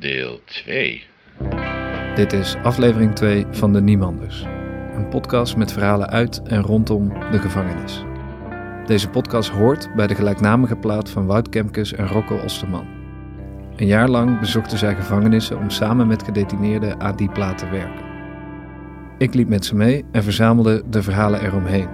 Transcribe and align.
deel 0.00 0.40
2. 0.44 1.02
Dit 2.14 2.32
is 2.32 2.56
aflevering 2.62 3.14
2 3.14 3.46
van 3.50 3.72
De 3.72 3.80
Niemanders. 3.80 4.44
Een 4.94 5.08
podcast 5.08 5.56
met 5.56 5.72
verhalen 5.72 6.08
uit 6.08 6.42
en 6.42 6.62
rondom 6.62 7.08
de 7.30 7.38
gevangenis. 7.38 8.02
Deze 8.86 9.08
podcast 9.08 9.48
hoort 9.48 9.88
bij 9.96 10.06
de 10.06 10.14
gelijknamige 10.14 10.76
plaat 10.76 11.10
van 11.10 11.26
Wout 11.26 11.48
Kemkes 11.48 11.92
en 11.92 12.06
Rocco 12.06 12.36
Osterman. 12.36 12.86
Een 13.76 13.86
jaar 13.86 14.08
lang 14.08 14.40
bezochten 14.40 14.78
zij 14.78 14.94
gevangenissen 14.94 15.58
om 15.58 15.70
samen 15.70 16.06
met 16.06 16.22
gedetineerden 16.22 17.00
aan 17.00 17.16
die 17.16 17.30
plaat 17.30 17.58
te 17.58 17.68
werken. 17.68 18.06
Ik 19.18 19.34
liep 19.34 19.48
met 19.48 19.64
ze 19.64 19.74
mee 19.74 20.04
en 20.12 20.22
verzamelde 20.22 20.82
de 20.90 21.02
verhalen 21.02 21.44
eromheen. 21.44 21.88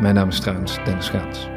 Mijn 0.00 0.14
naam 0.14 0.28
is 0.28 0.40
trouwens 0.40 0.84
Dennis 0.84 1.08
Gaans. 1.08 1.48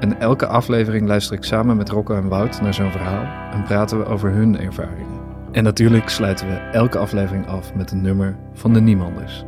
En 0.00 0.20
elke 0.20 0.46
aflevering 0.46 1.06
luister 1.06 1.36
ik 1.36 1.44
samen 1.44 1.76
met 1.76 1.88
Rocco 1.88 2.14
en 2.14 2.28
Wout 2.28 2.60
naar 2.60 2.74
zo'n 2.74 2.90
verhaal 2.90 3.52
en 3.52 3.62
praten 3.62 3.98
we 3.98 4.04
over 4.04 4.30
hun 4.30 4.58
ervaringen. 4.58 5.07
En 5.52 5.64
natuurlijk 5.64 6.08
sluiten 6.08 6.48
we 6.48 6.54
elke 6.54 6.98
aflevering 6.98 7.46
af 7.46 7.74
met 7.74 7.90
een 7.90 8.02
nummer 8.02 8.36
van 8.52 8.72
de 8.72 8.80
Niemanders. 8.80 9.44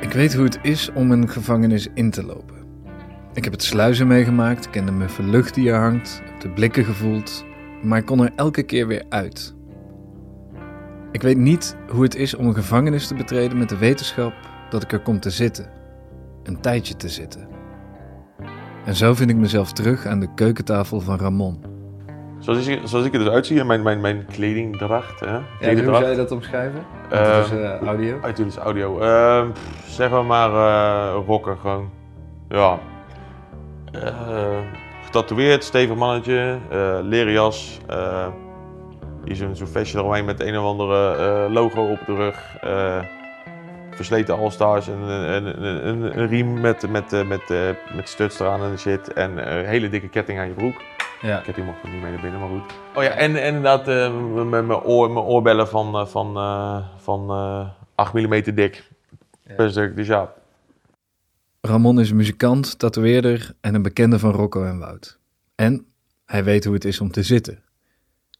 Ik 0.00 0.12
weet 0.12 0.34
hoe 0.34 0.44
het 0.44 0.58
is 0.62 0.92
om 0.92 1.10
een 1.10 1.28
gevangenis 1.28 1.88
in 1.94 2.10
te 2.10 2.24
lopen. 2.24 2.56
Ik 3.34 3.44
heb 3.44 3.52
het 3.52 3.62
sluizen 3.62 4.06
meegemaakt, 4.06 4.70
kende 4.70 4.92
muffe 4.92 5.22
lucht 5.22 5.54
die 5.54 5.70
er 5.70 5.80
hangt, 5.80 6.22
heb 6.24 6.40
de 6.40 6.50
blikken 6.50 6.84
gevoeld, 6.84 7.44
maar 7.82 7.98
ik 7.98 8.06
kon 8.06 8.20
er 8.20 8.32
elke 8.36 8.62
keer 8.62 8.86
weer 8.86 9.04
uit. 9.08 9.54
Ik 11.12 11.22
weet 11.22 11.36
niet 11.36 11.76
hoe 11.88 12.02
het 12.02 12.14
is 12.14 12.34
om 12.34 12.46
een 12.46 12.54
gevangenis 12.54 13.06
te 13.06 13.14
betreden 13.14 13.58
met 13.58 13.68
de 13.68 13.78
wetenschap 13.78 14.32
dat 14.70 14.82
ik 14.82 14.92
er 14.92 15.00
kom 15.00 15.20
te 15.20 15.30
zitten. 15.30 15.70
Een 16.42 16.60
tijdje 16.60 16.96
te 16.96 17.08
zitten. 17.08 17.51
En 18.84 18.94
zo 18.94 19.14
vind 19.14 19.30
ik 19.30 19.36
mezelf 19.36 19.72
terug 19.72 20.06
aan 20.06 20.20
de 20.20 20.34
keukentafel 20.34 21.00
van 21.00 21.18
Ramon. 21.18 21.64
Zoals 22.38 22.66
ik, 22.66 22.80
zoals 22.84 23.06
ik 23.06 23.12
er 23.12 23.18
dus 23.18 23.28
uitzie, 23.28 23.64
mijn, 23.64 23.82
mijn, 23.82 24.00
mijn 24.00 24.26
kledingdracht. 24.26 25.20
Hè? 25.20 25.38
Kledingdracht. 25.60 26.08
je 26.08 26.16
dat 26.16 26.30
omschrijven? 26.30 26.84
Eh, 27.10 27.36
Het 27.36 27.44
is 27.44 27.52
eh, 27.52 27.80
audio. 27.80 28.14
Natuurlijk 28.20 28.48
is 28.48 28.56
audio. 28.56 28.98
Ehm, 29.00 29.50
pff, 29.52 29.88
zeg 29.88 30.10
maar 30.10 30.24
maar 30.24 30.50
eh 30.50 31.24
rocken 31.26 31.58
gewoon. 31.58 31.90
Ja. 32.48 32.78
Eh, 33.92 34.58
getatoeëerd, 35.04 35.64
stevig 35.64 35.96
mannetje, 35.96 36.58
leren 37.02 37.32
jas. 37.32 37.80
hier 39.24 39.36
zo'n 39.36 39.66
vestje 39.66 39.98
eromheen 39.98 40.24
met 40.24 40.40
een 40.40 40.58
of 40.58 40.64
andere 40.64 41.48
logo 41.50 41.82
op 41.82 42.00
de 42.06 42.14
rug. 42.14 42.56
Versleten 44.04 44.36
All-Stars 44.36 44.88
en 44.88 44.98
een, 44.98 45.32
een, 45.32 45.64
een, 45.64 45.88
een, 45.88 46.18
een 46.18 46.28
riem 46.28 46.60
met, 46.60 46.90
met, 46.90 47.12
eh, 47.12 47.26
met, 47.26 47.50
eh, 47.50 47.68
met 47.94 48.08
studs 48.08 48.40
eraan 48.40 48.62
en 48.62 48.78
shit. 48.78 49.12
En 49.12 49.46
eh, 49.46 49.58
een 49.58 49.66
hele 49.66 49.88
dikke 49.88 50.08
ketting 50.08 50.38
aan 50.38 50.48
je 50.48 50.54
broek. 50.54 50.80
Ja. 51.22 51.40
Ketting 51.40 51.66
mocht 51.66 51.82
niet 51.84 52.02
mee 52.02 52.12
naar 52.12 52.20
binnen, 52.20 52.40
maar 52.40 52.48
goed. 52.48 52.72
Oh 52.94 53.02
ja, 53.02 53.10
en, 53.10 53.36
en 53.36 53.46
inderdaad 53.46 53.88
eh, 53.88 54.34
met 54.34 54.66
mijn 54.66 54.82
oor, 54.82 55.10
mijn 55.10 55.24
oorbellen 55.24 55.68
van, 55.68 55.94
eh, 55.94 56.06
van, 56.06 56.36
eh, 56.36 56.86
van 56.96 57.30
eh 57.30 57.68
8 57.94 58.12
mm 58.12 58.54
dik. 58.54 58.90
Per 59.56 59.70
stuk, 59.70 59.96
dus 59.96 60.06
ja. 60.06 60.32
Ramon 61.60 62.00
is 62.00 62.12
muzikant, 62.12 62.78
tatoeëerder 62.78 63.54
en 63.60 63.74
een 63.74 63.82
bekende 63.82 64.18
van 64.18 64.30
Rocco 64.30 64.64
en 64.64 64.78
Wout. 64.78 65.18
En 65.54 65.86
hij 66.24 66.44
weet 66.44 66.64
hoe 66.64 66.74
het 66.74 66.84
is 66.84 67.00
om 67.00 67.10
te 67.10 67.22
zitten. 67.22 67.62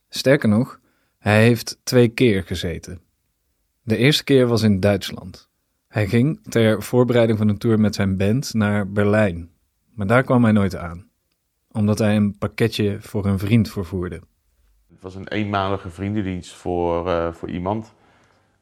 Sterker 0.08 0.48
nog, 0.48 0.80
hij 1.18 1.42
heeft 1.42 1.78
twee 1.82 2.08
keer 2.08 2.42
gezeten. 2.42 3.00
De 3.82 3.96
eerste 3.96 4.24
keer 4.24 4.46
was 4.46 4.62
in 4.62 4.80
Duitsland. 4.80 5.48
Hij 5.92 6.06
ging 6.06 6.40
ter 6.48 6.82
voorbereiding 6.82 7.38
van 7.38 7.48
een 7.48 7.58
tour 7.58 7.80
met 7.80 7.94
zijn 7.94 8.16
band 8.16 8.54
naar 8.54 8.90
Berlijn. 8.92 9.50
Maar 9.94 10.06
daar 10.06 10.22
kwam 10.22 10.42
hij 10.42 10.52
nooit 10.52 10.76
aan, 10.76 11.08
omdat 11.72 11.98
hij 11.98 12.16
een 12.16 12.38
pakketje 12.38 12.96
voor 13.00 13.26
een 13.26 13.38
vriend 13.38 13.70
vervoerde. 13.70 14.20
Het 14.88 15.00
was 15.02 15.14
een 15.14 15.28
eenmalige 15.28 15.90
vriendendienst 15.90 16.54
voor, 16.54 17.08
eh, 17.08 17.32
voor 17.32 17.48
iemand. 17.50 17.92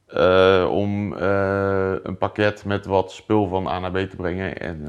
eh, 0.07 0.69
om 0.71 1.15
eh, 1.17 1.93
een 2.03 2.19
pakket 2.19 2.65
met 2.65 2.87
wat 2.87 3.13
spul 3.13 3.49
van 3.49 3.67
A 3.67 3.79
naar 3.79 3.91
B 3.91 3.97
te 4.11 4.17
brengen. 4.17 4.59
En 4.61 4.87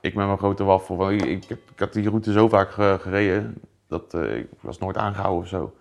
ik 0.00 0.14
met 0.14 0.26
mijn 0.26 0.38
grote 0.38 0.64
waffel. 0.64 0.96
want 0.96 1.12
Ik, 1.22 1.24
ik, 1.24 1.50
ik 1.50 1.78
had 1.78 1.92
die 1.92 2.08
route 2.08 2.32
zo 2.32 2.48
vaak 2.48 2.70
ge- 2.70 2.98
gereden. 3.00 3.54
Dat 3.86 4.14
ik 4.14 4.46
was 4.60 4.78
nooit 4.78 4.96
aangehouden 4.96 5.42
of 5.42 5.48
zo. 5.48 5.76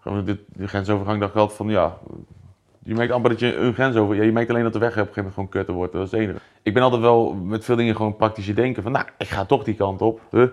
Gewoon 0.00 0.24
de, 0.24 0.44
de 0.46 0.66
grensovergang 0.68 1.20
dacht 1.20 1.32
ik 1.32 1.38
altijd 1.38 1.56
van 1.58 1.68
ja. 1.68 1.98
Je 2.84 2.94
merkt 2.94 3.12
amper 3.12 3.30
dat 3.30 3.40
je 3.40 3.56
een 3.56 3.74
grens 3.74 3.96
over. 3.96 4.16
Ja, 4.16 4.22
je 4.22 4.32
merkt 4.32 4.50
alleen 4.50 4.62
dat 4.62 4.72
de 4.72 4.78
weg 4.78 4.90
op 4.90 4.96
een 4.96 5.02
gegeven 5.02 5.22
moment 5.22 5.34
gewoon 5.34 5.48
kutter 5.48 5.74
wordt. 5.74 5.92
Dat 5.92 6.04
is 6.04 6.10
het 6.10 6.20
enige. 6.20 6.38
Ik 6.62 6.74
ben 6.74 6.82
altijd 6.82 7.02
wel 7.02 7.34
met 7.34 7.64
veel 7.64 7.76
dingen 7.76 7.96
gewoon 7.96 8.16
praktisch 8.16 8.54
denken 8.54 8.82
van 8.82 8.92
nou, 8.92 9.06
ik 9.18 9.28
ga 9.28 9.44
toch 9.44 9.64
die 9.64 9.74
kant 9.74 10.02
op. 10.02 10.20
Huh? 10.30 10.46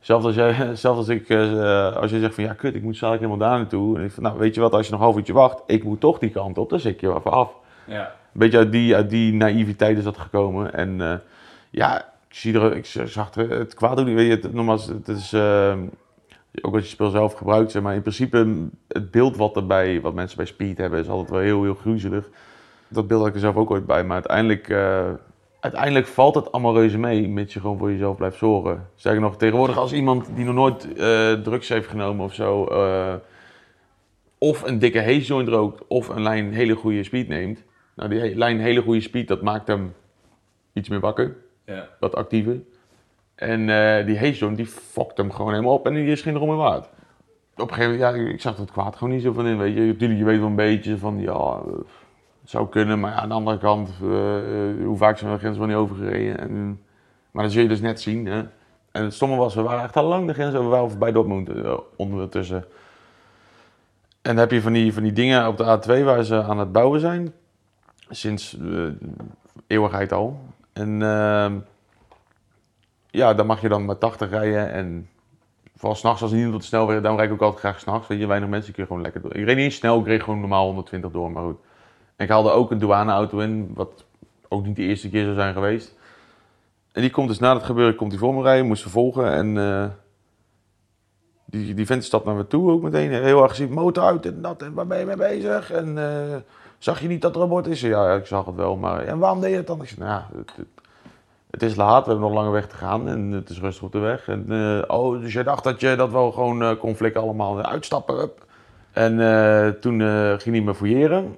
Zelfs 0.00 0.24
als, 0.24 0.34
jij, 0.34 0.54
zelfs 0.74 0.98
als, 0.98 1.08
ik, 1.08 1.28
eh, 1.28 1.96
als 1.96 2.10
je 2.10 2.20
zegt 2.20 2.34
van 2.34 2.44
ja, 2.44 2.52
kut, 2.52 2.74
ik 2.74 2.82
moet 2.82 2.96
zadelijk 2.96 3.24
helemaal 3.24 3.48
daar 3.48 3.58
naartoe. 3.58 3.98
En 3.98 4.04
ik 4.04 4.10
van, 4.10 4.22
nou, 4.22 4.38
weet 4.38 4.54
je 4.54 4.60
wat, 4.60 4.72
als 4.72 4.86
je 4.86 4.90
nog 4.90 5.00
een 5.00 5.06
half 5.06 5.18
uurtje 5.18 5.32
wacht, 5.32 5.62
ik 5.66 5.84
moet 5.84 6.00
toch 6.00 6.18
die 6.18 6.30
kant 6.30 6.58
op, 6.58 6.70
dan 6.70 6.80
zit 6.80 7.00
je 7.00 7.06
er 7.06 7.16
even 7.16 7.30
af. 7.30 7.50
Ja. 7.84 8.02
Een 8.04 8.40
beetje 8.40 8.58
uit 8.58 8.72
die, 8.72 8.94
uit 8.94 9.10
die 9.10 9.32
naïviteit 9.32 9.98
is 9.98 10.04
dat 10.04 10.18
gekomen. 10.18 10.74
En 10.74 11.00
eh, 11.00 11.14
ja, 11.70 11.98
ik, 12.00 12.34
zie 12.34 12.54
er, 12.54 12.76
ik 12.76 12.86
zag 13.04 13.34
er 13.34 13.50
het 13.50 13.74
kwaad 13.74 14.00
ook 14.00 14.06
niet. 14.06 14.14
Weet 14.14 14.26
je, 14.26 14.32
het, 14.32 14.52
nogmaals, 14.54 14.86
het 14.86 15.08
is 15.08 15.32
eh, 15.32 15.74
ook 16.62 16.74
als 16.74 16.82
je 16.82 16.88
speel 16.88 17.10
zelf 17.10 17.32
gebruikt, 17.32 17.70
zeg 17.70 17.82
maar 17.82 17.94
in 17.94 18.00
principe 18.00 18.68
het 18.88 19.10
beeld 19.10 19.36
wat, 19.36 19.56
er 19.56 19.66
bij, 19.66 20.00
wat 20.00 20.14
mensen 20.14 20.36
bij 20.36 20.46
Speed 20.46 20.78
hebben, 20.78 21.00
is 21.00 21.08
altijd 21.08 21.30
wel 21.30 21.40
heel, 21.40 21.62
heel 21.62 21.74
gruwelig. 21.74 22.28
Dat 22.88 23.06
beeld 23.06 23.18
had 23.20 23.28
ik 23.28 23.34
er 23.34 23.40
zelf 23.40 23.56
ook 23.56 23.70
ooit 23.70 23.86
bij, 23.86 24.04
maar 24.04 24.14
uiteindelijk, 24.14 24.68
eh, 24.68 25.10
uiteindelijk 25.60 26.06
valt 26.06 26.34
het 26.34 26.52
allemaal 26.52 26.74
reuze 26.74 26.98
mee, 26.98 27.28
mits 27.28 27.54
je 27.54 27.60
gewoon 27.60 27.78
voor 27.78 27.90
jezelf 27.90 28.16
blijft 28.16 28.36
zorgen. 28.36 28.88
Sterker 28.96 29.20
nog, 29.20 29.36
tegenwoordig 29.36 29.78
als 29.78 29.92
iemand 29.92 30.28
die 30.34 30.44
nog 30.44 30.54
nooit 30.54 30.92
eh, 30.92 31.32
drugs 31.32 31.68
heeft 31.68 31.88
genomen 31.88 32.24
of 32.24 32.34
zo, 32.34 32.64
eh, 32.64 33.14
of 34.38 34.62
een 34.62 34.78
dikke 34.78 35.02
haze 35.02 35.20
joint 35.20 35.48
rookt, 35.48 35.82
of 35.88 36.08
een 36.08 36.22
lijn 36.22 36.52
hele 36.52 36.74
goede 36.74 37.02
speed 37.04 37.28
neemt. 37.28 37.64
Nou, 37.96 38.08
die 38.10 38.36
lijn 38.36 38.60
hele 38.60 38.82
goede 38.82 39.00
speed, 39.00 39.28
dat 39.28 39.42
maakt 39.42 39.68
hem 39.68 39.94
iets 40.72 40.88
meer 40.88 41.00
wakker, 41.00 41.36
Ja. 41.64 41.88
wat 42.00 42.14
actiever. 42.14 42.60
En 43.38 43.68
eh, 43.68 44.06
die 44.06 44.32
joint, 44.32 44.56
die 44.56 44.66
fokt 44.66 45.16
hem 45.16 45.32
gewoon 45.32 45.52
helemaal 45.52 45.74
op 45.74 45.86
en 45.86 45.94
die 45.94 46.06
is 46.06 46.22
geen 46.22 46.36
rommel 46.36 46.56
waard. 46.56 46.88
Op 47.56 47.68
een 47.68 47.74
gegeven 47.74 47.98
moment, 47.98 48.16
ja, 48.16 48.32
ik 48.32 48.40
zag 48.40 48.56
het 48.56 48.70
kwaad 48.70 48.96
gewoon 48.96 49.14
niet 49.14 49.22
zo 49.22 49.32
van 49.32 49.46
in, 49.46 49.58
weet 49.58 49.74
je. 49.74 49.80
Natuurlijk, 49.80 50.18
je 50.18 50.24
weet 50.24 50.38
wel 50.38 50.46
een 50.46 50.54
beetje 50.54 50.98
van, 50.98 51.20
ja, 51.20 51.62
het 52.40 52.50
zou 52.50 52.68
kunnen, 52.68 53.00
maar 53.00 53.10
ja, 53.10 53.16
aan 53.16 53.28
de 53.28 53.34
andere 53.34 53.58
kant, 53.58 53.90
eh, 54.02 54.68
eh, 54.68 54.84
hoe 54.84 54.96
vaak 54.96 55.18
zijn 55.18 55.30
we 55.30 55.36
de 55.36 55.42
grens 55.42 55.58
wel 55.58 55.66
niet 55.66 55.76
overgereden. 55.76 56.38
En, 56.38 56.80
maar 57.30 57.42
dat 57.42 57.52
zul 57.52 57.62
je 57.62 57.68
dus 57.68 57.80
net 57.80 58.00
zien, 58.00 58.26
hè. 58.26 58.38
En 58.92 59.02
het 59.04 59.14
stomme 59.14 59.36
was, 59.36 59.54
we 59.54 59.62
waren 59.62 59.82
echt 59.82 59.96
al 59.96 60.04
lang 60.04 60.26
de 60.26 60.32
grens 60.32 60.54
over, 60.54 60.64
we 60.64 60.70
waren 60.70 60.90
voorbij 60.90 61.12
Dortmund 61.12 61.48
eh, 61.48 61.78
ondertussen. 61.96 62.64
En 64.22 64.34
dan 64.34 64.36
heb 64.36 64.50
je 64.50 64.62
van 64.62 64.72
die, 64.72 64.92
van 64.92 65.02
die 65.02 65.12
dingen 65.12 65.48
op 65.48 65.56
de 65.56 65.64
A2 65.64 66.04
waar 66.04 66.22
ze 66.22 66.42
aan 66.42 66.58
het 66.58 66.72
bouwen 66.72 67.00
zijn. 67.00 67.32
Sinds 68.08 68.58
eeuwigheid 69.66 70.12
al. 70.12 70.40
En 70.72 71.02
ehm, 71.02 71.58
ja, 73.10 73.34
dan 73.34 73.46
mag 73.46 73.60
je 73.60 73.68
dan 73.68 73.84
met 73.84 74.00
80 74.00 74.30
rijden. 74.30 74.72
En 74.72 75.08
vooral 75.76 75.96
s'nachts 75.96 76.22
als 76.22 76.32
niemand 76.32 76.54
op 76.54 76.60
de 76.60 76.66
snelweg, 76.66 77.00
daarom 77.00 77.18
rijd 77.18 77.30
ik 77.30 77.34
ook 77.34 77.42
altijd 77.42 77.60
graag 77.60 77.80
s'nachts. 77.80 78.08
Weet 78.08 78.18
je, 78.18 78.26
weinig 78.26 78.48
mensen 78.48 78.72
kun 78.72 78.82
je 78.82 78.88
gewoon 78.88 79.02
lekker 79.02 79.20
door. 79.20 79.34
Ik 79.34 79.44
reed 79.44 79.56
niet 79.56 79.72
snel, 79.72 80.00
ik 80.00 80.06
reed 80.06 80.22
gewoon 80.22 80.40
normaal 80.40 80.64
120 80.64 81.10
door, 81.10 81.30
maar 81.30 81.42
goed. 81.42 81.58
En 82.16 82.24
ik 82.24 82.30
haalde 82.30 82.50
ook 82.50 82.70
een 82.70 82.78
douaneauto 82.78 83.38
in, 83.38 83.70
wat 83.74 84.04
ook 84.48 84.66
niet 84.66 84.76
de 84.76 84.82
eerste 84.82 85.10
keer 85.10 85.22
zou 85.22 85.34
zijn 85.34 85.52
geweest. 85.52 85.96
En 86.92 87.00
die 87.00 87.10
komt 87.10 87.28
dus 87.28 87.38
na 87.38 87.54
het 87.54 87.62
gebeuren, 87.62 87.94
komt 87.94 88.10
die 88.10 88.18
voor 88.18 88.34
me 88.34 88.42
rijden, 88.42 88.66
moest 88.66 88.82
vervolgen. 88.82 89.32
En 89.32 89.58
eh, 89.58 89.86
die, 91.44 91.74
die 91.74 91.86
vent 91.86 92.04
stapt 92.04 92.24
naar 92.24 92.34
me 92.34 92.46
toe 92.46 92.70
ook 92.70 92.82
meteen, 92.82 93.12
heel 93.12 93.42
agressief, 93.42 93.68
motor 93.68 94.04
uit 94.04 94.26
en 94.26 94.42
dat, 94.42 94.62
en 94.62 94.74
waar 94.74 94.86
ben 94.86 94.98
je 94.98 95.04
mee 95.04 95.16
bezig? 95.16 95.70
En 95.70 95.98
eh, 95.98 96.36
zag 96.78 97.00
je 97.00 97.08
niet 97.08 97.22
dat 97.22 97.36
er 97.36 97.42
een 97.42 97.48
bord 97.48 97.66
is? 97.66 97.80
Ja, 97.80 98.14
ik 98.14 98.26
zag 98.26 98.46
het 98.46 98.54
wel, 98.54 98.76
maar 98.76 99.00
en 99.00 99.18
waarom 99.18 99.40
deed 99.40 99.50
je 99.50 99.56
het 99.56 99.66
dan? 99.66 99.82
Ik 99.82 99.88
zei, 99.88 100.00
nou 100.00 100.22
het, 100.36 100.52
het, 100.56 100.66
het 101.50 101.62
is 101.62 101.76
laat, 101.76 102.04
we 102.04 102.10
hebben 102.10 102.28
nog 102.28 102.38
lange 102.38 102.50
weg 102.50 102.66
te 102.66 102.76
gaan 102.76 103.08
en 103.08 103.30
het 103.30 103.50
is 103.50 103.60
rustig 103.60 103.84
op 103.84 103.92
de 103.92 103.98
weg. 103.98 104.28
En, 104.28 104.44
eh, 104.48 104.96
oh, 104.96 105.20
dus 105.20 105.32
jij 105.32 105.42
dacht 105.42 105.64
dat 105.64 105.80
je 105.80 105.96
dat 105.96 106.10
wel 106.10 106.32
gewoon 106.32 106.62
eh, 106.62 106.94
flikken 106.94 107.20
allemaal, 107.20 107.62
uitstappen, 107.62 108.16
hup. 108.16 108.46
En 108.92 109.20
eh, 109.20 109.68
toen 109.68 110.00
eh, 110.00 110.34
ging 110.38 110.56
hij 110.56 110.64
me 110.64 110.74
fouilleren. 110.74 111.36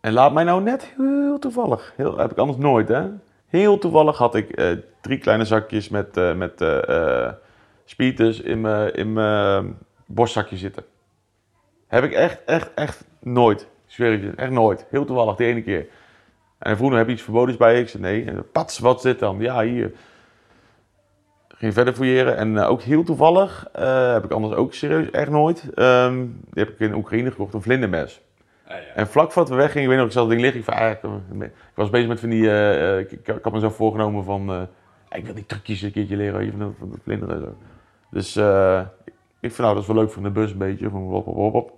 En 0.00 0.12
laat 0.12 0.32
mij 0.32 0.44
nou 0.44 0.62
net 0.62 0.94
heel 0.96 1.38
toevallig, 1.38 1.92
heel, 1.96 2.18
heb 2.18 2.30
ik 2.30 2.38
anders 2.38 2.58
nooit 2.58 2.88
hè. 2.88 3.06
Heel 3.48 3.78
toevallig 3.78 4.18
had 4.18 4.34
ik 4.34 4.50
eh, 4.50 4.76
drie 5.00 5.18
kleine 5.18 5.44
zakjes 5.44 5.88
met, 5.88 6.16
eh 6.16 6.34
met 6.34 6.60
eh 6.60 7.26
eh, 7.26 7.32
speeters 7.84 8.40
in 8.40 8.60
mijn 9.12 9.78
borstzakje 10.06 10.56
zitten. 10.56 10.84
Heb 11.86 12.04
ik 12.04 12.12
echt, 12.12 12.44
echt, 12.44 12.74
echt 12.74 13.04
nooit. 13.20 13.60
Ik 13.60 13.94
zweer 13.94 14.22
je, 14.22 14.32
echt 14.36 14.50
nooit. 14.50 14.86
Heel 14.90 15.04
toevallig, 15.04 15.36
die 15.36 15.46
ene 15.46 15.62
keer. 15.62 15.86
En 16.58 16.68
hij 16.68 16.76
vroeg 16.76 16.88
nog, 16.88 16.98
heb 16.98 17.06
je 17.06 17.12
iets 17.12 17.22
verbodens 17.22 17.56
bij? 17.56 17.80
Ik 17.80 17.88
zei, 17.88 18.02
nee. 18.02 18.24
En, 18.24 18.50
Pats, 18.52 18.78
wat 18.78 19.00
zit 19.00 19.18
dan? 19.18 19.40
Ja, 19.40 19.62
hier. 19.62 19.92
Ging 21.48 21.74
verder 21.74 21.94
fouilleren. 21.94 22.36
En 22.36 22.58
eh, 22.58 22.70
ook 22.70 22.82
heel 22.82 23.04
toevallig, 23.04 23.68
eh, 23.72 24.12
heb 24.12 24.24
ik 24.24 24.30
anders 24.30 24.54
ook 24.54 24.74
serieus 24.74 25.10
echt 25.10 25.30
nooit. 25.30 25.70
ehm, 25.74 26.16
die 26.50 26.64
heb 26.64 26.68
ik 26.68 26.78
in 26.78 26.94
Oekraïne 26.94 27.30
gekocht, 27.30 27.54
een 27.54 27.62
vlindermes. 27.62 28.20
En 28.94 29.06
vlak 29.06 29.32
voordat 29.32 29.52
we 29.52 29.58
weggingen, 29.58 29.82
ik 29.82 29.88
weet 29.88 29.98
nog, 29.98 30.06
ik 30.06 30.12
zat 30.12 30.22
dat 30.22 30.30
ding 30.30 30.42
liggen. 30.42 30.60
Ik, 30.60 30.66
van, 30.66 30.74
ah, 30.74 31.42
ik, 31.42 31.52
was 31.74 31.90
bezig 31.90 32.08
met 32.08 32.20
van 32.20 32.28
die, 32.28 32.50
eh, 32.50 32.92
eh, 32.92 32.98
ik, 32.98 33.12
ik, 33.12 33.28
ik 33.28 33.38
had 33.42 33.52
mezelf 33.52 33.76
voorgenomen 33.76 34.24
van, 34.24 34.68
ik 35.10 35.24
wil 35.24 35.34
die 35.34 35.46
trucjes 35.46 35.82
een 35.82 35.92
keertje 35.92 36.16
leren, 36.16 36.52
van, 36.58 36.74
van 36.78 36.98
vlinderen 37.02 37.34
en 37.34 37.40
zo. 37.40 37.56
Dus 38.10 38.36
uh, 38.36 38.80
ik 39.40 39.52
vind 39.52 39.58
nou, 39.58 39.74
dat 39.74 39.82
is 39.82 39.88
wel 39.88 39.96
leuk 39.96 40.10
van 40.10 40.22
de 40.22 40.30
bus 40.30 40.50
een 40.50 40.58
beetje. 40.58 40.90
Van 40.90 41.00
hop, 41.00 41.24
hop, 41.24 41.34
hop, 41.34 41.52
hop. 41.52 41.77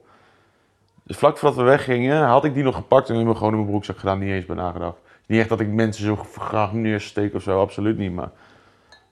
Dus 1.11 1.19
vlak 1.19 1.39
voordat 1.39 1.59
we 1.59 1.65
weggingen, 1.65 2.23
had 2.23 2.45
ik 2.45 2.55
die 2.55 2.63
nog 2.63 2.75
gepakt 2.75 3.09
en 3.09 3.17
hem 3.17 3.35
gewoon 3.35 3.51
in 3.51 3.59
mijn 3.59 3.71
broekzak 3.71 3.99
gedaan. 3.99 4.19
Niet 4.19 4.29
eens 4.29 4.47
bij 4.47 4.57
nagedacht. 4.57 4.97
Niet 5.27 5.41
echt 5.41 5.49
dat 5.49 5.61
ik 5.61 5.69
mensen 5.69 6.05
zo 6.05 6.17
graag 6.17 6.73
neersteek 6.73 7.35
of 7.35 7.43
zo, 7.43 7.61
absoluut 7.61 7.99
niet. 7.99 8.13
Maar 8.13 8.31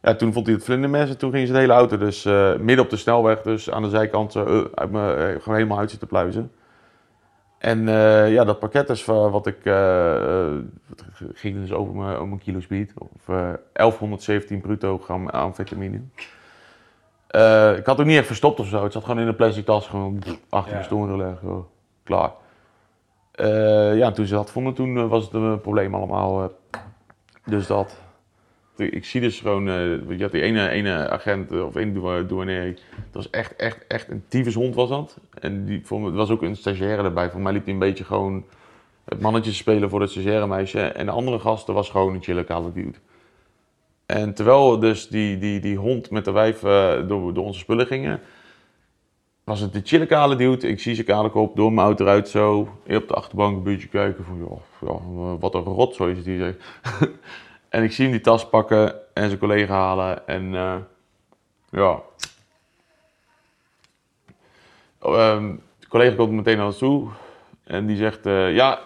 ja, 0.03 0.15
toen 0.15 0.33
vond 0.33 0.47
hij 0.47 0.55
het 0.55 0.65
vlindermes 0.65 1.11
en 1.11 1.19
toen 1.19 1.31
ging 1.31 1.47
ze 1.47 1.53
de 1.53 1.59
hele 1.59 1.73
auto 1.73 1.99
dus 1.99 2.25
uh, 2.25 2.57
midden 2.57 2.85
op 2.85 2.91
de 2.91 2.97
snelweg, 2.97 3.43
dus 3.43 3.71
aan 3.71 3.83
de 3.83 3.89
zijkant 3.89 4.35
uh, 4.35 4.65
uit 4.75 4.91
me, 4.91 5.17
uh, 5.17 5.43
gewoon 5.43 5.55
helemaal 5.55 5.79
uit 5.79 5.91
zitten 5.91 6.09
pluizen. 6.09 6.53
En 7.59 7.87
ja, 8.31 8.45
dat 8.45 8.59
pakket 8.59 8.91
is 8.91 9.05
wat 9.05 9.47
ik, 9.47 9.59
ging 11.33 11.61
dus 11.61 11.73
over 11.73 11.95
mijn, 11.95 12.15
over 12.15 12.29
mijn 12.29 12.41
kilo 12.41 12.61
speed, 12.61 12.93
of 12.99 13.27
1117 13.27 14.61
bruto 14.61 14.99
gram 14.99 15.29
amfetamine. 15.29 16.01
ik 17.77 17.87
had 17.87 18.01
ook 18.01 18.07
niet 18.07 18.19
echt 18.19 18.27
verstopt 18.27 18.61
of 18.61 18.67
zo, 18.67 18.83
het 18.83 18.93
zat 18.93 19.05
gewoon 19.05 19.21
in 19.21 19.27
een 19.27 19.37
plastic 19.37 19.65
tas, 19.65 19.89
gewoon 19.89 20.23
achter 20.49 20.73
mijn 20.73 20.85
stoel 20.85 21.07
gelegd, 21.07 21.41
klaar. 22.09 22.33
ja, 23.97 24.11
toen 24.11 24.27
ze 24.27 24.35
dat 24.35 24.51
vonden, 24.51 24.75
toen 24.75 25.09
was 25.09 25.25
het 25.25 25.33
een 25.33 25.61
probleem 25.61 25.95
allemaal. 25.95 26.53
dus 27.45 27.67
dat 27.67 27.97
ik 28.79 29.05
zie 29.05 29.21
dus 29.21 29.41
gewoon, 29.41 29.65
je 29.65 30.17
had 30.21 30.33
die 30.33 30.43
ene, 30.43 30.69
ene 30.69 31.11
agent 31.11 31.63
of 31.63 31.77
één 31.77 31.95
douanier, 32.27 32.75
dat 32.75 33.13
was 33.13 33.31
echt, 33.31 33.57
echt, 33.57 33.87
echt 33.87 34.09
een 34.09 34.25
tyfushond 34.29 34.75
was 34.75 34.89
dat. 34.89 35.19
En 35.41 35.65
die, 35.65 35.81
voor 35.85 36.13
was 36.13 36.31
ook 36.31 36.43
een 36.43 36.57
stagiaire 36.57 37.03
erbij, 37.03 37.31
voor 37.31 37.41
mij 37.41 37.53
liep 37.53 37.65
hij 37.65 37.73
een 37.73 37.79
beetje 37.79 38.05
gewoon 38.05 38.45
het 39.05 39.21
mannetje 39.21 39.53
spelen 39.53 39.91
voor 39.91 40.01
het 40.01 40.11
stagiaire 40.11 40.47
meisje. 40.47 40.81
En 40.81 41.07
de 41.07 41.13
andere 41.13 41.39
gast, 41.39 41.67
was 41.67 41.91
gewoon 41.91 42.15
een 42.15 42.23
chille 42.23 42.45
kale 42.45 42.73
dude. 42.73 42.99
En 44.07 44.35
terwijl 44.35 44.79
dus 44.79 45.09
die, 45.09 45.39
die, 45.39 45.61
die 45.61 45.77
hond 45.77 46.11
met 46.11 46.25
de 46.25 46.33
wijf 46.33 46.61
door, 46.61 47.35
door 47.35 47.45
onze 47.45 47.59
spullen 47.59 47.87
gingen, 47.87 48.21
was 49.49 49.61
het 49.61 49.73
de 49.73 49.81
chille 49.85 50.07
kale 50.07 50.37
dude. 50.37 50.69
Ik 50.69 50.81
zie 50.81 50.95
zijn 50.95 51.07
kale 51.07 51.31
kop 51.31 51.57
door 51.57 51.73
mijn 51.73 51.87
auto 51.87 52.05
eruit 52.05 52.29
zo, 52.29 52.61
op 52.87 53.09
de 53.09 53.15
achterbank 53.15 53.57
een 53.57 53.63
beetje 53.63 53.89
kijken 53.89 54.25
van, 54.25 54.61
ja 54.81 55.37
wat 55.39 55.55
een 55.55 55.63
rotzooi 55.63 56.11
is 56.11 56.17
het 56.17 56.27
hier. 56.27 56.57
En 57.69 57.83
ik 57.83 57.93
zie 57.93 58.05
hem 58.05 58.13
die 58.13 58.23
tas 58.23 58.49
pakken 58.49 58.95
en 59.15 59.27
zijn 59.27 59.39
collega 59.39 59.75
halen. 59.75 60.27
En 60.27 60.53
uh, 60.53 60.77
ja. 61.71 62.01
Um, 65.05 65.61
de 65.79 65.89
collega 65.89 66.17
komt 66.17 66.33
meteen 66.33 66.57
naar 66.57 66.67
ons 66.67 66.79
toe. 66.79 67.09
En 67.65 67.87
die 67.87 67.97
zegt, 67.97 68.27
uh, 68.27 68.55
ja, 68.55 68.81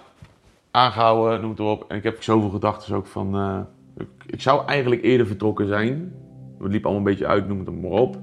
aangehouden, 0.71 1.41
noem 1.41 1.51
het 1.51 1.59
erop. 1.59 1.85
En 1.89 1.97
ik 1.97 2.03
heb 2.03 2.23
zoveel 2.23 2.51
gedachten 2.51 2.97
ook 2.97 3.07
van... 3.07 3.37
Uh, 3.37 3.61
ik, 3.97 4.09
ik, 4.27 4.41
zou 4.41 4.67
eigenlijk 4.67 5.03
eerder 5.03 5.27
vertrokken 5.27 5.67
zijn. 5.67 6.15
Het 6.59 6.73
liep 6.73 6.85
allemaal 6.85 7.03
een 7.03 7.11
beetje 7.11 7.27
uit, 7.27 7.49
noem 7.49 7.59
het 7.59 7.81
maar 7.81 7.91
op. 7.91 8.17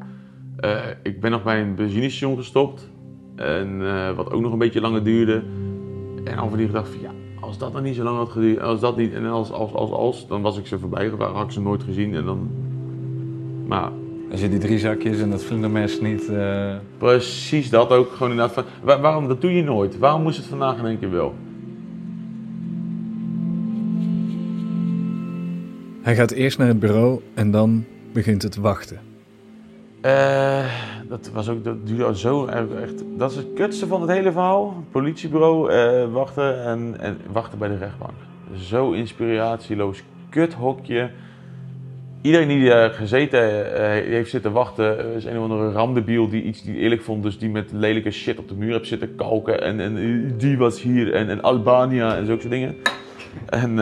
ik 1.04 1.22
ben 1.22 1.32
nog 1.32 1.44
bij 1.44 1.62
een 1.62 1.76
benzinestation 1.76 2.38
gestopt. 2.38 2.90
En 3.36 3.78
wat 4.16 4.32
ook 4.32 4.42
nog 4.42 4.52
een 4.52 4.58
beetje 4.58 4.82
langer 4.82 5.04
duurde. 5.04 5.44
En 6.24 6.38
al 6.38 6.50
van 6.50 6.58
die 6.58 6.68
gedachten 6.68 6.94
van, 6.94 7.02
ja, 7.02 7.12
als 7.42 7.58
dat 7.58 7.74
dan 7.74 7.84
niet 7.84 7.96
zo 7.96 8.04
lang 8.04 8.18
had 8.18 8.30
geduurd, 8.30 8.62
als 8.62 8.80
dat 8.80 8.98
niet, 8.98 9.14
en 9.14 9.26
als, 9.26 9.52
als, 9.52 9.74
als, 9.74 9.92
als, 9.92 10.28
dan 10.28 10.42
was 10.42 10.58
ik 10.58 10.68
ze 10.68 10.80
voorbij 10.80 11.10
gegaan, 11.10 11.36
had 11.36 11.46
ik 11.46 11.52
ze 11.52 11.62
nooit 11.62 11.84
gezien 11.84 12.16
en 12.16 12.26
dan, 12.26 12.50
maar... 13.68 13.92
Als 14.32 14.42
je 14.42 14.50
die 14.50 14.60
drie 14.60 14.80
zakjes 14.80 15.22
en 15.22 15.30
dat 15.30 15.44
vlindermes 15.44 16.02
niet... 16.02 16.30
Uh... 16.30 16.76
Precies 16.98 17.70
dat 17.70 17.90
ook, 17.90 18.12
gewoon 18.12 18.32
inderdaad 18.32 18.54
van, 18.56 18.64
waar, 18.84 19.02
waarom, 19.02 19.28
dat 19.28 19.42
doe 19.42 19.54
je 19.54 19.64
nooit, 19.64 19.98
waarom 19.98 20.22
moest 20.22 20.38
het 20.38 20.46
vandaag 20.46 20.78
in 20.78 20.86
één 20.86 21.00
keer 21.00 21.12
wel? 21.12 21.34
Hij 26.02 26.16
gaat 26.16 26.32
eerst 26.32 26.58
naar 26.58 26.68
het 26.68 26.80
bureau 26.80 27.22
en 27.34 27.52
dan 27.52 27.86
begint 28.12 28.42
het 28.44 28.56
wachten. 28.56 29.00
Uh, 30.06 30.66
dat 31.08 31.30
was 31.34 31.50
ook, 31.50 31.64
dat 31.64 31.88
duurde 31.88 32.18
zo 32.18 32.46
echt. 32.46 33.04
Dat 33.18 33.32
is 33.32 33.38
het 33.38 33.48
kutste 33.56 33.88
van 33.88 34.02
het 34.02 34.10
hele 34.10 34.32
verhaal. 34.32 34.84
Politiebureau, 34.92 35.74
uh, 35.74 36.14
wachten 36.14 36.64
en, 36.64 36.96
en 37.00 37.18
wachten 37.32 37.60
bij 37.60 37.68
de 37.68 37.78
rechtbank. 37.78 38.14
Zo 38.54 38.92
inspiratieloos 38.92 40.04
kuthokje. 40.30 41.10
Iedereen 42.22 42.48
die 42.48 42.70
daar 42.70 42.90
gezeten 42.90 43.42
uh, 43.42 43.80
heeft 43.88 44.30
zitten 44.30 44.52
wachten, 44.52 45.16
is 45.16 45.26
een 45.26 45.38
of 45.38 45.44
andere 45.44 45.72
ramdebiel 45.72 46.30
die 46.30 46.44
iets 46.44 46.64
die 46.64 46.76
eerlijk 46.76 47.02
vond. 47.02 47.24
Dus 47.24 47.38
die 47.40 47.50
met 47.50 47.72
lelijke 47.72 48.12
shit 48.12 48.40
op 48.40 48.48
de 48.48 48.56
muur 48.56 48.72
heeft 48.74 48.88
zitten 48.88 49.16
kalken. 49.16 49.62
En, 49.62 49.80
en 49.80 50.34
die 50.38 50.58
was 50.58 50.82
hier 50.82 51.14
en, 51.14 51.30
en 51.30 51.42
Albania 51.42 52.16
en 52.16 52.26
zulke 52.26 52.48
dingen. 52.48 52.76
En 53.46 53.76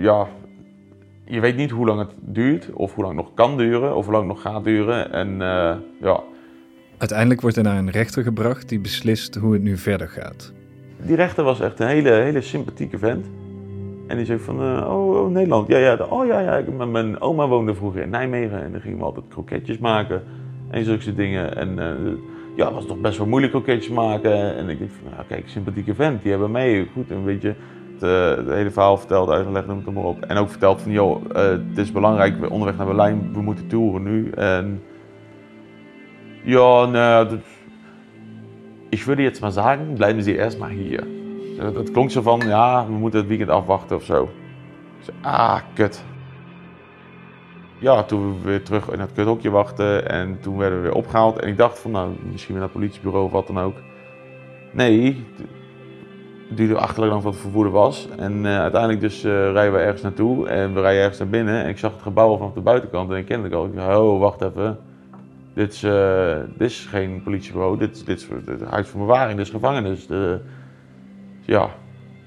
ja, 0.00 0.28
je 1.28 1.40
weet 1.40 1.56
niet 1.56 1.70
hoe 1.70 1.86
lang 1.86 1.98
het 1.98 2.10
duurt, 2.20 2.72
of 2.72 2.94
hoe 2.94 3.04
lang 3.04 3.16
het 3.16 3.24
nog 3.24 3.34
kan 3.34 3.56
duren, 3.56 3.96
of 3.96 4.04
hoe 4.04 4.14
lang 4.14 4.26
het 4.26 4.34
nog 4.34 4.52
gaat 4.52 4.64
duren. 4.64 5.12
En 5.12 5.28
uh, 5.32 5.74
ja. 6.00 6.20
Uiteindelijk 6.98 7.40
wordt 7.40 7.56
er 7.56 7.62
naar 7.62 7.78
een 7.78 7.90
rechter 7.90 8.22
gebracht 8.22 8.68
die 8.68 8.80
beslist 8.80 9.34
hoe 9.34 9.52
het 9.52 9.62
nu 9.62 9.76
verder 9.76 10.08
gaat. 10.08 10.52
Die 11.02 11.16
rechter 11.16 11.44
was 11.44 11.60
echt 11.60 11.80
een 11.80 11.86
hele, 11.86 12.10
hele 12.10 12.40
sympathieke 12.40 12.98
vent. 12.98 13.26
En 14.06 14.16
die 14.16 14.26
zei 14.26 14.38
van, 14.38 14.62
uh, 14.62 14.86
oh, 14.90 15.20
oh, 15.20 15.30
Nederland, 15.30 15.68
ja, 15.68 15.78
ja, 15.78 15.94
oh 16.08 16.26
ja, 16.26 16.40
ja, 16.40 16.84
mijn 16.84 17.20
oma 17.20 17.48
woonde 17.48 17.74
vroeger 17.74 18.02
in 18.02 18.10
Nijmegen 18.10 18.62
en 18.62 18.72
dan 18.72 18.80
gingen 18.80 18.98
we 18.98 19.04
altijd 19.04 19.28
kroketjes 19.28 19.78
maken 19.78 20.22
en 20.70 20.84
zulke 20.84 21.14
dingen. 21.14 21.56
En 21.56 21.68
uh, 21.68 22.12
ja, 22.56 22.64
het 22.64 22.74
was 22.74 22.86
toch 22.86 23.00
best 23.00 23.18
wel 23.18 23.26
moeilijk 23.26 23.52
kroketjes 23.52 23.92
maken. 23.92 24.56
En 24.56 24.68
ik 24.68 24.78
dacht 24.78 24.92
van, 25.02 25.10
nou, 25.12 25.24
kijk, 25.28 25.48
sympathieke 25.48 25.94
vent, 25.94 26.22
die 26.22 26.30
hebben 26.30 26.50
mee, 26.50 26.88
goed, 26.92 27.10
een 27.10 27.24
beetje 27.24 27.54
uh, 28.02 28.28
het 28.36 28.48
hele 28.48 28.70
verhaal 28.70 28.96
verteld, 28.96 29.30
uitgelegd, 29.30 29.66
noem 29.66 29.82
het 29.84 29.94
maar 29.94 30.04
op. 30.04 30.22
En 30.22 30.36
ook 30.36 30.50
verteld 30.50 30.82
van, 30.82 30.92
joh, 30.92 31.24
uh, 31.32 31.36
het 31.42 31.78
is 31.78 31.92
belangrijk, 31.92 32.50
onderweg 32.50 32.76
naar 32.76 32.86
Berlijn, 32.86 33.30
we 33.32 33.42
moeten 33.42 33.66
toeren 33.66 34.02
nu. 34.02 34.30
En 34.30 34.82
ja, 36.42 36.84
nou, 36.84 37.28
dat, 37.28 37.38
ik 38.88 39.02
würde 39.02 39.22
jetzt 39.22 39.40
mal 39.40 39.50
sagen, 39.50 39.92
blijven 39.92 40.22
ze 40.22 40.36
eerst 40.36 40.58
maar 40.58 40.70
hier. 40.70 41.06
Dat, 41.74 41.90
klonk 41.90 42.10
zo 42.10 42.22
van, 42.22 42.40
ja, 42.46 42.86
we 42.86 42.92
moeten 42.92 43.18
het 43.18 43.28
weekend 43.28 43.50
afwachten 43.50 43.96
of 43.96 44.04
zo. 44.04 44.28
Zei, 45.00 45.16
ah, 45.20 45.58
kut. 45.74 46.04
Ja, 47.78 48.02
toen 48.02 48.34
we 48.34 48.44
weer 48.44 48.62
terug 48.62 48.90
in 48.90 49.00
het 49.00 49.12
kuthokje 49.12 49.50
wachten 49.50 50.08
en 50.08 50.40
toen 50.40 50.56
werden 50.56 50.78
we 50.78 50.84
weer 50.84 50.94
opgehaald. 50.94 51.38
En 51.38 51.48
ik 51.48 51.56
dacht 51.56 51.78
van, 51.78 51.90
nou, 51.90 52.10
misschien 52.32 52.54
weer 52.54 52.62
naar 52.62 52.72
het 52.72 52.80
politiebureau 52.80 53.24
of 53.24 53.32
wat 53.32 53.46
dan 53.46 53.58
ook. 53.58 53.76
Nee, 54.72 55.24
duurde 56.48 56.78
achterlijk 56.78 57.12
lang 57.12 57.24
wat 57.24 57.32
het 57.32 57.42
vervoer 57.42 57.70
was. 57.70 58.08
En 58.16 58.44
uh, 58.44 58.60
uiteindelijk 58.60 59.00
dus 59.00 59.24
uh, 59.24 59.32
rijden 59.32 59.72
we 59.72 59.78
ergens 59.78 60.02
naartoe 60.02 60.48
en 60.48 60.74
we 60.74 60.80
rijden 60.80 61.00
ergens 61.00 61.18
naar 61.18 61.28
binnen. 61.28 61.62
En 61.62 61.68
ik 61.68 61.78
zag 61.78 61.92
het 61.92 62.02
gebouw 62.02 62.36
vanaf 62.36 62.52
de 62.52 62.60
buitenkant 62.60 63.10
en 63.10 63.16
ik 63.16 63.26
kende 63.26 63.44
het 63.44 63.54
al. 63.54 63.64
Ik 63.64 63.74
dacht, 63.74 63.96
oh, 63.96 64.20
wacht 64.20 64.42
even. 64.42 64.78
Dit 65.54 65.72
is, 65.72 65.84
uh, 65.84 66.36
dit 66.56 66.70
is 66.70 66.86
geen 66.86 67.22
politiebureau, 67.22 67.78
dit, 67.78 68.06
dit 68.06 68.18
is 68.18 68.28
het 68.46 68.70
huis 68.70 68.88
van 68.88 69.00
bewaring, 69.00 69.36
dit 69.36 69.46
is 69.46 69.52
gevangenis. 69.52 70.06
De, 70.06 70.40
ja, 71.40 71.68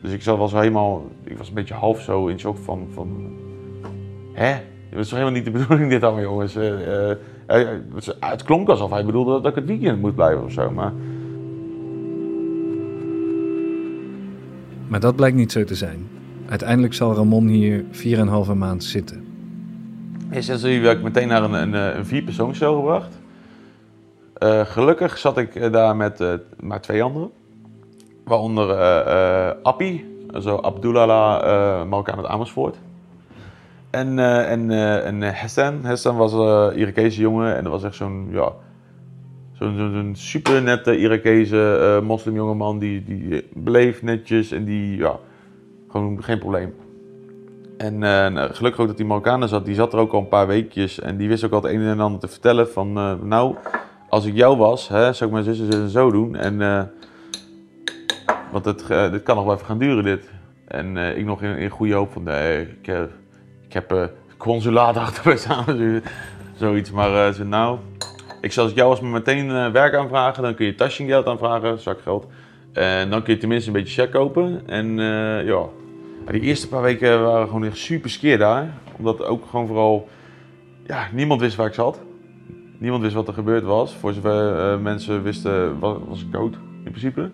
dus 0.01 0.11
ik 0.11 0.21
zat 0.21 0.37
was 0.37 0.51
helemaal, 0.51 1.05
ik 1.23 1.37
was 1.37 1.47
een 1.47 1.53
beetje 1.53 1.73
half 1.73 2.01
zo 2.01 2.27
in 2.27 2.39
shock 2.39 2.57
van, 2.57 2.87
van 2.93 3.37
hè? 4.33 4.55
Was 4.93 5.09
toch 5.09 5.17
helemaal 5.19 5.41
niet 5.41 5.45
de 5.45 5.51
bedoeling 5.59 5.89
dit 5.89 6.03
allemaal 6.03 6.21
jongens. 6.21 6.57
het 8.19 8.43
klonk 8.43 8.69
alsof 8.69 8.91
hij 8.91 9.05
bedoelde 9.05 9.41
dat 9.41 9.45
ik 9.45 9.55
het 9.55 9.65
weekend 9.65 10.01
moet 10.01 10.15
blijven 10.15 10.43
of 10.43 10.51
zo, 10.51 10.71
maar... 10.71 10.93
Maar 14.91 14.99
dat 14.99 15.15
blijkt 15.15 15.35
niet 15.35 15.51
zo 15.51 15.63
te 15.63 15.75
zijn. 15.75 16.09
Uiteindelijk 16.49 16.93
zal 16.93 17.15
Ramon 17.15 17.47
hier 17.47 17.83
4,5 18.47 18.53
maand 18.55 18.83
zitten. 18.83 19.25
Is 20.29 20.45
dus 20.45 20.61
werd 20.61 20.97
ik 20.97 21.03
meteen 21.03 21.27
naar 21.27 21.43
een, 21.43 21.53
een, 21.53 21.73
een 21.73 22.05
vierpersoonscel 22.05 22.75
gebracht. 22.75 23.19
Uh, 24.39 24.65
gelukkig 24.65 25.17
zat 25.17 25.37
ik 25.37 25.55
eh, 25.55 25.71
daar 25.71 25.95
met 25.95 26.23
maar 26.59 26.81
twee 26.81 27.03
anderen. 27.03 27.31
Waaronder 28.23 28.69
uh, 28.69 29.51
Appie, 29.63 30.05
zo 30.41 30.57
Abdullah 30.57 31.43
uh, 31.43 31.89
Marokkaan 31.89 32.17
uit 32.17 32.27
Amersfoort. 32.27 32.77
En, 33.89 34.19
en, 34.19 34.71
en 35.03 35.35
Hassan. 35.35 35.85
Hassan 35.85 36.15
was 36.15 36.33
een 36.33 36.77
Irakese 36.77 37.21
jongen 37.21 37.55
en 37.55 37.63
dat 37.63 37.71
was 37.71 37.83
echt 37.83 37.95
zo'n 37.95 38.27
ja, 38.31 38.51
Zo'n 39.61 40.13
zo, 40.15 40.21
super 40.21 40.61
nette 40.61 40.97
Irakese 40.97 41.97
uh, 42.01 42.07
moslimjongeman 42.07 42.79
die, 42.79 43.03
die 43.03 43.43
bleef 43.53 44.01
netjes 44.01 44.51
en 44.51 44.65
die, 44.65 44.97
ja, 44.97 45.19
gewoon 45.89 46.23
geen 46.23 46.39
probleem. 46.39 46.73
En 47.77 48.01
uh, 48.01 48.43
gelukkig 48.51 48.81
ook 48.81 48.87
dat 48.87 48.97
die 48.97 49.05
Marokkanen 49.05 49.49
zat, 49.49 49.65
die 49.65 49.75
zat 49.75 49.93
er 49.93 49.99
ook 49.99 50.13
al 50.13 50.19
een 50.19 50.27
paar 50.27 50.47
weekjes 50.47 50.99
en 50.99 51.17
die 51.17 51.27
wist 51.27 51.43
ook 51.43 51.51
al 51.51 51.61
het 51.61 51.71
een 51.71 51.81
en 51.81 51.99
ander 51.99 52.19
te 52.19 52.27
vertellen 52.27 52.69
van, 52.69 52.93
nou, 53.27 53.55
als 54.09 54.25
ik 54.25 54.35
jou 54.35 54.57
was, 54.57 54.87
hè, 54.87 55.13
zou 55.13 55.29
ik 55.29 55.43
mijn 55.43 55.55
zussen 55.55 55.89
zo 55.89 56.11
doen. 56.11 56.35
En, 56.35 56.57
want 58.51 58.65
het, 58.65 58.87
dit 59.11 59.23
kan 59.23 59.35
nog 59.35 59.45
wel 59.45 59.53
even 59.53 59.65
gaan 59.65 59.77
duren 59.77 60.03
dit. 60.03 60.29
En 60.67 60.97
ik 60.97 61.25
nog 61.25 61.41
in, 61.41 61.57
in 61.57 61.69
goede 61.69 61.93
hoop 61.93 62.11
van, 62.11 62.23
nee, 62.23 62.61
ik, 62.61 62.87
ik 63.67 63.73
heb 63.73 64.11
consulaat 64.37 64.97
achter 65.05 65.31
me 65.31 65.37
samen, 65.37 66.03
zoiets. 66.55 66.91
Maar 66.91 67.33
ze 67.33 67.45
nou, 67.45 67.77
ik 68.41 68.51
zal 68.51 68.69
jou 68.69 68.89
als 68.89 69.01
me 69.01 69.07
meteen 69.07 69.45
uh, 69.45 69.71
werk 69.71 69.93
aanvragen. 69.93 70.43
Dan 70.43 70.55
kun 70.55 70.65
je 70.65 70.75
Taschengeld 70.75 71.25
aanvragen, 71.25 71.79
zakgeld. 71.79 72.27
En 72.73 73.09
dan 73.09 73.23
kun 73.23 73.33
je 73.33 73.39
tenminste 73.39 73.67
een 73.67 73.75
beetje 73.75 74.01
check 74.01 74.11
kopen. 74.11 74.61
En 74.65 74.97
uh, 74.97 75.45
ja, 75.45 75.65
die 76.31 76.41
eerste 76.41 76.67
paar 76.67 76.81
weken 76.81 77.23
waren 77.23 77.47
gewoon 77.47 77.65
echt 77.65 77.77
super 77.77 78.09
skeer 78.09 78.37
daar. 78.37 78.73
Omdat 78.97 79.23
ook 79.23 79.45
gewoon 79.49 79.67
vooral... 79.67 80.07
ja, 80.87 81.07
niemand 81.11 81.41
wist 81.41 81.55
waar 81.55 81.67
ik 81.67 81.73
zat. 81.73 81.99
Niemand 82.77 83.01
wist 83.01 83.15
wat 83.15 83.27
er 83.27 83.33
gebeurd 83.33 83.63
was. 83.63 83.93
Voor 83.93 84.13
zover 84.13 84.57
eh, 84.57 84.79
mensen 84.79 85.23
wisten, 85.23 85.79
was, 85.79 85.97
was 86.07 86.21
ik 86.21 86.31
dood 86.31 86.53
in 86.83 86.91
principe. 86.91 87.31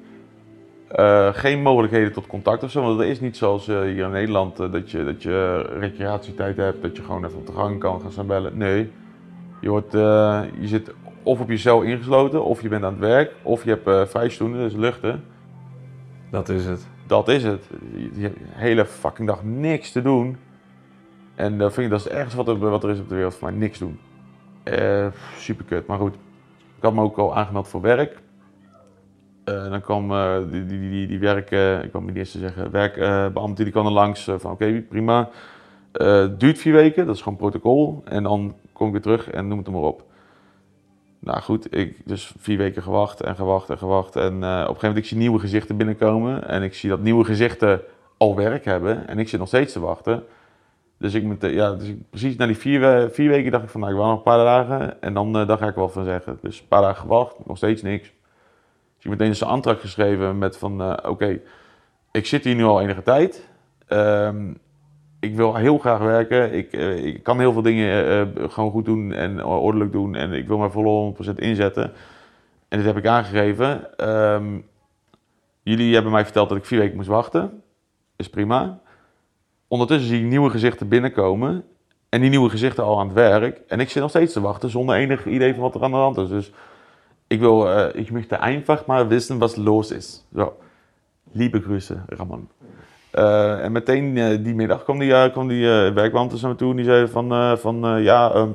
Eh, 0.87 1.29
geen 1.33 1.61
mogelijkheden 1.61 2.13
tot 2.13 2.27
contact 2.27 2.63
of 2.63 2.71
zo. 2.71 2.81
Want 2.81 2.99
het 2.99 3.07
is 3.07 3.19
niet 3.19 3.37
zoals 3.37 3.67
eh, 3.67 3.81
hier 3.81 4.03
in 4.05 4.11
Nederland 4.11 4.59
eh, 4.59 4.71
dat, 4.71 4.91
je, 4.91 5.03
dat 5.03 5.23
je 5.23 5.61
recreatietijd 5.79 6.57
hebt. 6.57 6.81
Dat 6.81 6.95
je 6.97 7.03
gewoon 7.03 7.25
even 7.25 7.37
op 7.37 7.45
de 7.45 7.51
gang 7.51 7.79
kan 7.79 8.01
gaan 8.01 8.11
staan 8.11 8.27
bellen. 8.27 8.57
Nee. 8.57 8.91
Je, 9.59 9.69
wordt, 9.69 9.93
eh, 9.93 10.43
je 10.59 10.67
zit 10.67 10.93
of 11.23 11.39
op 11.39 11.49
je 11.49 11.57
cel 11.57 11.81
ingesloten, 11.81 12.43
of 12.43 12.61
je 12.61 12.69
bent 12.69 12.83
aan 12.83 12.91
het 12.91 12.99
werk, 12.99 13.33
of 13.41 13.63
je 13.63 13.69
hebt 13.69 13.87
uh, 13.87 14.05
vrijstoelen, 14.05 14.59
dus 14.59 14.73
luchten. 14.73 15.23
Dat 16.31 16.49
is 16.49 16.65
het. 16.65 16.87
Dat 17.07 17.27
is 17.27 17.43
het. 17.43 17.69
Je, 18.13 18.21
hebt 18.21 18.39
de 18.39 18.45
hele 18.47 18.85
fucking 18.85 19.27
dag 19.27 19.43
niks 19.43 19.91
te 19.91 20.01
doen. 20.01 20.37
En 21.35 21.57
dan 21.57 21.71
vind 21.71 21.85
ik 21.85 21.91
dat 21.91 21.99
is 21.99 22.05
het 22.05 22.13
ergste 22.13 22.37
wat 22.37 22.47
er, 22.47 22.57
wat 22.57 22.83
er 22.83 22.89
is 22.89 22.99
op 22.99 23.09
de 23.09 23.15
wereld 23.15 23.35
voor 23.35 23.49
mij. 23.49 23.59
Niks 23.59 23.79
doen. 23.79 23.99
Eh 24.63 25.07
super 25.37 25.65
kut. 25.65 25.87
Maar 25.87 25.97
goed. 25.97 26.15
Ik 26.77 26.83
had 26.83 26.93
me 26.93 27.01
ook 27.01 27.17
al 27.17 27.35
aangemeld 27.35 27.67
voor 27.67 27.81
werk. 27.81 28.21
Eh, 29.47 29.69
dan 29.69 29.81
kwam 29.81 30.11
eh, 30.11 30.37
die, 30.51 30.65
die, 30.65 30.89
die, 30.89 31.07
die 31.07 31.19
werk, 31.19 31.51
eh, 31.51 31.83
ik 31.83 31.93
me 31.93 32.01
niet 32.01 32.15
eens 32.15 32.39
zeggen, 32.39 32.71
werkbeambte 32.71 33.63
die 33.63 33.71
kwam 33.71 33.85
er 33.85 33.91
langs 33.91 34.27
eh, 34.27 34.35
van 34.37 34.51
oké, 34.51 34.81
prima. 34.89 35.29
Eh, 35.91 36.07
Het 36.07 36.39
duurt 36.39 36.57
vier 36.57 36.73
weken, 36.73 37.05
dat 37.05 37.15
is 37.15 37.21
gewoon 37.21 37.37
protocol. 37.37 38.01
En 38.05 38.23
dan 38.23 38.55
kom 38.73 38.85
ik 38.87 38.91
weer 38.93 39.01
terug 39.01 39.29
en 39.29 39.47
noem 39.47 39.57
het 39.57 39.69
maar 39.69 39.81
op. 39.81 40.03
Nou 41.19 41.41
goed, 41.41 41.75
ik 41.75 41.97
dus 42.05 42.33
vier 42.37 42.57
weken 42.57 42.83
gewacht 42.83 43.21
en 43.21 43.35
gewacht 43.35 43.69
en 43.69 43.77
gewacht. 43.77 44.15
En 44.15 44.23
eh, 44.23 44.29
op 44.31 44.39
een 44.43 44.57
gegeven 44.65 44.77
moment 44.81 44.97
ik 44.97 45.05
zie 45.05 45.17
nieuwe 45.17 45.39
gezichten 45.39 45.77
binnenkomen. 45.77 46.47
En 46.47 46.63
ik 46.63 46.73
zie 46.73 46.89
dat 46.89 46.99
nieuwe 47.01 47.23
gezichten 47.23 47.81
al 48.17 48.35
werk 48.35 48.65
hebben. 48.65 49.07
En 49.07 49.19
ik 49.19 49.29
zit 49.29 49.39
nog 49.39 49.47
steeds 49.47 49.73
te 49.73 49.79
wachten. 49.79 50.23
Dus 50.97 51.13
ik 51.13 51.23
moet, 51.23 51.43
eh, 51.43 51.53
ja, 51.53 51.71
dus 51.73 51.87
ik, 51.87 52.09
precies 52.09 52.35
na 52.35 52.45
die 52.45 52.57
vier, 52.57 52.79
we- 52.79 53.09
vier 53.11 53.29
weken 53.29 53.51
dacht 53.51 53.63
ik 53.63 53.69
van, 53.69 53.79
nou, 53.81 53.91
ik 53.93 53.97
wacht 53.99 54.09
nog 54.09 54.17
een 54.17 54.23
paar 54.23 54.43
dagen. 54.45 55.01
En 55.01 55.13
dan, 55.13 55.37
eh, 55.37 55.47
dan 55.47 55.57
ga 55.57 55.67
ik 55.67 55.75
wel 55.75 55.89
van 55.89 56.03
zeggen. 56.03 56.37
Dus 56.41 56.59
een 56.59 56.67
paar 56.67 56.81
dagen 56.81 57.01
gewacht, 57.01 57.35
nog 57.45 57.57
steeds 57.57 57.81
niks. 57.81 58.03
Dus 58.03 58.13
ik 58.97 59.03
heb 59.03 59.11
meteen 59.11 59.35
zijn 59.35 59.49
aantrag 59.49 59.79
geschreven 59.81 60.37
met 60.37 60.57
van, 60.57 60.81
eh, 60.81 61.09
oké, 61.09 61.39
ik 62.11 62.25
zit 62.25 62.43
hier 62.43 62.55
nu 62.55 62.63
al 62.63 62.81
enige 62.81 63.03
tijd. 63.03 63.47
Ehm, 63.87 64.53
ik 65.19 65.35
wil 65.35 65.55
heel 65.55 65.77
graag 65.77 65.99
werken. 65.99 66.53
Ik, 66.53 66.71
eh, 66.71 67.05
ik 67.05 67.23
kan 67.23 67.39
heel 67.39 67.53
veel 67.53 67.61
dingen 67.61 68.05
eh, 68.05 68.21
eh, 68.21 68.27
gewoon 68.47 68.71
goed 68.71 68.85
doen 68.85 69.13
en 69.13 69.45
ordelijk 69.45 69.91
doen. 69.91 70.15
En 70.15 70.33
ik 70.33 70.47
wil 70.47 70.57
mij 70.57 70.69
volle 70.69 70.89
100% 70.89 71.39
inzetten. 71.39 71.93
En 72.67 72.77
dit 72.77 72.85
heb 72.85 72.97
ik 72.97 73.05
aangegeven. 73.05 73.97
Ehm, 73.97 74.59
jullie 75.63 75.93
hebben 75.93 76.11
mij 76.11 76.23
verteld 76.23 76.49
dat 76.49 76.57
ik 76.57 76.65
vier 76.65 76.79
weken 76.79 76.95
moest 76.95 77.07
wachten. 77.07 77.61
Is 78.15 78.29
prima. 78.29 78.79
Ondertussen 79.67 80.07
zie 80.07 80.19
ik 80.19 80.29
nieuwe 80.29 80.49
gezichten 80.49 80.87
binnenkomen. 80.87 81.63
En 82.09 82.21
die 82.21 82.29
nieuwe 82.29 82.49
gezichten 82.49 82.83
al 82.83 82.99
aan 82.99 83.05
het 83.05 83.15
werk. 83.15 83.61
En 83.67 83.79
ik 83.79 83.89
zit 83.89 84.01
nog 84.01 84.09
steeds 84.09 84.33
te 84.33 84.41
wachten 84.41 84.69
zonder 84.69 84.95
enig 84.95 85.25
idee 85.25 85.53
van 85.53 85.61
wat 85.61 85.75
er 85.75 85.83
aan 85.83 85.91
de 85.91 85.97
hand 85.97 86.17
is. 86.17 86.29
Dus 86.29 86.51
ik 87.27 87.39
wil, 87.39 87.87
ik 87.93 88.11
möchte 88.11 88.39
einfach 88.39 88.85
mal 88.85 89.07
wissen 89.07 89.37
was 89.37 89.55
los 89.55 89.91
is. 89.91 90.25
Zo. 90.35 90.57
Liebe 91.31 91.61
Grüße, 91.61 92.05
Ramon. 92.07 92.47
Eh, 93.17 93.63
en 93.63 93.71
meteen 93.71 94.17
eh, 94.17 94.37
die 94.43 94.55
middag 94.55 94.83
kwam 94.83 94.99
die, 94.99 95.11
uh, 95.11 95.31
kwam 95.31 95.47
die 95.47 96.41
naar 96.41 96.49
me 96.49 96.55
toe 96.55 96.69
en 96.69 96.75
die 96.75 96.85
zei 96.85 97.07
van, 97.07 97.57
van 97.57 98.01
ja, 98.01 98.31
ehm, 98.31 98.49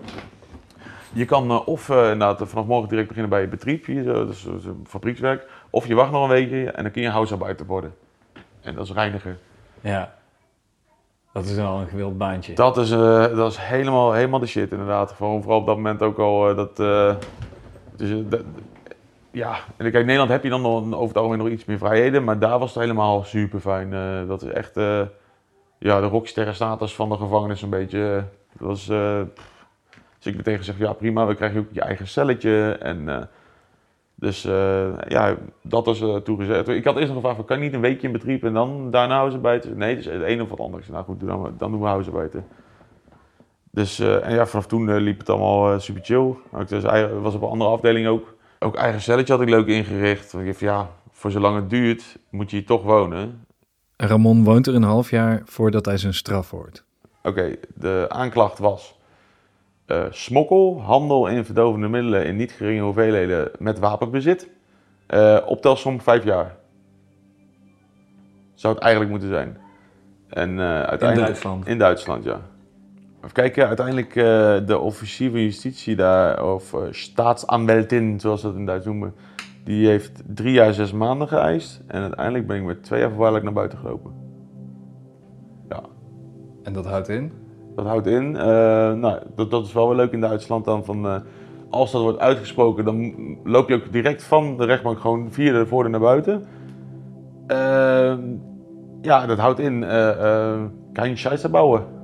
je 1.12 1.25
kan 1.25 1.64
of 1.64 1.88
inderdaad 1.88 2.42
vanaf 2.45 2.66
morgen 2.66 2.88
direct 2.88 3.07
beginnen 3.09 3.31
bij 3.31 3.40
je 3.40 3.49
bedrijf, 3.49 3.87
hier, 3.87 4.02
zo, 4.02 4.26
dus, 4.26 4.47
fabriekswerk, 4.87 5.47
of 5.71 5.87
je 5.87 5.95
wacht 5.95 6.11
nog 6.11 6.23
een 6.23 6.28
weekje 6.28 6.71
en 6.71 6.83
dan 6.83 6.92
kun 6.92 7.02
je 7.02 7.09
huisarbeider 7.09 7.66
worden. 7.66 7.95
En 8.61 8.75
dat 8.75 8.85
is 8.85 8.92
reiniger. 8.92 9.38
Ja. 9.81 10.14
Dat 11.33 11.45
is 11.45 11.54
wel 11.54 11.81
een 11.81 11.88
gewild 11.88 12.19
baantje. 12.19 12.54
Dat 12.54 12.76
is, 12.76 12.88
dat 12.88 13.50
is 13.50 13.57
helemaal, 13.57 14.12
helemaal 14.12 14.40
de 14.40 14.47
shit 14.47 14.71
inderdaad. 14.71 15.12
Gewoon, 15.12 15.42
vooral 15.42 15.61
op 15.61 15.66
dat 15.66 15.76
moment 15.76 16.02
ook 16.02 16.19
al 16.19 16.54
dat... 16.54 16.76
dus, 17.97 18.11
dat- 18.28 18.45
ja, 19.33 19.51
en 19.53 19.62
kijk, 19.77 19.95
in 19.95 20.01
Nederland 20.01 20.31
heb 20.31 20.43
je 20.43 20.49
dan 20.51 20.62
nog, 20.62 20.93
over 20.95 21.09
het 21.09 21.17
algemeen 21.17 21.39
nog 21.39 21.49
iets 21.49 21.65
meer 21.65 21.79
vrijheden, 21.79 22.25
maar 22.25 22.39
daar 22.39 22.59
was 22.59 22.75
het 22.75 22.83
helemaal 22.83 23.25
super 23.25 23.61
fijn. 23.61 23.91
dat 24.27 24.43
is 24.43 24.51
echt 24.51 24.77
eh, 24.77 25.03
ja, 25.79 26.01
de 26.01 26.07
rocksterrenstatus 26.07 26.95
van 26.95 27.09
de 27.09 27.17
gevangenis 27.17 27.62
een 27.62 27.71
beetje. 27.71 28.17
eh, 28.17 28.23
dat 28.59 28.69
was, 28.69 28.89
eh, 28.89 29.21
pff. 29.35 29.67
dus 30.17 30.27
ik 30.27 30.37
meteen 30.37 30.57
gezegd, 30.57 30.79
ja 30.79 30.93
prima, 30.93 31.27
we 31.27 31.35
krijgen 31.35 31.61
ook 31.61 31.67
je 31.71 31.81
eigen 31.81 32.09
celletje. 32.09 32.77
En, 32.81 33.09
eh, 33.09 33.23
dus 34.15 34.45
eh, 34.45 34.89
ja, 35.09 35.37
dat 35.62 35.87
was 35.87 36.01
eh, 36.01 36.17
toegezegd. 36.17 36.69
Ik 36.69 36.85
had 36.85 36.97
eerst 36.97 37.12
nog 37.12 37.17
gevraagd, 37.17 37.45
kan 37.45 37.57
je 37.59 37.65
niet 37.65 37.75
een 37.75 37.81
weekje 37.81 38.07
in 38.07 38.12
bedrijf 38.12 38.43
en 38.43 38.53
dan 38.53 38.91
daarna 38.91 39.19
huisarbeid? 39.19 39.77
Nee, 39.77 39.97
dus 39.97 40.05
het 40.05 40.23
een 40.23 40.43
of 40.43 40.51
het 40.51 40.61
ander. 40.61 40.85
Nou 40.91 41.05
goed, 41.05 41.21
dan, 41.21 41.55
dan 41.59 41.71
doen 41.71 41.81
we 41.81 41.87
huisarbeid. 41.87 42.35
Dus 43.73 43.99
eh, 43.99 44.27
en 44.27 44.35
ja, 44.35 44.47
vanaf 44.47 44.67
toen 44.67 44.89
eh, 44.91 45.01
liep 45.01 45.19
het 45.19 45.31
allemaal 45.31 45.73
eh, 45.73 45.79
super 45.79 46.05
chill. 46.05 46.35
Ik 46.61 46.69
dus, 46.69 46.83
was 47.23 47.35
op 47.35 47.43
een 47.43 47.49
andere 47.49 47.71
afdeling 47.71 48.07
ook. 48.07 48.35
Ook 48.62 48.76
eigen 48.76 49.00
celletje 49.00 49.33
had 49.33 49.42
ik 49.42 49.49
leuk 49.49 49.66
ingericht. 49.66 50.33
Want 50.33 50.45
ik 50.45 50.50
dacht, 50.50 50.61
ja, 50.61 50.88
voor 51.11 51.31
zolang 51.31 51.57
het 51.57 51.71
duurt, 51.71 52.19
moet 52.31 52.50
je 52.50 52.57
hier 52.57 52.66
toch 52.66 52.83
wonen. 52.83 53.45
Ramon 53.97 54.45
woont 54.45 54.66
er 54.66 54.75
een 54.75 54.83
half 54.83 55.11
jaar 55.11 55.42
voordat 55.45 55.85
hij 55.85 55.97
zijn 55.97 56.14
straf 56.14 56.50
hoort. 56.50 56.85
Oké, 57.23 57.57
de 57.75 58.07
aanklacht 58.09 58.59
was 58.59 58.99
eh, 59.87 60.04
smokkel, 60.11 60.83
handel 60.83 61.26
in 61.26 61.45
verdovende 61.45 61.88
middelen 61.88 62.26
in 62.26 62.37
niet 62.37 62.52
geringe 62.52 62.83
hoeveelheden 62.83 63.50
met 63.59 63.78
wapenbezit. 63.78 64.49
Eh 65.07 65.38
optelsom 65.47 66.00
vijf 66.00 66.25
jaar. 66.25 66.57
Zou 68.54 68.75
het 68.75 68.83
eigenlijk 68.83 69.12
moeten 69.12 69.28
zijn. 69.28 69.57
En, 70.28 70.59
eh, 70.59 70.83
uiteindelijk, 70.83 71.28
Duitsland? 71.28 71.66
In 71.66 71.78
Duitsland, 71.78 72.25
ja. 72.25 72.40
Even 73.23 73.33
kijken, 73.35 73.67
uiteindelijk 73.67 74.17
eh, 74.17 74.57
de 74.67 74.79
officier 74.79 75.31
van 75.31 75.41
justitie 75.41 75.97
daar, 75.97 76.52
of 76.52 76.73
eh 76.75 76.81
staatsanwältin, 76.91 78.21
zoals 78.21 78.41
ze 78.41 78.47
dat 78.47 78.57
in 78.57 78.67
Duits 78.67 78.87
noemen, 78.87 79.14
die 79.64 79.87
heeft 79.87 80.23
drie 80.26 80.52
jaar, 80.52 80.73
zes 80.73 80.93
maanden 80.93 81.29
geëist. 81.29 81.83
En 81.87 82.00
uiteindelijk 82.02 82.47
ben 82.47 82.57
ik 82.57 82.64
met 82.64 82.83
twee 82.85 83.00
jaar 83.00 83.09
voorwaardelijk 83.09 83.45
naar 83.45 83.55
buiten 83.55 83.79
gelopen. 83.79 84.12
Ja, 85.69 85.83
En 86.62 86.73
dat 86.73 86.87
houdt 86.87 87.09
in? 87.09 87.33
dat 87.76 87.87
houdt 87.87 88.07
in. 88.07 88.37
eh, 88.37 88.45
nou, 88.93 89.19
dat, 89.37 89.50
dat 89.50 89.64
is 89.67 89.73
wel 89.73 89.87
weer 89.88 89.97
leuk 89.97 90.12
in 90.12 90.21
Duitsland 90.21 90.64
dan 90.64 90.85
van. 90.85 91.23
als 91.71 91.93
dat 91.93 92.02
wordt 92.02 92.19
uitgesproken, 92.19 92.85
dan 92.85 93.14
loop 93.45 93.69
je 93.69 93.75
ook 93.75 93.93
direct 93.93 94.25
van 94.25 94.57
de 94.57 94.64
rechtbank 94.64 94.99
gewoon 95.00 95.33
via 95.33 95.52
de 95.52 95.67
voordeur 95.67 95.91
naar 95.91 96.00
buiten. 96.00 96.45
Eh, 97.47 98.14
ja, 99.02 99.26
dat 99.26 99.38
houdt 99.38 99.59
in. 99.59 99.85
eh 99.85 100.52
eh 100.55 100.61
geen 100.93 101.19
scheiße 101.19 101.49
bouwen. 101.50 102.00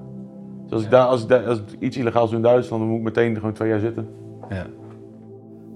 Dus 0.68 0.76
als, 0.76 0.84
ik 0.84 0.90
daar, 0.90 1.06
als, 1.06 1.22
ik 1.22 1.28
daar, 1.28 1.46
als 1.46 1.58
ik 1.58 1.80
iets 1.80 1.96
illegaals 1.96 2.30
doe 2.30 2.38
in 2.38 2.44
Duitsland, 2.44 2.82
dan 2.82 2.90
moet 2.90 2.98
ik 2.98 3.04
meteen 3.04 3.34
gewoon 3.34 3.52
twee 3.52 3.68
jaar 3.68 3.78
zitten. 3.78 4.08
Ja. 4.48 4.66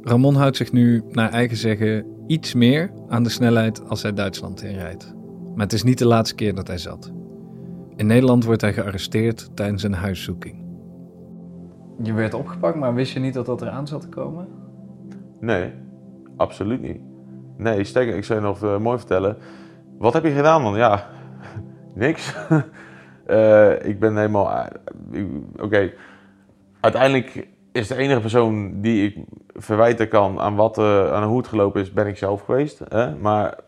Ramon 0.03 0.35
houdt 0.35 0.57
zich 0.57 0.73
nu, 0.73 1.03
naar 1.09 1.31
eigen 1.31 1.57
zeggen, 1.57 2.07
iets 2.27 2.55
meer 2.55 2.91
aan 3.09 3.23
de 3.23 3.29
snelheid 3.29 3.89
als 3.89 4.03
hij 4.03 4.13
Duitsland 4.13 4.63
inrijdt. 4.63 5.15
Maar 5.55 5.65
het 5.65 5.73
is 5.73 5.83
niet 5.83 5.99
de 5.99 6.07
laatste 6.07 6.35
keer 6.35 6.55
dat 6.55 6.67
hij 6.67 6.79
zat. 6.79 7.13
In 7.97 8.07
Nederland 8.07 8.45
wordt 8.45 8.61
hij 8.61 8.73
gearresteerd 8.73 9.57
tijdens 9.57 9.83
een 9.83 9.95
huiszoeking. 9.95 10.65
Je 12.03 12.13
werd 12.13 12.35
opgepakt, 12.35 12.77
maar 12.77 12.95
wist 12.95 13.13
je 13.13 13.21
niet 13.21 13.35
dat 13.35 13.47
dat 13.47 13.63
eraan 13.63 13.87
zat 13.87 14.01
te 14.01 14.09
komen? 14.09 14.49
Nee, 15.41 15.71
absoluut 16.37 16.81
niet. 16.81 17.01
Nee, 17.57 17.85
sterker, 17.85 18.17
ik 18.17 18.25
zou 18.25 18.41
je 18.41 18.47
nog 18.47 18.63
eh, 18.63 18.79
mooi 18.79 18.99
vertellen. 18.99 19.37
Wat 19.99 20.13
heb 20.13 20.25
je 20.25 20.31
gedaan 20.31 20.63
dan? 20.63 20.77
Ja, 20.77 21.09
niks. 21.95 22.35
Eh, 23.26 23.85
ik 23.85 23.99
ben 24.00 24.17
helemaal... 24.17 24.50
eh, 24.50 25.25
Oké, 25.61 25.93
uiteindelijk 26.81 27.49
is 27.73 27.88
de 27.88 27.97
enige 27.97 28.21
persoon 28.21 28.81
die 28.81 29.07
ik 29.07 29.25
verwijten 29.55 30.09
kan 30.09 30.41
aan, 30.41 30.55
wat, 30.55 30.79
eh, 30.79 31.12
aan 31.12 31.29
hoe 31.29 31.38
het 31.38 31.49
gelopen 31.49 31.81
is, 31.81 31.93
ben 31.93 32.07
ik 32.07 32.17
zelf 32.17 32.43
geweest. 32.43 32.83
Hè? 32.88 33.14
Maar 33.17 33.59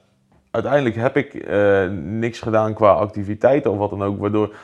uiteindelijk 0.51 0.97
heb 0.97 1.17
ik 1.17 1.49
niks 1.93 2.41
gedaan 2.41 2.75
qua 2.75 2.93
activiteiten 2.93 3.71
of 3.71 3.79
wat 3.79 3.91
dan 3.91 4.03
ook, 4.03 4.19
waardoor, 4.19 4.55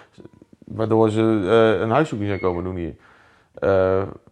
waardoor 0.64 1.11
ze 1.11 1.20
een 1.80 1.90
huiszoeking 1.90 2.28
zijn 2.28 2.40
komen 2.40 2.64
doen 2.64 2.76
hier. 2.76 2.94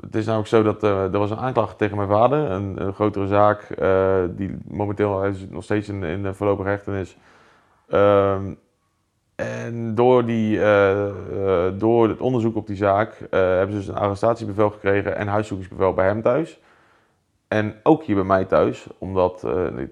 Het 0.00 0.14
is 0.14 0.24
namelijk 0.24 0.48
zo 0.48 0.62
dat 0.62 0.82
er 0.82 1.18
was 1.18 1.30
een 1.30 1.38
aanklacht 1.38 1.78
tegen 1.78 1.96
mijn 1.96 2.08
vader, 2.08 2.50
een, 2.50 2.82
een 2.82 2.92
grotere 2.94 3.26
zaak, 3.26 3.66
die 4.36 4.58
momenteel 4.68 5.24
is 5.24 5.46
nog 5.50 5.64
steeds 5.64 5.88
in, 5.88 6.02
in 6.02 6.22
de 6.22 6.34
voorlopige 6.34 6.68
hechtenis. 6.68 7.16
Ehm, 7.88 8.54
en 9.38 9.94
door, 9.94 10.24
die, 10.24 10.60
eh, 10.60 11.08
eh, 11.08 11.72
door 11.78 12.08
het 12.08 12.20
onderzoek 12.20 12.56
op 12.56 12.66
die 12.66 12.76
zaak 12.76 13.12
eh, 13.12 13.40
hebben 13.40 13.70
ze 13.70 13.76
dus 13.76 13.88
een 13.88 14.02
arrestatiebevel 14.02 14.70
gekregen 14.70 15.16
en 15.16 15.26
huiszoekingsbevel 15.26 15.94
bij 15.94 16.06
hem 16.06 16.22
thuis. 16.22 16.60
En 17.48 17.74
ook 17.82 18.02
hier 18.02 18.14
bij 18.14 18.24
mij 18.24 18.44
thuis, 18.44 18.86
omdat 18.98 19.46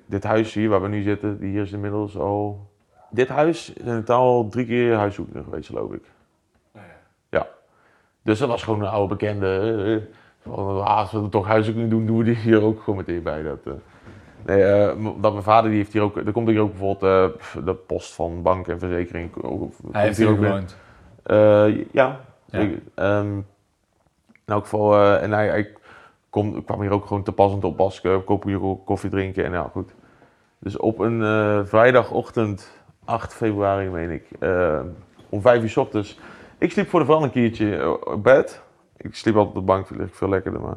dit 0.06 0.24
huis 0.24 0.54
hier 0.54 0.68
waar 0.68 0.82
we 0.82 0.88
nu 0.88 1.02
zitten, 1.02 1.38
die 1.38 1.50
hier 1.50 1.62
is 1.62 1.72
inmiddels 1.72 2.18
al... 2.18 2.70
Dit 3.10 3.28
huis 3.28 3.72
is 3.72 3.84
in 3.84 3.94
totaal 3.94 4.22
al 4.22 4.48
drie 4.48 4.66
keer 4.66 4.94
huiszoeking 4.94 5.44
geweest, 5.44 5.68
geloof 5.68 5.92
ik. 5.92 6.04
Ja. 7.28 7.46
Dus 8.22 8.38
dat 8.38 8.48
was 8.48 8.62
gewoon 8.62 8.80
een 8.80 8.88
oude 8.88 9.14
bekende. 9.14 10.02
van, 10.42 10.84
ah, 10.84 10.98
als 10.98 11.12
we 11.12 11.28
toch 11.28 11.46
huiszoeking 11.46 11.90
doen, 11.90 12.06
doen 12.06 12.18
we 12.18 12.24
die 12.24 12.36
hier 12.36 12.62
ook 12.62 12.80
gewoon 12.80 12.96
meteen 12.96 13.22
bij. 13.22 13.42
Dat. 13.42 13.58
Nee, 14.46 14.62
eh, 14.64 15.04
dat 15.20 15.32
mijn 15.32 15.42
vader 15.44 15.70
die 15.70 15.78
heeft 15.78 15.92
hier 15.92 16.02
ook, 16.02 16.16
er 16.16 16.32
komt 16.32 16.48
hier 16.48 16.60
ook 16.60 16.70
bijvoorbeeld 16.70 17.32
eh, 17.56 17.64
de 17.64 17.74
post 17.74 18.14
van 18.14 18.42
bank 18.42 18.68
en 18.68 18.78
verzekering. 18.78 19.42
ook- 19.42 19.72
Hij 19.92 20.02
heeft 20.02 20.16
hier 20.16 20.26
hier 20.28 20.36
ook 20.38 20.44
gewoond. 20.44 20.76
Eh, 21.22 21.84
ja. 21.92 22.20
Ja. 22.46 22.58
Ik, 22.58 22.78
ehm, 22.94 23.36
In 24.48 24.52
elk 24.54 24.62
geval, 24.62 24.98
en 25.18 25.32
hij, 25.32 25.48
hij 25.48 25.72
kom, 26.30 26.64
kwam 26.64 26.80
hier 26.80 26.90
ook 26.90 27.06
gewoon 27.06 27.22
te 27.22 27.32
passend 27.32 27.64
op 27.64 27.80
als 27.80 28.02
uh, 28.02 28.16
kopje 28.24 28.76
koffie 28.84 29.10
drinken 29.10 29.44
en 29.44 29.52
ja, 29.52 29.68
goed. 29.72 29.94
Dus 30.58 30.76
op 30.76 30.98
een 30.98 31.20
vrijdagochtend, 31.66 32.72
8 33.04 33.34
februari 33.34 33.88
meen 33.88 34.10
ik, 34.10 34.28
om 35.28 35.40
5 35.40 35.62
uur 35.62 35.68
s 35.68 35.76
ochtends. 35.76 36.18
Ik 36.58 36.72
sliep 36.72 36.88
voor 36.88 37.00
de 37.00 37.06
vrouw 37.06 37.22
een 37.22 37.30
keertje 37.30 37.98
op 38.06 38.22
bed. 38.22 38.62
Ik 38.96 39.14
sliep 39.14 39.36
altijd 39.36 39.54
op 39.56 39.60
de 39.60 39.66
bank, 39.66 39.90
lig 39.90 40.06
ik 40.06 40.14
veel 40.14 40.28
lekkerder, 40.28 40.60
maar... 40.60 40.76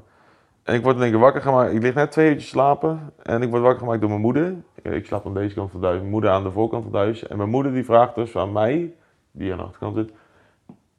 Ik 0.69 0.83
word 0.83 0.95
in 0.95 1.01
één 1.01 1.11
keer 1.11 1.19
wakker 1.19 1.41
gemaakt. 1.41 1.73
Ik 1.73 1.81
lig 1.81 1.93
net 1.93 2.11
twee 2.11 2.29
uurtjes 2.29 2.49
slapen. 2.49 3.13
En 3.23 3.41
ik 3.41 3.49
word 3.49 3.61
wakker 3.61 3.79
gemaakt 3.79 3.99
door 3.99 4.09
mijn 4.09 4.21
moeder. 4.21 4.55
Ik 4.81 5.05
slaap 5.05 5.25
aan 5.25 5.33
deze 5.33 5.55
kant 5.55 5.71
van 5.71 5.79
het 5.79 5.89
huis. 5.89 5.99
Mijn 5.99 6.11
moeder 6.11 6.29
aan 6.29 6.43
de 6.43 6.51
voorkant 6.51 6.83
van 6.83 6.91
het 6.93 7.01
huis. 7.01 7.27
En 7.27 7.37
mijn 7.37 7.49
moeder 7.49 7.73
die 7.73 7.85
vraagt 7.85 8.15
dus 8.15 8.35
aan 8.35 8.51
mij, 8.51 8.93
die 9.31 9.51
aan 9.51 9.57
de 9.57 9.63
achterkant 9.63 9.95
zit. 9.95 10.11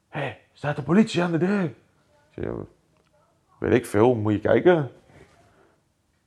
Hé, 0.08 0.20
hey, 0.20 0.38
staat 0.52 0.76
de 0.76 0.82
politie 0.82 1.22
aan 1.22 1.32
de 1.32 1.38
deur? 1.38 1.62
Ik 1.64 1.72
zeg, 2.30 2.44
weet 3.58 3.74
ik 3.74 3.86
veel, 3.86 4.14
moet 4.14 4.32
je 4.32 4.40
kijken. 4.40 4.90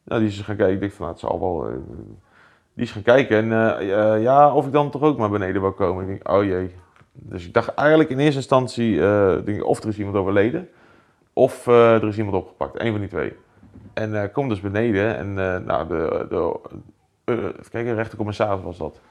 Nou, 0.03 0.21
die 0.21 0.29
is 0.29 0.41
gaan 0.41 0.55
kijken. 0.55 0.73
Ik 0.73 0.79
denk 0.79 0.91
van, 0.91 1.05
nou, 1.05 1.11
het 1.11 1.29
zal 1.29 1.39
wel... 1.39 1.69
eh, 1.69 1.75
die 2.73 2.83
is 2.83 2.91
gaan 2.91 3.01
kijken. 3.01 3.37
En 3.37 3.77
eh, 3.79 4.21
ja, 4.21 4.53
of 4.53 4.65
ik 4.65 4.71
dan 4.71 4.89
toch 4.89 5.01
ook 5.01 5.17
maar 5.17 5.29
beneden 5.29 5.61
wil 5.61 5.73
komen. 5.73 6.03
Ik 6.03 6.09
denk, 6.09 6.29
oh 6.29 6.43
jee. 6.43 6.75
Dus 7.11 7.45
ik 7.45 7.53
dacht 7.53 7.73
eigenlijk 7.73 8.09
in 8.09 8.19
eerste 8.19 8.37
instantie, 8.37 9.01
eh, 9.01 9.45
denk 9.45 9.57
ik, 9.57 9.65
of 9.65 9.83
er 9.83 9.89
is 9.89 9.97
iemand 9.97 10.15
overleden. 10.15 10.69
Of 11.33 11.67
eh, 11.67 11.93
er 11.93 12.07
is 12.07 12.17
iemand 12.17 12.35
opgepakt. 12.35 12.81
Eén 12.81 12.91
van 12.91 12.99
die 12.99 13.09
twee. 13.09 13.33
En 13.93 14.21
eh 14.21 14.33
kom 14.33 14.49
dus 14.49 14.59
beneden. 14.59 15.17
En 15.17 15.27
eh, 15.27 15.65
nou, 15.65 15.87
de, 15.87 16.25
de 17.65 17.93
rechtercommissaris 17.93 18.63
was 18.63 18.77
dat. 18.77 19.01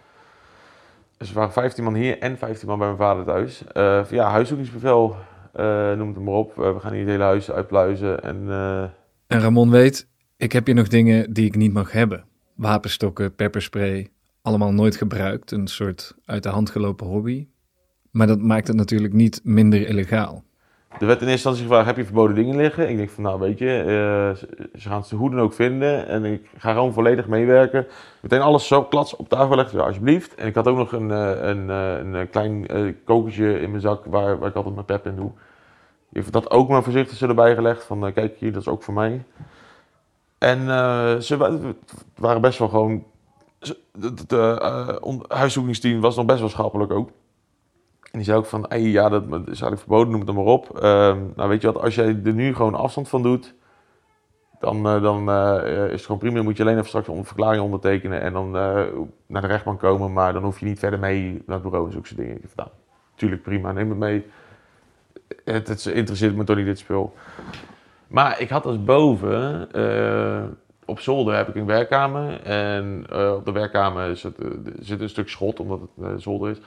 Dus 1.16 1.28
er 1.28 1.34
waren 1.34 1.52
15 1.52 1.84
man 1.84 1.94
hier 1.94 2.18
en 2.18 2.38
15 2.38 2.68
man 2.68 2.78
bij 2.78 2.86
mijn 2.86 2.98
vader 2.98 3.24
thuis. 3.24 3.64
Ja, 4.10 4.30
huiszoekingsbevel, 4.30 5.16
noem 5.96 6.08
het 6.08 6.20
maar 6.20 6.34
op. 6.34 6.54
We 6.54 6.76
gaan 6.78 6.92
hier 6.92 7.00
het 7.00 7.10
hele 7.10 7.22
huis 7.22 7.50
uitpluizen. 7.50 8.22
En 8.22 8.48
En 9.26 9.40
Ramon 9.40 9.70
weet, 9.70 10.08
ik 10.36 10.52
heb 10.52 10.66
hier 10.66 10.74
nog 10.74 10.88
dingen 10.88 11.32
die 11.32 11.46
ik 11.46 11.56
niet 11.56 11.72
mag 11.72 11.92
hebben. 11.92 12.24
Wapenstokken, 12.54 13.34
pepperspray, 13.34 14.08
allemaal 14.42 14.72
nooit 14.72 14.96
gebruikt. 14.96 15.50
Een 15.50 15.66
soort 15.66 16.16
uit 16.24 16.42
de 16.42 16.48
hand 16.48 16.70
gelopen 16.70 17.06
hobby. 17.06 17.48
Maar 18.10 18.26
dat 18.26 18.40
maakt 18.40 18.66
het 18.66 18.76
natuurlijk 18.76 19.12
niet 19.12 19.40
minder 19.44 19.88
illegaal. 19.88 20.44
Er 21.00 21.06
werd 21.08 21.20
in 21.22 21.28
eerste 21.28 21.48
instantie 21.48 21.62
gevraagd, 21.62 21.86
heb 21.86 21.96
je 21.96 22.04
verboden 22.04 22.34
dingen 22.36 22.56
liggen? 22.56 22.88
Ik 22.90 22.96
denk 22.96 23.10
van, 23.10 23.22
nou 23.22 23.38
weet 23.40 23.58
je, 23.58 23.78
eh, 23.78 24.36
ze- 24.38 24.68
ze 24.74 24.88
gaan 24.88 25.04
ze 25.04 25.16
hoe 25.16 25.30
dan 25.30 25.40
ook 25.40 25.52
vinden. 25.52 26.06
En 26.08 26.24
ik 26.24 26.50
ga 26.56 26.72
gewoon 26.72 26.92
volledig 26.92 27.26
meewerken. 27.28 27.86
Meteen 28.20 28.40
alles 28.40 28.66
zo 28.66 28.84
klats 28.84 29.16
op 29.16 29.28
tafel 29.28 29.56
leggen, 29.56 29.78
ja, 29.78 29.84
alsjeblieft. 29.84 30.34
En 30.34 30.46
ik 30.46 30.54
had 30.54 30.66
ook 30.66 30.76
nog 30.76 30.92
een, 30.92 31.10
eh, 31.10 31.48
een, 31.48 31.70
eh, 31.70 31.96
een, 32.20 32.30
klein 32.30 32.66
kokertje 33.04 33.60
in 33.60 33.70
mijn 33.70 33.82
zak 33.82 34.04
waar, 34.04 34.38
waar 34.38 34.48
ik 34.48 34.54
altijd 34.54 34.74
mijn 34.74 34.86
pep 34.86 35.06
in 35.06 35.16
doe. 35.16 35.30
Ik 36.12 36.32
dat 36.32 36.50
ook 36.50 36.68
maar 36.68 36.82
voorzichtig 36.82 37.20
erbij 37.22 37.54
gelegd. 37.54 37.84
Van, 37.84 38.12
kijk 38.12 38.36
hier, 38.38 38.52
dat 38.52 38.60
is 38.60 38.68
ook 38.68 38.82
voor 38.82 38.94
mij. 38.94 39.24
En 40.38 40.68
eh, 40.68 41.16
ze 41.16 41.36
wa- 41.36 41.58
waren 42.16 42.40
best 42.40 42.58
wel 42.58 42.68
gewoon... 42.68 43.04
ze- 43.60 43.78
eh, 44.28 44.96
on- 45.00 45.24
huiszoekingsteam 45.28 46.00
was 46.00 46.16
nog 46.16 46.24
best 46.26 46.40
wel 46.40 46.48
schappelijk 46.48 46.92
ook. 46.92 47.10
En 48.12 48.18
die 48.18 48.24
zei 48.24 48.38
ook 48.38 48.46
van, 48.46 48.66
ja, 48.78 49.08
dat 49.08 49.22
is 49.22 49.30
eigenlijk 49.46 49.78
verboden, 49.78 50.08
noem 50.08 50.20
het 50.20 50.26
dan 50.26 50.36
maar 50.36 50.52
op. 50.52 50.78
Ehm, 50.78 51.18
nou, 51.36 51.48
weet 51.48 51.62
je 51.62 51.72
wat, 51.72 51.82
als 51.82 51.94
jij 51.94 52.20
er 52.24 52.32
nu 52.32 52.54
gewoon 52.54 52.74
afstand 52.74 53.08
van 53.08 53.22
doet, 53.22 53.54
dan, 54.62 54.86
eh, 54.86 55.02
dan 55.02 55.30
eh, 55.30 55.84
is 55.84 55.90
het 55.90 56.04
gewoon 56.04 56.18
prima. 56.18 56.34
Dan 56.34 56.44
moet 56.44 56.56
je 56.56 56.62
alleen 56.62 56.76
even 56.76 56.88
straks 56.88 57.08
een 57.08 57.24
verklaring 57.24 57.62
ondertekenen 57.62 58.20
en 58.20 58.32
dan 58.32 58.56
eh, 58.56 58.84
naar 59.26 59.42
de 59.42 59.46
rechtbank 59.46 59.80
komen. 59.80 60.12
Maar 60.12 60.32
dan 60.32 60.42
hoef 60.42 60.60
je 60.60 60.66
niet 60.66 60.78
verder 60.78 60.98
mee 60.98 61.42
naar 61.46 61.56
het 61.56 61.62
bureau 61.62 61.86
en 61.86 61.92
zulke 61.92 62.06
soort 62.06 62.20
dingen. 62.20 62.36
Ik 62.36 62.42
nou, 62.56 62.68
tuurlijk 63.14 63.42
prima, 63.42 63.72
neem 63.72 63.88
het 63.88 63.98
mee. 63.98 64.26
Het, 65.44 65.68
het 65.68 65.86
interesseert 65.86 66.36
me 66.36 66.44
toch 66.44 66.56
niet, 66.56 66.66
dit 66.66 66.78
spul. 66.78 67.14
Maar 68.06 68.40
ik 68.40 68.48
had 68.48 68.62
dus 68.62 68.84
boven, 68.84 69.68
op 70.84 71.00
zolder 71.00 71.36
heb 71.36 71.48
ik 71.48 71.54
een 71.54 71.66
werkkamer. 71.66 72.42
En 72.42 73.06
op 73.36 73.44
de 73.44 73.52
werkkamer 73.52 74.16
zit, 74.16 74.36
zit 74.80 75.00
een 75.00 75.08
stuk 75.08 75.28
schot, 75.28 75.60
omdat 75.60 75.80
het 76.00 76.22
zolder 76.22 76.50
is. 76.50 76.60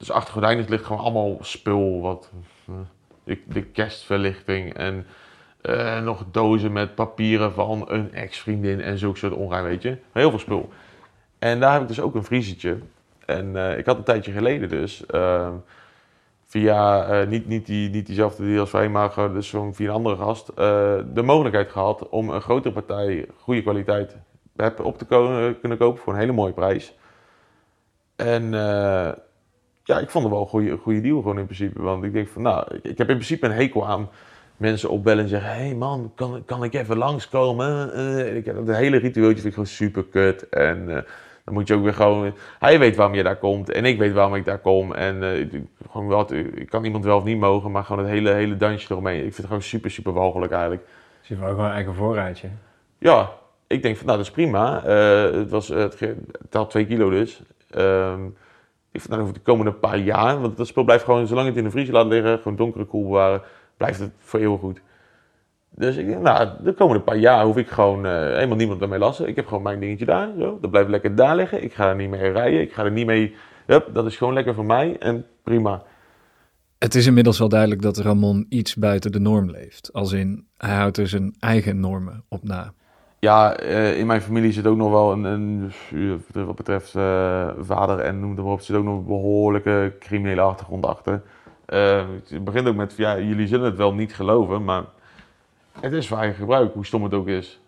Dus 0.00 0.10
achter 0.10 0.32
gordijnen 0.32 0.68
ligt 0.68 0.84
gewoon 0.84 1.02
allemaal 1.02 1.36
spul. 1.40 2.00
Wat, 2.00 2.30
eh, 2.66 2.74
de, 3.24 3.38
de 3.46 3.62
kerstverlichting 3.62 4.74
en 4.74 5.06
eh, 5.60 6.02
nog 6.02 6.24
dozen 6.30 6.72
met 6.72 6.94
papieren 6.94 7.52
van 7.52 7.84
een 7.86 8.12
ex-vriendin 8.14 8.80
en 8.80 8.98
zulke 8.98 9.18
soort 9.18 9.32
ongein, 9.32 9.64
weet 9.64 9.82
je. 9.82 9.96
Heel 10.12 10.30
veel 10.30 10.38
spul. 10.38 10.68
En 11.38 11.60
daar 11.60 11.72
heb 11.72 11.82
ik 11.82 11.88
dus 11.88 12.00
ook 12.00 12.14
een 12.14 12.24
vriezertje. 12.24 12.78
En 13.26 13.56
eh, 13.56 13.78
ik 13.78 13.86
had 13.86 13.96
een 13.96 14.04
tijdje 14.04 14.32
geleden 14.32 14.68
dus, 14.68 15.06
eh, 15.06 15.48
via, 16.44 17.24
niet, 17.24 17.46
niet, 17.46 17.66
die, 17.66 17.90
niet 17.90 18.06
diezelfde 18.06 18.44
die 18.44 18.60
als 18.60 18.70
wij, 18.70 18.88
maar 18.88 19.32
dus 19.32 19.50
gewoon 19.50 19.74
via 19.74 19.88
een 19.88 19.94
andere 19.94 20.16
gast, 20.16 20.56
de 21.14 21.22
mogelijkheid 21.24 21.70
gehad 21.70 22.08
om 22.08 22.30
een 22.30 22.40
grotere 22.40 22.74
partij, 22.74 23.26
goede 23.38 23.62
kwaliteit, 23.62 24.16
op 24.82 24.98
te 24.98 25.06
kunnen 25.60 25.78
kopen 25.78 26.02
voor 26.02 26.12
een 26.12 26.18
hele 26.18 26.32
mooie 26.32 26.52
prijs. 26.52 26.94
En 28.16 28.52
ja, 29.90 29.98
ik 29.98 30.10
vond 30.10 30.24
het 30.24 30.32
wel 30.32 30.42
een 30.42 30.48
goede, 30.48 30.76
goede 30.76 31.00
deal 31.00 31.16
gewoon 31.20 31.38
in 31.38 31.44
principe. 31.44 31.82
Want 31.82 32.04
ik 32.04 32.12
denk 32.12 32.28
van, 32.28 32.42
nou, 32.42 32.66
ik, 32.82 32.98
heb 32.98 33.08
in 33.08 33.14
principe 33.14 33.46
een 33.46 33.52
hekel 33.52 33.86
aan 33.86 34.08
mensen 34.56 34.88
opbellen 34.90 35.22
en 35.22 35.28
zeggen... 35.28 35.50
Hé 35.50 35.56
hey 35.66 35.74
man, 35.74 36.12
kan, 36.14 36.42
kan 36.46 36.64
ik 36.64 36.74
even 36.74 36.96
langskomen? 36.96 37.92
Eh, 37.94 38.36
ik 38.36 38.44
heb 38.44 38.66
dat 38.66 38.76
hele 38.76 38.96
ritueeltje 38.96 39.34
vind 39.34 39.46
ik 39.46 39.52
gewoon 39.52 39.68
super 39.68 40.04
kut. 40.04 40.48
En 40.48 40.88
eh, 40.96 41.02
dan 41.44 41.54
moet 41.54 41.68
je 41.68 41.74
ook 41.74 41.82
weer 41.82 41.94
gewoon... 41.94 42.32
Hij 42.58 42.78
weet 42.78 42.96
waarom 42.96 43.14
je 43.14 43.22
daar 43.22 43.36
komt 43.36 43.70
en 43.70 43.84
ik 43.84 43.98
weet 43.98 44.12
waarom 44.12 44.34
ik 44.34 44.44
daar 44.44 44.58
kom. 44.58 44.92
En 44.94 45.22
eh, 45.22 45.38
ik- 45.38 45.52
gewoon 45.90 46.06
wat, 46.06 46.32
ik 46.32 46.66
kan 46.68 46.84
iemand 46.84 47.04
wel 47.04 47.16
of 47.16 47.24
niet 47.24 47.38
mogen, 47.38 47.70
maar 47.70 47.84
gewoon 47.84 48.04
het 48.04 48.12
hele, 48.12 48.30
hele 48.30 48.56
dansje 48.56 48.92
eromheen. 48.92 49.16
Ik 49.16 49.22
vind 49.22 49.36
het 49.36 49.46
gewoon 49.46 49.62
super, 49.62 49.90
super 49.90 50.12
walgelijk 50.12 50.52
eigenlijk. 50.52 50.82
Zie 51.20 51.36
je 51.36 51.42
wel 51.42 51.50
gewoon 51.50 51.66
een 51.66 51.72
eigen 51.72 51.94
voorraadje. 51.94 52.48
Ja, 52.98 53.30
ik 53.66 53.82
denk 53.82 53.96
van, 53.96 54.06
nou, 54.06 54.18
dat 54.18 54.26
is 54.26 54.32
prima. 54.32 54.84
Eh, 54.84 55.32
het, 55.38 55.50
was, 55.50 55.68
het, 55.68 56.00
het 56.00 56.52
had 56.54 56.70
twee 56.70 56.86
kilo 56.86 57.10
dus. 57.10 57.42
Ehm, 57.70 58.20
ik 58.92 59.00
vind, 59.00 59.14
voor 59.14 59.32
de 59.32 59.40
komende 59.40 59.72
paar 59.72 59.98
jaar, 59.98 60.40
want 60.40 60.56
dat 60.56 60.66
spul 60.66 60.84
blijft 60.84 61.04
gewoon, 61.04 61.26
zolang 61.26 61.48
het 61.48 61.56
in 61.56 61.64
de 61.64 61.70
vriezer 61.70 61.94
laat 61.94 62.06
liggen, 62.06 62.38
gewoon 62.38 62.56
donkere 62.56 62.84
koel 62.84 63.02
bewaren, 63.02 63.42
blijft 63.76 64.00
het 64.00 64.12
voor 64.18 64.40
eeuwig 64.40 64.60
goed. 64.60 64.80
Dus 65.70 65.96
ik 65.96 66.06
denk, 66.06 66.22
nou, 66.22 66.48
de 66.62 66.72
komende 66.72 67.02
paar 67.02 67.16
jaar 67.16 67.44
hoef 67.44 67.56
ik 67.56 67.68
gewoon 67.68 68.06
eh, 68.06 68.12
helemaal 68.12 68.56
niemand 68.56 68.82
ermee 68.82 68.98
lassen. 68.98 69.28
Ik 69.28 69.36
heb 69.36 69.46
gewoon 69.46 69.62
mijn 69.62 69.80
dingetje 69.80 70.04
daar, 70.04 70.28
zo. 70.38 70.58
Dat 70.60 70.70
blijft 70.70 70.88
lekker 70.88 71.14
daar 71.14 71.36
liggen. 71.36 71.62
Ik 71.62 71.72
ga 71.72 71.88
er 71.88 71.96
niet 71.96 72.10
mee 72.10 72.32
rijden, 72.32 72.60
ik 72.60 72.72
ga 72.72 72.84
er 72.84 72.90
niet 72.90 73.06
mee... 73.06 73.34
Hup, 73.66 73.88
dat 73.92 74.06
is 74.06 74.16
gewoon 74.16 74.34
lekker 74.34 74.54
voor 74.54 74.64
mij 74.64 74.96
en 74.98 75.26
prima. 75.42 75.82
Het 76.78 76.94
is 76.94 77.06
inmiddels 77.06 77.38
wel 77.38 77.48
duidelijk 77.48 77.82
dat 77.82 77.98
Ramon 77.98 78.46
iets 78.48 78.74
buiten 78.76 79.12
de 79.12 79.20
norm 79.20 79.50
leeft. 79.50 79.92
Als 79.92 80.12
in, 80.12 80.46
hij 80.56 80.74
houdt 80.74 80.96
er 80.96 81.08
zijn 81.08 81.34
eigen 81.38 81.80
normen 81.80 82.24
op 82.28 82.42
na. 82.42 82.72
Ja, 83.20 83.56
eh, 83.56 83.98
in 83.98 84.06
mijn 84.06 84.22
familie 84.22 84.52
zit 84.52 84.66
ook 84.66 84.76
nog 84.76 84.90
wel 84.90 85.12
een, 85.12 85.72
eh, 86.34 86.44
wat 86.44 86.56
betreft 86.56 86.94
eh, 86.94 87.48
vader 87.58 87.98
en 87.98 88.20
noem 88.20 88.30
het 88.30 88.44
maar 88.44 88.52
op, 88.52 88.60
zit 88.60 88.76
ook 88.76 88.84
nog 88.84 88.98
een 88.98 89.06
behoorlijke 89.06 89.96
criminele 89.98 90.40
achtergrond 90.40 90.86
achter. 90.86 91.22
Eh, 91.64 92.04
het 92.28 92.44
begint 92.44 92.68
ook 92.68 92.74
met, 92.74 92.96
ja, 92.96 93.18
jullie 93.18 93.46
zullen 93.46 93.64
het 93.64 93.76
wel 93.76 93.94
niet 93.94 94.14
geloven, 94.14 94.64
maar 94.64 94.84
het 95.80 95.92
is 95.92 96.08
voor 96.08 96.18
eigen 96.18 96.36
gebruik, 96.36 96.74
hoe 96.74 96.86
stom 96.86 97.02
het 97.02 97.14
ook 97.14 97.26
is. 97.28 97.60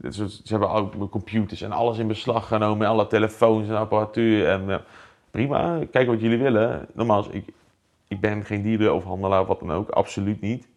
Het 0.00 0.14
ze 0.14 0.40
hebben 0.44 0.70
ook 0.70 1.10
computers 1.10 1.62
en 1.62 1.72
alles 1.72 1.98
in 1.98 2.06
beslag 2.06 2.48
genomen, 2.48 2.86
alle 2.86 3.06
telefoons 3.06 3.68
en 3.68 3.76
apparatuur. 3.76 4.48
En 4.48 4.80
prima, 5.30 5.78
kijk 5.90 6.08
wat 6.08 6.20
jullie 6.20 6.38
willen. 6.38 6.86
Nogmaals, 6.94 7.28
ik, 7.28 7.52
ik 8.08 8.20
ben 8.20 8.44
geen 8.44 8.62
dierenoverhandelaar 8.62 9.40
of 9.40 9.46
wat 9.46 9.60
dan 9.60 9.72
ook, 9.72 9.90
absoluut 9.90 10.40
niet. 10.40 10.68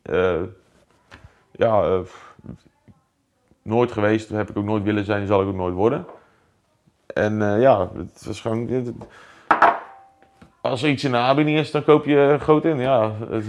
Ja, 1.52 2.02
nooit 3.62 3.92
geweest, 3.92 4.30
heb 4.30 4.50
ik 4.50 4.58
ook 4.58 4.64
nooit 4.66 4.84
willen 4.84 5.06
zijn, 5.06 5.28
zal 5.28 5.42
ik 5.42 5.48
ook 5.48 5.56
nooit 5.56 5.74
worden. 5.74 6.06
En 7.14 7.42
eh, 7.42 7.62
ja, 7.62 7.90
het 7.96 8.26
was 8.26 8.42
gewoon. 8.42 8.68
het- 8.68 8.86
het- 8.86 8.96
als 10.62 10.84
er 10.84 10.90
iets 10.90 11.04
in 11.04 11.12
de 11.12 11.18
aanbieding 11.18 11.58
is, 11.58 11.72
dan 11.72 11.84
koop 11.84 12.06
je 12.06 12.38
groot 12.40 12.66
in. 12.66 12.78
Ja, 12.80 13.12
het, 13.30 13.46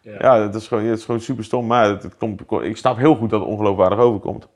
ja. 0.00 0.40
het, 0.40 0.54
is 0.54 0.68
gewoon, 0.68 0.84
het 0.84 0.98
is 0.98 1.04
gewoon 1.04 1.20
super 1.20 1.44
stom. 1.44 1.66
Maar 1.66 1.88
het, 1.88 2.16
komt, 2.16 2.42
ik 2.62 2.76
snap 2.76 2.96
heel 2.96 3.14
goed 3.16 3.30
dat 3.30 3.40
het 3.40 3.48
ongeloofwaardig 3.48 3.98
overkomt. 3.98 4.48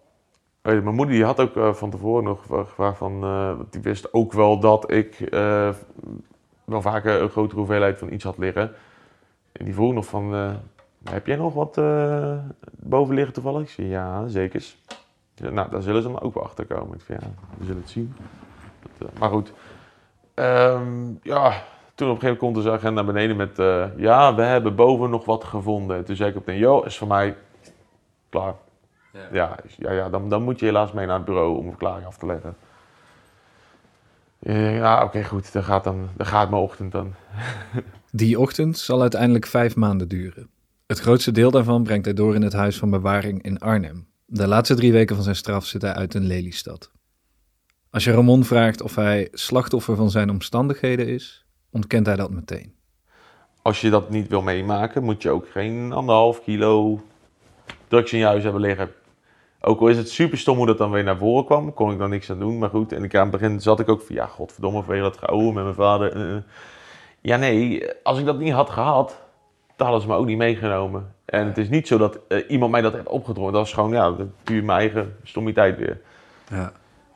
Weet 0.63 0.75
je, 0.75 0.81
mijn 0.81 0.95
moeder 0.95 1.15
die 1.15 1.25
had 1.25 1.41
ook 1.41 1.57
eh, 1.57 1.73
van 1.73 1.91
tevoren 1.91 2.25
nog 2.25 2.47
gevraagd 2.47 2.99
van, 2.99 3.23
eh, 3.23 3.53
die 3.71 3.81
wist 3.81 4.13
ook 4.15 4.33
wel 4.33 4.59
dat 4.61 4.91
ik 4.91 5.19
wel 6.65 6.83
vaker 6.83 7.23
een 7.23 7.29
grotere 7.29 7.59
hoeveelheid 7.59 7.99
van 7.99 8.13
iets 8.13 8.25
had 8.25 8.39
liggen. 8.39 8.73
En 9.53 9.65
die 9.65 9.75
vroeg 9.75 9.93
nog 9.93 10.07
van, 10.07 10.57
heb 11.11 11.27
jij 11.27 11.37
nog 11.37 11.55
wat 11.55 11.79
eh, 11.79 12.39
boven 12.71 13.15
liggen 13.15 13.35
toevallig? 13.35 13.63
Ik 13.63 13.69
zei, 13.69 13.89
ja, 13.89 14.29
zeker. 14.29 14.65
Ja, 15.35 15.51
nou, 15.51 15.71
daar 15.71 15.83
zullen 15.83 16.03
ze 16.03 16.09
dan 16.09 16.21
ook 16.21 16.35
wel 16.35 16.43
achter 16.43 16.67
komen. 16.67 16.95
Ik 16.95 17.05
zei, 17.07 17.19
ja, 17.21 17.31
we 17.59 17.65
zullen 17.65 17.81
het 17.81 17.91
zien. 17.91 18.15
Dat, 18.99 19.09
eh, 19.09 19.19
maar 19.19 19.29
goed. 19.29 19.53
Ehm, 20.35 21.13
ja, 21.23 21.63
toen 21.95 22.11
op 22.11 22.15
een 22.15 22.21
gegeven 22.21 22.21
moment 22.21 22.39
komt 22.39 22.55
dus 22.55 22.65
de 22.65 22.71
agent 22.71 22.95
naar 22.95 23.05
beneden 23.05 23.37
met... 23.37 23.59
eh, 23.59 23.87
ja, 23.97 24.35
we 24.35 24.43
hebben 24.43 24.75
boven 24.75 25.11
nog 25.11 25.25
wat 25.25 25.45
gevonden. 25.45 26.05
Toen 26.05 26.17
zei 26.17 26.31
ik 26.31 26.37
op 26.37 26.47
den, 26.47 26.59
joh, 26.59 26.87
is 26.87 26.99
voor 26.99 27.09
mij 27.09 27.37
klaar. 28.29 28.55
Ja, 29.33 29.57
ja, 29.79 29.93
ja 29.93 30.09
dan, 30.09 30.29
dan 30.29 30.43
moet 30.43 30.61
je 30.61 30.67
helaas 30.67 30.93
mee 30.93 31.07
naar 31.07 31.17
het 31.17 31.25
bureau 31.25 31.57
om 31.57 31.65
een 31.65 31.71
verklaring 31.71 32.07
af 32.07 32.17
te 32.17 32.27
leggen. 32.27 32.57
Ja, 34.79 35.05
oké, 35.05 35.25
goed. 35.25 35.53
Dan 35.53 35.63
gaat, 35.63 35.85
dan, 35.85 36.09
dan 36.17 36.27
gaat 36.27 36.51
mijn 36.51 36.63
ochtend 36.63 36.93
dan. 36.93 37.15
Die 38.11 38.41
ochtend 38.41 38.79
zal 38.79 39.01
uiteindelijk 39.01 39.47
vijf 39.47 39.77
maanden 39.77 40.09
duren. 40.09 40.51
Het 40.93 41.01
grootste 41.01 41.33
deel 41.33 41.51
daarvan 41.51 41.83
brengt 41.83 42.05
hij 42.05 42.15
door 42.15 42.35
in 42.35 42.43
het 42.43 42.53
huis 42.53 42.79
van 42.79 42.91
bewaring 42.91 43.43
in 43.43 43.59
Arnhem. 43.59 44.09
De 44.27 44.47
laatste 44.47 44.75
drie 44.75 44.93
weken 44.93 45.15
van 45.15 45.25
zijn 45.25 45.37
straf 45.37 45.67
zit 45.67 45.83
hij 45.83 45.93
uit 45.93 46.15
in 46.15 46.27
Lelystad. 46.27 46.91
Als 47.91 48.05
je 48.05 48.13
Ramon 48.13 48.45
vraagt 48.45 48.83
of 48.83 48.95
hij 48.95 49.29
slachtoffer 49.33 49.97
van 49.97 50.11
zijn 50.11 50.31
omstandigheden 50.31 51.09
is, 51.09 51.47
ontkent 51.71 52.07
hij 52.07 52.17
dat 52.17 52.31
meteen. 52.31 52.75
Als 53.63 53.81
je 53.81 53.91
dat 53.91 54.11
niet 54.11 54.29
wil 54.29 54.43
meemaken, 54.43 55.03
moet 55.03 55.23
je 55.23 55.31
ook 55.31 55.49
geen 55.51 55.93
anderhalf 55.93 56.43
kilo 56.43 57.01
drugs 57.89 58.13
in 58.13 58.19
je 58.19 58.25
huis 58.25 58.43
hebben 58.43 58.61
liggen. 58.61 58.91
Ook 59.61 59.81
al 59.81 59.89
is 59.89 59.97
het 59.97 60.11
super 60.11 60.39
stom 60.39 60.57
hoe 60.57 60.67
dat 60.67 60.79
dan 60.79 60.91
weer 60.91 61.05
naar 61.05 61.19
voren 61.19 61.45
kwam, 61.45 61.75
kon 61.75 61.93
ik 61.93 61.99
dan 61.99 62.11
niks 62.11 62.31
aan 62.31 62.39
doen. 62.39 62.59
Maar 62.59 62.71
goed, 62.71 62.93
en 62.93 63.15
aan 63.15 63.21
het 63.21 63.31
begin 63.31 63.61
zat 63.61 63.81
ik 63.81 63.89
ook 63.89 64.03
van, 64.03 64.15
ja, 64.15 64.27
godverdomme, 64.27 64.83
vanwege 64.83 65.03
dat 65.03 65.19
geouwe 65.19 65.53
met 65.53 65.63
mijn 65.63 65.75
vader. 65.75 66.17
Eh, 66.17 66.43
ja, 67.21 67.37
nee, 67.37 67.85
als 68.03 68.19
ik 68.19 68.25
dat 68.25 68.39
niet 68.39 68.53
had 68.53 68.71
gehad, 68.71 69.23
dan 69.83 69.91
hadden 69.91 70.01
ze 70.03 70.09
me 70.09 70.21
ook 70.21 70.27
niet 70.27 70.39
meegenomen. 70.39 71.15
En 71.25 71.47
het 71.47 71.59
is 71.59 71.69
niet 71.69 71.87
zo 71.87 71.99
dat 71.99 72.19
eh, 72.29 72.39
iemand 72.49 72.71
mij 72.71 72.81
dat 72.81 72.93
heeft 72.93 73.09
opgedrongen. 73.09 73.53
Dat 73.53 73.67
is 73.67 73.73
gewoon, 73.73 73.91
ja, 73.93 74.15
puur 74.43 74.65
mijn 74.65 74.79
eigen 74.79 75.17
stommiteit 75.23 75.79
weer. 75.79 76.01
Ja. 76.51 76.73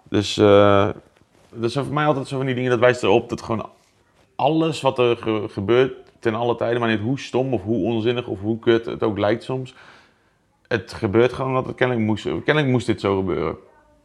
Dus 0.08 0.36
eh, 0.38 0.88
dat 1.54 1.64
is 1.70 1.74
voor 1.74 1.92
mij 1.94 2.06
altijd 2.06 2.26
zo 2.28 2.36
van 2.36 2.46
die 2.46 2.54
dingen, 2.54 2.70
dat 2.70 2.78
wijst 2.78 3.02
erop 3.02 3.28
dat 3.28 3.42
gewoon 3.42 3.68
alles 4.36 4.80
wat 4.80 4.98
er 4.98 5.16
ge- 5.16 5.46
gebeurt 5.48 5.92
ten 6.18 6.34
alle 6.34 6.56
tijden, 6.56 6.80
maar 6.80 6.88
niet 6.90 7.00
hoe 7.00 7.18
stom 7.18 7.52
of 7.54 7.62
hoe 7.62 7.84
onzinnig 7.84 8.26
of 8.26 8.40
hoe 8.40 8.58
kut 8.58 8.86
het 8.86 9.02
ook 9.02 9.18
lijkt 9.18 9.42
soms. 9.44 9.74
Het 10.68 10.92
gebeurt 10.92 11.32
gewoon 11.32 11.54
dat 11.54 11.66
het 11.66 11.74
kennelijk 11.76 12.06
moest, 12.06 12.22
kennelijk 12.24 12.66
moest 12.66 12.86
dit 12.86 13.00
zo 13.00 13.16
gebeuren. 13.16 13.56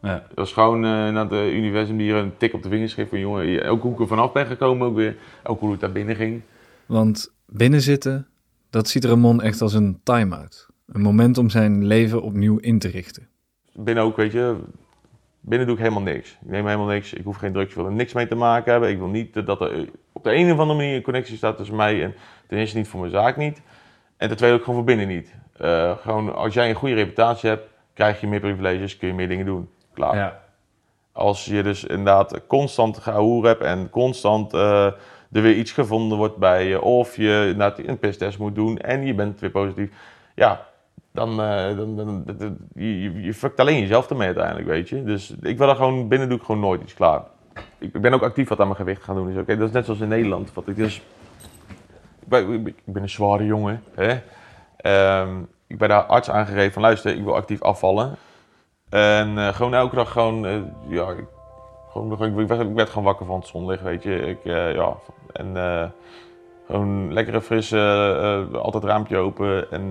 Ja. 0.02 0.12
Dat 0.28 0.34
was 0.34 0.52
gewoon 0.52 0.84
eh 0.84 0.90
naar 0.90 1.14
het 1.30 1.32
universum 1.32 1.96
die 1.96 2.06
hier 2.12 2.20
een 2.20 2.36
tik 2.36 2.54
op 2.54 2.62
de 2.62 2.68
vingers 2.68 2.94
geeft 2.94 3.08
van 3.08 3.18
jongen, 3.18 3.46
je- 3.46 3.68
ook 3.68 3.82
hoe 3.82 3.92
ik 3.92 4.00
er 4.00 4.06
vanaf 4.06 4.32
ben 4.32 4.46
gekomen 4.46 4.86
ook 4.86 4.94
weer, 4.96 5.16
ook 5.44 5.60
hoe 5.60 5.70
het 5.70 5.80
daar 5.80 5.92
binnen 5.92 6.16
ging. 6.16 6.42
Want 6.86 7.32
binnenzitten, 7.46 8.26
dat 8.72 8.88
ziet 8.88 9.04
Ramon 9.04 9.42
echt 9.42 9.60
als 9.60 9.74
een 9.74 10.00
time-out. 10.02 10.68
Een 10.86 11.00
moment 11.00 11.38
om 11.38 11.50
zijn 11.50 11.84
leven 11.84 12.22
opnieuw 12.22 12.58
in 12.58 12.78
te 12.78 12.88
richten. 12.88 13.28
Binnen 13.72 14.04
ook, 14.04 14.16
weet 14.16 14.32
je, 14.32 14.56
binnen 15.40 15.66
doe 15.66 15.76
ik 15.76 15.82
helemaal 15.82 16.02
niks. 16.02 16.30
Ik 16.30 16.50
neem 16.50 16.66
helemaal 16.66 16.86
niks, 16.86 17.12
ik 17.12 17.24
hoef 17.24 17.36
geen 17.36 17.52
drugs, 17.52 17.68
ik 17.68 17.74
wil 17.74 17.86
er 17.86 17.92
niks 17.92 18.12
mee 18.12 18.26
te 18.26 18.34
maken 18.34 18.72
hebben. 18.72 18.90
Ik 18.90 18.98
wil 18.98 19.08
niet 19.08 19.46
dat 19.46 19.60
er 19.60 19.88
op 20.12 20.24
de 20.24 20.34
een 20.34 20.52
of 20.52 20.58
andere 20.58 20.78
manier 20.78 20.96
een 20.96 21.02
connectie 21.02 21.36
staat 21.36 21.56
tussen 21.56 21.76
mij 21.76 22.02
en 22.02 22.14
ten 22.48 22.58
eerste 22.58 22.76
niet 22.76 22.88
voor 22.88 23.00
mijn 23.00 23.12
zaak 23.12 23.36
niet. 23.36 23.62
En 24.16 24.28
ten 24.28 24.36
tweede 24.36 24.56
ook 24.56 24.64
gewoon 24.64 24.78
voor 24.78 24.86
binnen 24.86 25.08
niet. 25.08 25.34
Eh, 25.56 25.96
gewoon 25.96 26.34
als 26.34 26.54
jij 26.54 26.68
een 26.68 26.74
goede 26.74 26.94
reputatie 26.94 27.48
hebt, 27.48 27.68
krijg 27.94 28.20
je 28.20 28.26
meer 28.26 28.40
privileges, 28.40 28.96
kun 28.96 29.08
je 29.08 29.14
meer 29.14 29.28
dingen 29.28 29.46
doen. 29.46 29.68
Klaar. 29.94 30.16
Ja. 30.16 30.40
Als 31.12 31.44
je 31.44 31.62
dus 31.62 31.84
inderdaad 31.84 32.46
constant 32.46 32.98
gehoer 32.98 33.46
hebt 33.46 33.62
en 33.62 33.90
constant 33.90 34.54
eh, 34.54 34.92
er 35.32 35.42
weer 35.42 35.56
iets 35.56 35.72
gevonden 35.72 36.18
wordt 36.18 36.36
bij 36.36 36.68
je, 36.68 36.80
of 36.80 37.16
je 37.16 37.54
een 37.86 37.98
pisttest 37.98 38.38
moet 38.38 38.54
doen 38.54 38.78
en 38.78 39.06
je 39.06 39.14
bent 39.14 39.40
weer 39.40 39.50
positief, 39.50 39.90
ja, 40.34 40.66
dan, 41.12 41.42
eh 41.42 41.76
dan, 41.76 41.96
dan, 41.96 42.56
je, 42.74 43.22
je, 43.22 43.34
fuckt 43.34 43.60
alleen 43.60 43.80
jezelf 43.80 44.10
ermee 44.10 44.26
uiteindelijk, 44.26 44.66
weet 44.66 44.88
je. 44.88 45.02
Dus 45.04 45.34
ik 45.40 45.58
wil 45.58 45.68
er 45.68 45.76
gewoon, 45.76 46.08
binnen 46.08 46.28
doe 46.28 46.38
ik 46.38 46.44
gewoon 46.44 46.60
nooit 46.60 46.82
iets 46.82 46.94
klaar. 46.94 47.22
Ik, 47.78 48.00
ben 48.00 48.12
ook 48.12 48.22
actief 48.22 48.48
wat 48.48 48.60
aan 48.60 48.66
mijn 48.66 48.78
gewicht 48.78 49.02
gaan 49.02 49.14
doen. 49.14 49.26
Dus 49.26 49.42
oké, 49.42 49.56
dat 49.56 49.68
is 49.68 49.74
net 49.74 49.84
zoals 49.84 50.00
in 50.00 50.08
Nederland. 50.08 50.54
Wat 50.54 50.68
ik 50.68 50.76
dus, 50.76 51.02
ik, 52.30 52.84
ben, 52.84 53.02
een 53.02 53.08
zware 53.08 53.44
jongen, 53.44 53.82
hè. 53.94 54.20
Ehm, 54.76 55.40
ik 55.66 55.78
ben 55.78 55.88
daar 55.88 56.02
arts 56.02 56.30
aangegeven 56.30 56.72
van 56.72 56.82
luister, 56.82 57.14
ik 57.14 57.24
wil 57.24 57.34
actief 57.34 57.62
afvallen. 57.62 58.16
En 58.88 59.38
eh, 59.38 59.48
gewoon 59.48 59.74
elke 59.74 59.94
dag 59.94 60.12
gewoon, 60.12 60.46
eh, 60.46 60.60
ja, 60.88 61.14
gewoon, 61.92 62.40
ik, 62.40 62.48
werd, 62.48 62.60
ik 62.60 62.74
werd 62.74 62.88
gewoon 62.88 63.04
wakker 63.04 63.26
van 63.26 63.38
het 63.38 63.46
zonlicht, 63.46 63.82
weet 63.82 64.02
je. 64.02 64.16
Ik, 64.20 64.44
eh, 64.44 64.74
ja, 64.74 64.96
en 65.32 65.56
eh, 65.56 65.88
gewoon 66.66 67.12
lekkere 67.12 67.40
frisse, 67.40 67.78
eh, 68.52 68.60
altijd 68.60 68.84
raampje 68.84 69.16
open. 69.16 69.70
En 69.70 69.88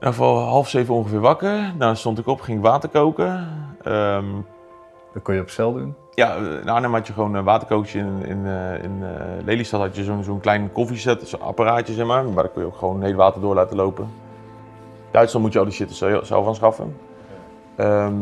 nou, 0.00 0.14
voor 0.14 0.38
half 0.38 0.68
zeven 0.68 0.94
ongeveer 0.94 1.20
wakker. 1.20 1.72
Nou, 1.78 1.96
stond 1.96 2.18
ik 2.18 2.26
op, 2.26 2.40
ging 2.40 2.60
water 2.62 2.88
koken. 2.88 3.48
Ehm, 3.82 4.26
Dat 5.14 5.22
kon 5.22 5.34
je 5.34 5.40
op 5.40 5.50
cel 5.50 5.72
doen. 5.72 5.94
ja, 6.14 6.34
in 6.34 6.68
Arnhem 6.68 6.92
had 6.92 7.06
je 7.06 7.12
gewoon 7.12 7.34
een 7.34 7.44
waterkookje. 7.44 7.98
In, 7.98 8.24
in, 8.24 8.46
in 8.82 9.04
Lelystad 9.44 9.80
had 9.80 9.96
je 9.96 10.04
zo'n 10.04 10.24
zo'n 10.24 10.40
klein 10.40 10.72
koffiezet, 10.72 11.28
zo'n 11.28 11.40
apparaatje 11.40 11.94
zeg 11.94 12.06
maar. 12.06 12.24
Maar 12.24 12.42
daar 12.42 12.52
kun 12.52 12.62
je 12.62 12.66
ook 12.66 12.76
gewoon 12.76 13.02
heel 13.02 13.14
water 13.14 13.40
door 13.40 13.54
laten 13.54 13.76
lopen. 13.76 14.08
Duitsland 15.10 15.44
moet 15.44 15.54
je 15.54 15.58
al 15.58 15.64
die 15.64 15.74
shit 15.74 15.92
zelf 15.92 16.26
zelf 16.26 16.46
aanschaffen. 16.46 16.96
Ehm 17.76 18.14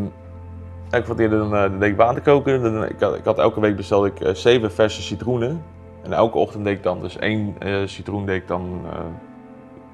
ik 0.90 1.04
kwartierde 1.04 1.38
dan, 1.38 1.54
eh, 1.54 1.60
dan 1.62 1.78
deed 1.78 1.96
water 1.96 2.22
koken. 2.22 2.62
Dan, 2.62 2.84
ik, 2.84 3.00
had, 3.00 3.14
ik 3.16 3.24
had 3.24 3.38
elke 3.38 3.60
week 3.60 3.76
bestelde 3.76 4.08
ik 4.08 4.20
eh, 4.20 4.34
zeven 4.34 4.72
verse 4.72 5.02
citroenen. 5.02 5.62
En 6.02 6.12
elke 6.12 6.38
ochtend 6.38 6.64
deed 6.64 6.76
ik 6.76 6.82
dan 6.82 7.00
dus 7.00 7.18
één 7.18 7.54
eh, 7.58 7.76
citroen 7.84 8.26
deed 8.26 8.42
ik 8.42 8.48
dan... 8.48 8.80
eh, 8.92 8.98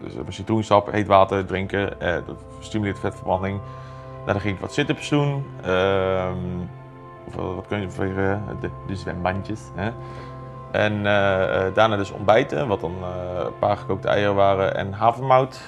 dus 0.00 0.36
citroensap, 0.36 0.92
heet 0.92 1.06
water 1.06 1.46
drinken. 1.46 2.00
eh, 2.00 2.14
dat 2.26 2.36
stimuleert 2.60 2.98
vetverbranding. 2.98 3.60
Nou, 4.14 4.32
dan 4.32 4.40
ging 4.40 4.54
ik 4.54 4.60
wat 4.60 4.72
sit-ups 4.72 5.08
doen. 5.08 5.44
Ehm, 5.62 6.36
of 7.26 7.36
eh, 7.36 7.54
wat 7.54 7.66
kun 7.68 7.80
je 7.80 7.86
eh, 7.98 8.38
de, 8.60 8.70
de 8.86 8.96
zwembandjes. 8.96 9.60
Hè? 9.74 9.90
En 10.70 11.06
eh, 11.06 11.66
eh, 11.66 11.74
daarna 11.74 11.96
dus 11.96 12.10
ontbijten, 12.10 12.68
wat 12.68 12.80
dan 12.80 12.94
eh, 13.02 13.44
een 13.44 13.58
paar 13.58 13.76
gekookte 13.76 14.08
eieren 14.08 14.34
waren 14.34 14.76
en 14.76 14.92
havermout. 14.92 15.60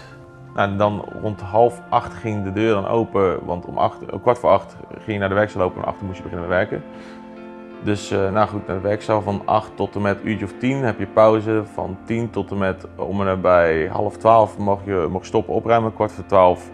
Nou, 0.56 0.76
dan 0.76 1.04
rond 1.22 1.40
half 1.40 1.82
acht 1.88 2.14
ging 2.14 2.44
de 2.44 2.52
deur 2.52 2.74
dan 2.74 2.86
open, 2.86 3.44
want 3.44 3.66
om 3.66 3.78
acht, 3.78 4.06
eh, 4.06 4.18
kwart 4.22 4.38
voor 4.38 4.50
acht 4.50 4.76
ging 4.90 5.12
je 5.12 5.18
naar 5.18 5.28
de 5.28 5.34
werkzaal 5.34 5.62
lopen 5.62 5.82
en 5.82 5.88
acht 5.88 6.00
moest 6.00 6.16
je 6.16 6.22
beginnen 6.22 6.48
met 6.48 6.56
werken. 6.56 6.82
Dus 7.82 8.10
eh, 8.10 8.32
nou 8.32 8.48
goed, 8.48 8.66
naar 8.66 8.76
de 8.76 8.82
werkzaal 8.82 9.22
van 9.22 9.42
8 9.44 9.76
tot 9.76 9.94
en 9.94 10.02
met 10.02 10.18
uurtje 10.22 10.44
of 10.44 10.52
10 10.58 10.76
heb 10.82 10.98
je 10.98 11.06
pauze. 11.06 11.62
Van 11.72 11.98
10 12.04 12.30
tot 12.30 12.50
en 12.50 12.58
met 12.58 12.86
om 12.96 13.20
en 13.20 13.26
nabij 13.26 13.86
half 13.86 14.16
12 14.16 14.58
mag 14.58 14.78
je 14.84 15.08
mag 15.10 15.24
stoppen 15.24 15.54
opruimen. 15.54 15.94
Kwart 15.94 16.12
voor 16.12 16.26
12 16.26 16.70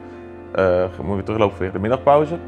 eh 0.53 0.85
moet 1.03 1.17
je 1.17 1.23
teruglopen 1.23 1.57
voor 1.57 1.73
de 1.73 1.79
middagpauze. 1.79 2.39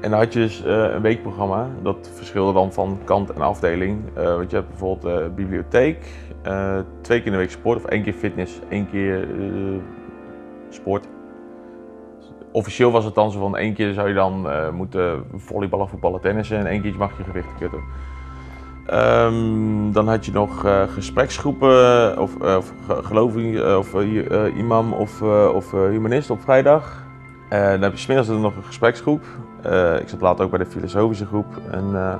En 0.00 0.10
dan 0.10 0.18
had 0.18 0.32
je 0.32 0.38
dus 0.38 0.62
een 0.64 1.02
weekprogramma. 1.02 1.68
Dat 1.82 2.10
verschilde 2.14 2.52
dan 2.52 2.72
van 2.72 2.98
kant 3.04 3.32
en 3.32 3.40
afdeling. 3.40 4.00
Want 4.14 4.50
je 4.50 4.56
hebt 4.56 4.68
bijvoorbeeld 4.68 5.34
bibliotheek, 5.34 6.06
twee 7.00 7.18
keer 7.18 7.26
in 7.26 7.32
de 7.32 7.38
week 7.38 7.50
sport 7.50 7.78
of 7.78 7.84
één 7.84 8.02
keer 8.02 8.12
fitness, 8.12 8.60
één 8.68 8.90
keer 8.90 9.28
sport. 10.74 11.08
Officieel 12.52 12.90
was 12.90 13.04
het 13.04 13.14
dan 13.14 13.30
zo 13.30 13.40
van 13.40 13.56
één 13.56 13.74
keer 13.74 13.92
zou 13.92 14.08
je 14.08 14.14
dan 14.14 14.50
eh, 14.50 14.70
moeten 14.70 15.24
volleyballen, 15.36 15.88
voetballen, 15.88 16.20
tennissen 16.20 16.58
en 16.58 16.66
één 16.66 16.82
keertje 16.82 16.98
mag 16.98 17.16
je 17.16 17.24
gewichten 17.24 17.56
kutten. 17.58 17.80
Ehm, 18.86 19.92
dan 19.92 20.08
had 20.08 20.26
je 20.26 20.32
nog 20.32 20.64
eh, 20.64 20.82
gespreksgroepen 20.82 22.18
of, 22.18 22.40
eh, 22.40 22.56
of 22.56 22.72
ge- 22.86 23.02
geloving 23.02 23.58
eh, 23.58 23.76
of 23.76 23.94
eh, 23.94 24.56
imam 24.56 24.92
of, 24.92 25.22
of 25.52 25.70
humanist 25.70 26.30
op 26.30 26.40
vrijdag. 26.40 27.02
Dan 27.48 27.82
heb 27.82 27.92
je 27.92 27.98
smiddags 27.98 28.28
nog 28.28 28.56
een 28.56 28.64
gespreksgroep. 28.64 29.24
Ik 30.00 30.08
zat 30.08 30.20
later 30.20 30.44
ook 30.44 30.50
bij 30.50 30.58
de 30.58 30.66
filosofische 30.66 31.26
groep. 31.26 31.46
En 31.70 32.18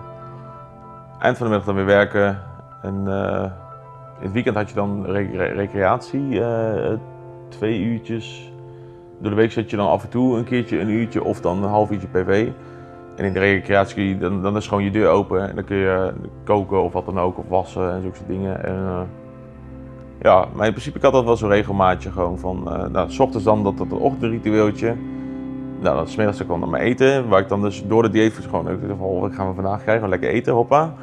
eind 1.19 1.37
van 1.37 1.47
de 1.47 1.53
middag 1.53 1.64
dan 1.64 1.75
weer 1.75 1.85
werken. 1.85 2.43
En 2.83 2.95
in 4.19 4.25
het 4.25 4.33
weekend 4.33 4.57
had 4.57 4.69
je 4.69 4.75
dan 4.75 5.07
recre- 5.07 5.53
recreatie, 5.53 6.40
twee 7.57 7.81
uurtjes. 7.81 8.53
Door 9.21 9.31
de 9.31 9.37
week 9.37 9.53
zat 9.53 9.71
je 9.71 9.77
dan 9.77 9.88
af 9.88 10.03
en 10.03 10.09
toe 10.09 10.37
een 10.37 10.45
keertje 10.45 10.81
een 10.81 10.88
uurtje 10.88 11.25
of 11.25 11.40
dan 11.40 11.62
een 11.62 11.69
half 11.69 11.90
uurtje 11.90 12.09
PV. 12.09 12.49
En 13.17 13.25
in 13.25 13.33
de 13.33 13.38
recreatie, 13.38 14.19
dan, 14.19 14.43
dan 14.43 14.57
is 14.57 14.67
gewoon 14.69 14.85
je 14.85 14.90
deur 14.90 15.09
open 15.09 15.49
en 15.49 15.55
dan 15.55 15.64
kun 15.64 15.77
je 15.77 16.12
koken 16.45 16.83
of 16.83 16.93
wat 16.93 17.05
dan 17.07 17.19
ook, 17.19 17.38
of 17.38 17.49
wassen 17.49 17.93
en 17.93 18.03
zulke 18.03 18.19
dingen. 18.27 18.64
En, 18.64 18.75
eh, 18.75 19.01
ja, 20.21 20.47
maar 20.55 20.67
in 20.67 20.73
principe 20.73 20.97
ik 20.97 21.03
had 21.03 21.12
dat 21.12 21.25
wel 21.25 21.37
zo'n 21.37 21.49
regelmaatje 21.49 22.11
gewoon 22.11 22.38
van, 22.38 22.73
eh 22.73 22.88
nou, 22.88 23.11
s 23.11 23.19
ochtends 23.19 23.45
dan 23.45 23.62
dat, 23.62 23.79
dat 23.79 23.93
ochtendritueeltje. 23.93 24.95
Nou, 25.81 25.97
dan 25.97 26.09
smiddags 26.09 26.45
kwam 26.45 26.61
dan 26.61 26.71
mijn 26.71 26.83
eten, 26.83 27.29
waar 27.29 27.40
ik 27.40 27.49
dan 27.49 27.61
dus 27.61 27.85
door 27.87 28.03
de 28.03 28.11
dieet 28.11 28.33
gewoon, 28.33 28.71
ik 28.71 28.81
dacht 28.81 28.99
van, 28.99 29.07
oh, 29.07 29.21
wat 29.21 29.35
gaan 29.35 29.49
we 29.49 29.55
vandaag 29.55 29.83
krijgen? 29.83 30.09
Lekker 30.09 30.29
eten, 30.29 30.53
hoppa. 30.53 30.95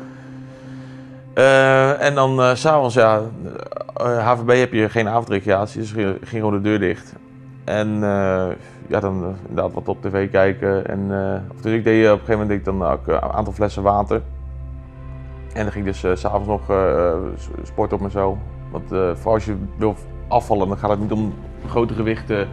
Eh, 1.34 2.02
en 2.02 2.15
dan 2.15 2.58
s 2.58 2.62
s'avonds, 2.62 2.94
ja, 2.96 3.22
eh, 3.96 4.28
HVB 4.28 4.60
heb 4.60 4.74
je 4.74 4.89
geen 4.89 5.08
avondrecreatie, 5.08 5.80
dus 5.80 5.91
ging, 5.91 6.17
ging 6.24 6.30
gewoon 6.44 6.54
de 6.54 6.62
deur 6.62 6.80
dicht. 6.80 7.13
En 7.63 7.88
eh, 8.04 8.48
ja, 8.88 9.00
dan 9.00 9.24
eh, 9.24 9.30
inderdaad 9.50 9.74
wat 9.74 9.88
op 9.88 10.02
tv 10.02 10.32
kijken. 10.32 10.88
En, 10.88 11.06
eh, 11.10 11.56
of 11.56 11.62
dus 11.62 11.74
ik 11.74 11.84
deed 11.84 12.06
eh, 12.06 12.12
op 12.12 12.20
een 12.20 12.26
gegeven 12.26 12.32
moment 12.41 12.50
deed 12.50 12.58
ik 12.58 12.65
dan 12.80 12.84
ook 12.91 13.08
eh, 13.08 13.13
een 13.15 13.32
aantal 13.34 13.54
flessen 13.54 13.84
water. 13.84 14.22
En 15.54 15.63
dan 15.63 15.72
ging 15.72 15.86
ik 15.86 15.91
dus 15.91 16.04
eh, 16.04 16.12
s 16.15 16.20
s'avonds 16.20 16.48
nog 16.48 16.70
eh, 16.70 17.13
s- 17.38 17.50
sporten 17.63 17.98
op 17.98 18.04
mezelf. 18.04 18.38
Want 18.72 18.91
eh, 18.91 19.00
vooral 19.13 19.34
als 19.34 19.46
je 19.46 19.56
wil 19.78 19.96
afvallen, 20.28 20.67
dan 20.67 20.78
gaat 20.78 20.89
het 20.89 21.00
niet 21.00 21.12
om 21.12 21.34
grote 21.67 21.94
gewichten 21.94 22.48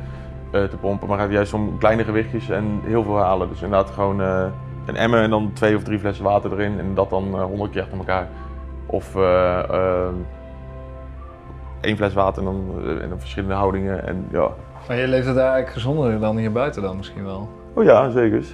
eh, 0.52 0.64
te 0.64 0.76
pompen. 0.76 1.08
Maar 1.08 1.16
gaat 1.16 1.26
het 1.26 1.34
juist 1.36 1.52
om 1.54 1.78
kleine 1.78 2.04
gewichtjes 2.04 2.48
en 2.50 2.80
heel 2.84 3.02
veel 3.02 3.18
halen. 3.18 3.48
Dus 3.48 3.62
inderdaad 3.62 3.90
gewoon 3.90 4.22
eh, 4.22 4.44
een 4.86 4.96
emmer 4.96 5.22
en 5.22 5.30
dan 5.30 5.50
twee 5.54 5.76
of 5.76 5.82
drie 5.82 5.98
flessen 5.98 6.24
water 6.24 6.52
erin. 6.52 6.78
En 6.78 6.94
dat 6.94 7.10
dan 7.10 7.40
honderd 7.42 7.70
keer 7.70 7.82
achter 7.82 7.98
elkaar. 7.98 8.28
Of 8.90 9.16
eh, 9.16 9.58
eh, 9.70 10.08
één 11.80 11.96
fles 11.96 12.12
water 12.14 12.38
en 12.42 12.44
dan, 12.48 12.74
eh, 12.84 13.02
en 13.02 13.08
dan 13.08 13.20
verschillende 13.20 13.54
houdingen. 13.54 14.06
En 14.06 14.26
ja, 14.32 14.48
Maar 14.88 14.96
je 14.96 15.08
leeft 15.08 15.26
het 15.26 15.36
eigenlijk 15.36 15.70
gezonder 15.70 16.20
dan 16.20 16.36
hier 16.36 16.52
buiten 16.52 16.82
dan 16.82 16.96
misschien 16.96 17.24
wel. 17.24 17.48
Oh 17.74 17.84
ja, 17.84 18.10
zeker. 18.10 18.44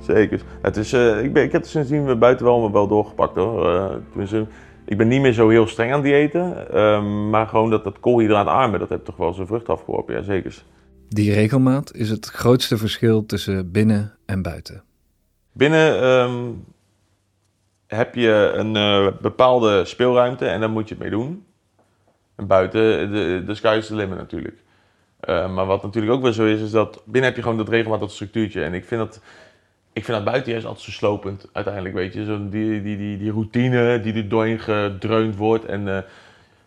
Zeker. 0.00 0.42
Het 0.62 0.76
is, 0.76 0.92
eh, 0.92 1.22
ik, 1.22 1.32
ben, 1.32 1.42
ik 1.42 1.52
heb 1.52 1.60
het 1.60 1.70
sindsdien 1.70 2.04
weer 2.04 2.18
buiten 2.18 2.46
wel, 2.46 2.72
wel 2.72 2.88
doorgepakt 2.88 3.34
hoor. 3.36 3.74
Eh, 3.74 3.94
tenminste, 4.08 4.46
Ik 4.86 4.98
ben 4.98 5.08
niet 5.08 5.20
meer 5.20 5.32
zo 5.32 5.48
heel 5.48 5.66
streng 5.66 5.92
aan 5.92 6.02
diëten. 6.02 6.70
ehm, 6.72 7.30
maar 7.30 7.46
gewoon 7.46 7.70
dat, 7.70 7.84
dat 7.84 8.00
koolhydraatarme, 8.00 8.78
dat 8.78 8.88
heeft 8.88 9.04
toch 9.04 9.16
wel 9.16 9.32
zijn 9.34 9.46
vrucht 9.46 9.68
afgeworpen. 9.68 10.14
Ja, 10.14 10.22
zeker. 10.22 10.64
Die 11.08 11.32
regelmaat 11.32 11.94
is 11.94 12.10
het 12.10 12.26
grootste 12.26 12.76
verschil 12.76 13.26
tussen 13.26 13.70
binnen 13.70 14.12
en 14.26 14.42
buiten. 14.42 14.82
Binnen 15.52 16.00
ehm, 16.02 16.32
heb 17.94 18.14
je 18.14 18.52
een 18.54 18.76
eh, 18.76 19.08
bepaalde 19.20 19.84
speelruimte 19.84 20.46
en 20.46 20.60
daar 20.60 20.70
moet 20.70 20.88
je 20.88 20.94
het 20.94 21.02
mee 21.02 21.12
doen. 21.12 21.46
En 22.36 22.46
buiten, 22.46 23.12
de, 23.12 23.42
de 23.46 23.54
sky 23.54 23.74
is 23.78 23.86
the 23.86 23.94
limit 23.94 24.18
natuurlijk. 24.18 24.62
Eh, 25.20 25.54
maar 25.54 25.66
wat 25.66 25.82
natuurlijk 25.82 26.14
ook 26.14 26.22
wel 26.22 26.32
zo 26.32 26.44
is, 26.44 26.60
is 26.60 26.70
dat 26.70 27.02
binnen 27.04 27.24
heb 27.24 27.36
je 27.36 27.42
gewoon 27.42 27.58
dat 27.58 27.68
regelmaat, 27.68 28.00
dat 28.00 28.12
structuurtje. 28.12 28.64
En 28.64 28.74
ik 28.74 28.84
vind 28.84 29.00
dat, 29.00 29.20
ik 29.92 30.04
vind 30.04 30.16
dat 30.16 30.26
buiten 30.26 30.52
juist 30.52 30.66
altijd 30.66 30.84
zo 30.84 30.90
slopend, 30.90 31.48
uiteindelijk, 31.52 31.94
weet 31.94 32.14
je. 32.14 32.24
Zo 32.24 32.48
die, 32.48 32.82
die, 32.82 32.96
die, 32.96 33.18
die 33.18 33.30
routine 33.30 34.00
die 34.00 34.14
er 34.14 34.28
doorheen 34.28 34.60
gedreund 34.60 35.36
wordt. 35.36 35.64
En 35.64 35.96
eh 35.96 36.02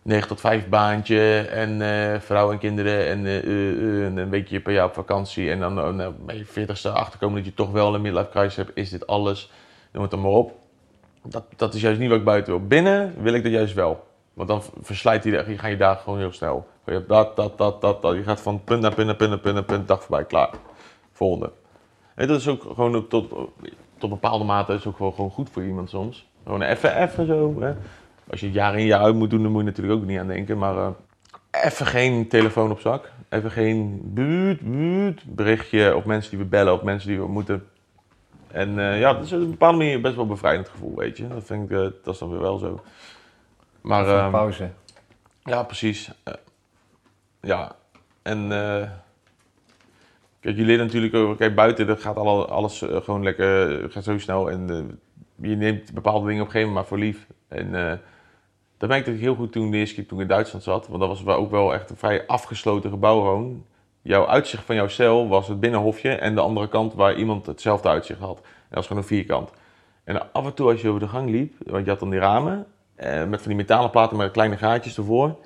9 0.02 0.28
tot 0.28 0.40
5 0.40 0.68
baantje 0.68 1.38
en 1.40 1.82
eh 1.82 2.20
vrouw 2.20 2.52
en 2.52 2.58
kinderen 2.58 3.06
en 3.06 3.26
en 4.06 4.16
een 4.16 4.30
weekje 4.30 4.60
per 4.60 4.72
jaar 4.72 4.86
op 4.86 4.94
vakantie. 4.94 5.50
En 5.50 5.60
dan 5.60 6.00
uh, 6.00 6.08
bij 6.26 6.36
je 6.36 6.46
40ste 6.46 6.92
achterkomen 6.92 7.36
dat 7.36 7.44
je 7.44 7.54
toch 7.54 7.70
wel 7.70 7.94
een 7.94 8.00
midlife 8.00 8.30
crisis 8.30 8.56
hebt. 8.56 8.70
Is 8.74 8.90
dit 8.90 9.06
alles? 9.06 9.50
Noem 9.92 10.02
het 10.02 10.10
dan 10.10 10.20
maar 10.20 10.30
op. 10.30 10.67
Dat, 11.22 11.44
dat 11.56 11.74
is 11.74 11.80
juist 11.80 12.00
niet 12.00 12.08
wat 12.08 12.18
ik 12.18 12.24
buiten 12.24 12.52
wil. 12.52 12.66
Binnen 12.66 13.14
wil 13.20 13.34
ik 13.34 13.42
dat 13.42 13.52
juist 13.52 13.74
wel. 13.74 14.06
Want 14.34 14.48
dan 14.48 14.62
verslijt 14.80 15.22
die, 15.22 15.58
ga 15.58 15.66
je 15.66 15.76
dagen 15.76 16.02
gewoon 16.02 16.18
heel 16.18 16.32
snel. 16.32 16.66
Je 16.84 16.92
hebt 16.92 17.08
dat, 17.08 17.36
dat, 17.36 17.58
dat, 17.58 17.80
dat, 17.80 18.02
dat. 18.02 18.14
Je 18.14 18.22
gaat 18.22 18.40
van 18.40 18.64
punt 18.64 18.80
naar 18.80 18.94
punt 18.94 19.06
naar 19.06 19.16
punt 19.16 19.30
naar 19.30 19.38
punt 19.38 19.68
naar. 19.68 19.86
Dag 19.86 20.02
voorbij, 20.02 20.24
klaar. 20.24 20.50
Volgende. 21.12 21.50
En 22.14 22.28
dat 22.28 22.40
is 22.40 22.48
ook 22.48 22.62
gewoon 22.62 23.08
tot, 23.08 23.32
tot 23.98 24.10
bepaalde 24.10 24.44
mate 24.44 24.74
is 24.74 24.86
ook 24.86 24.96
gewoon 24.96 25.30
goed 25.30 25.50
voor 25.50 25.64
iemand 25.64 25.90
soms. 25.90 26.26
Gewoon 26.44 26.62
even, 26.62 27.02
even 27.02 27.26
zo. 27.26 27.60
Hè. 27.60 27.72
Als 28.30 28.40
je 28.40 28.46
het 28.46 28.54
jaar 28.54 28.78
in 28.78 28.86
jaar 28.86 29.00
uit 29.00 29.14
moet 29.14 29.30
doen, 29.30 29.42
dan 29.42 29.52
moet 29.52 29.60
je 29.60 29.66
natuurlijk 29.66 30.00
ook 30.00 30.06
niet 30.06 30.18
aan 30.18 30.26
denken. 30.26 30.58
Maar 30.58 30.76
eh, 30.76 30.90
even 31.64 31.86
geen 31.86 32.28
telefoon 32.28 32.70
op 32.70 32.80
zak. 32.80 33.12
Even 33.28 33.50
geen 33.50 34.00
buut, 34.04 34.60
buut, 34.60 35.22
berichtje 35.24 35.96
of 35.96 36.04
mensen 36.04 36.30
die 36.30 36.38
we 36.38 36.44
bellen 36.44 36.72
of 36.72 36.82
mensen 36.82 37.08
die 37.08 37.18
we 37.18 37.28
moeten. 37.28 37.66
En 38.50 38.78
eh, 38.78 39.00
ja, 39.00 39.12
dat 39.12 39.24
is 39.24 39.32
op 39.32 39.40
een 39.40 39.50
bepaalde 39.50 39.78
manier 39.78 40.00
best 40.00 40.14
wel 40.14 40.24
een 40.24 40.30
bevrijdend 40.30 40.68
gevoel, 40.68 40.96
weet 40.96 41.16
je. 41.16 41.28
Dat 41.28 41.44
vind 41.44 41.70
ik, 41.70 41.76
eh, 41.76 41.82
dat 42.02 42.14
is 42.14 42.18
dan 42.18 42.30
weer 42.30 42.40
wel 42.40 42.58
zo. 42.58 42.80
Maar, 43.80 44.02
Even 44.02 44.14
een 44.14 44.20
ehm, 44.20 44.30
pauze. 44.30 44.70
ja, 45.42 45.62
precies. 45.62 46.10
Eh, 46.22 46.34
ja, 47.40 47.76
en 48.22 48.48
kijk, 50.40 50.56
je 50.56 50.64
leert 50.64 50.80
natuurlijk 50.80 51.14
ook, 51.14 51.36
kijk, 51.36 51.54
buiten 51.54 51.86
dat 51.86 52.00
gaat 52.00 52.16
alle, 52.16 52.46
alles 52.46 52.82
eh, 52.82 53.00
gewoon 53.00 53.22
lekker, 53.22 53.90
gaat 53.90 54.04
zo 54.04 54.18
snel 54.18 54.50
en 54.50 54.98
je 55.34 55.56
neemt 55.56 55.94
bepaalde 55.94 56.26
dingen 56.26 56.42
op 56.42 56.46
een 56.46 56.52
gegeven 56.52 56.74
moment 56.74 56.74
maar 56.74 56.98
voor 56.98 57.06
lief. 57.06 57.26
En 57.48 58.00
dat 58.76 58.88
merkte 58.88 59.12
ik 59.12 59.20
heel 59.20 59.34
goed 59.34 59.52
toen 59.52 59.70
de 59.70 59.76
eerste 59.76 59.94
keer 59.94 60.06
toen 60.06 60.18
ik 60.18 60.22
in 60.22 60.30
Duitsland 60.30 60.64
zat, 60.64 60.86
want 60.88 61.00
dat 61.00 61.08
was 61.08 61.22
wel 61.22 61.36
ook 61.36 61.50
wel 61.50 61.74
echt 61.74 61.90
een 61.90 61.96
vrij 61.96 62.26
afgesloten 62.26 62.90
gebouw 62.90 63.20
gewoon. 63.20 63.64
Jouw 64.02 64.26
uitzicht 64.26 64.64
van 64.64 64.74
jouw 64.74 64.88
cel 64.88 65.28
was 65.28 65.48
het 65.48 65.60
binnenhofje 65.60 66.10
en 66.10 66.34
de 66.34 66.40
andere 66.40 66.68
kant 66.68 66.94
waar 66.94 67.14
iemand 67.14 67.46
hetzelfde 67.46 67.88
uitzicht 67.88 68.20
had. 68.20 68.36
Dat 68.36 68.44
was 68.70 68.86
gewoon 68.86 69.02
een 69.02 69.08
vierkant. 69.08 69.50
En 70.04 70.32
af 70.32 70.44
en 70.44 70.54
toe 70.54 70.70
als 70.70 70.80
je 70.80 70.88
over 70.88 71.00
de 71.00 71.08
gang 71.08 71.30
liep, 71.30 71.54
want 71.66 71.84
je 71.84 71.90
had 71.90 72.00
dan 72.00 72.10
die 72.10 72.18
ramen, 72.20 72.66
eh, 72.94 73.24
met 73.24 73.40
van 73.40 73.48
die 73.48 73.56
metalen 73.56 73.90
platen 73.90 74.16
met 74.16 74.30
kleine 74.30 74.56
gaatjes 74.56 74.96
ervoor. 74.96 75.36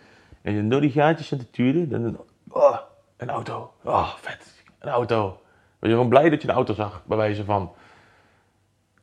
En 0.42 0.52
je 0.52 0.68
door 0.68 0.80
die 0.80 0.90
gaatjes 0.90 1.28
zit 1.28 1.38
te 1.38 1.50
turen, 1.50 1.88
dan 1.88 2.18
oh, 2.48 2.76
een 3.16 3.30
auto. 3.30 3.72
Oh, 3.84 4.08
vet. 4.14 4.64
Een 4.78 4.88
auto. 4.88 5.40
Was 5.78 5.90
je 5.90 5.96
gewoon 5.96 6.08
blij 6.08 6.30
dat 6.30 6.42
je 6.42 6.48
een 6.48 6.54
auto 6.54 6.74
zag, 6.74 7.02
bij 7.06 7.16
wijze 7.16 7.44
van. 7.44 7.72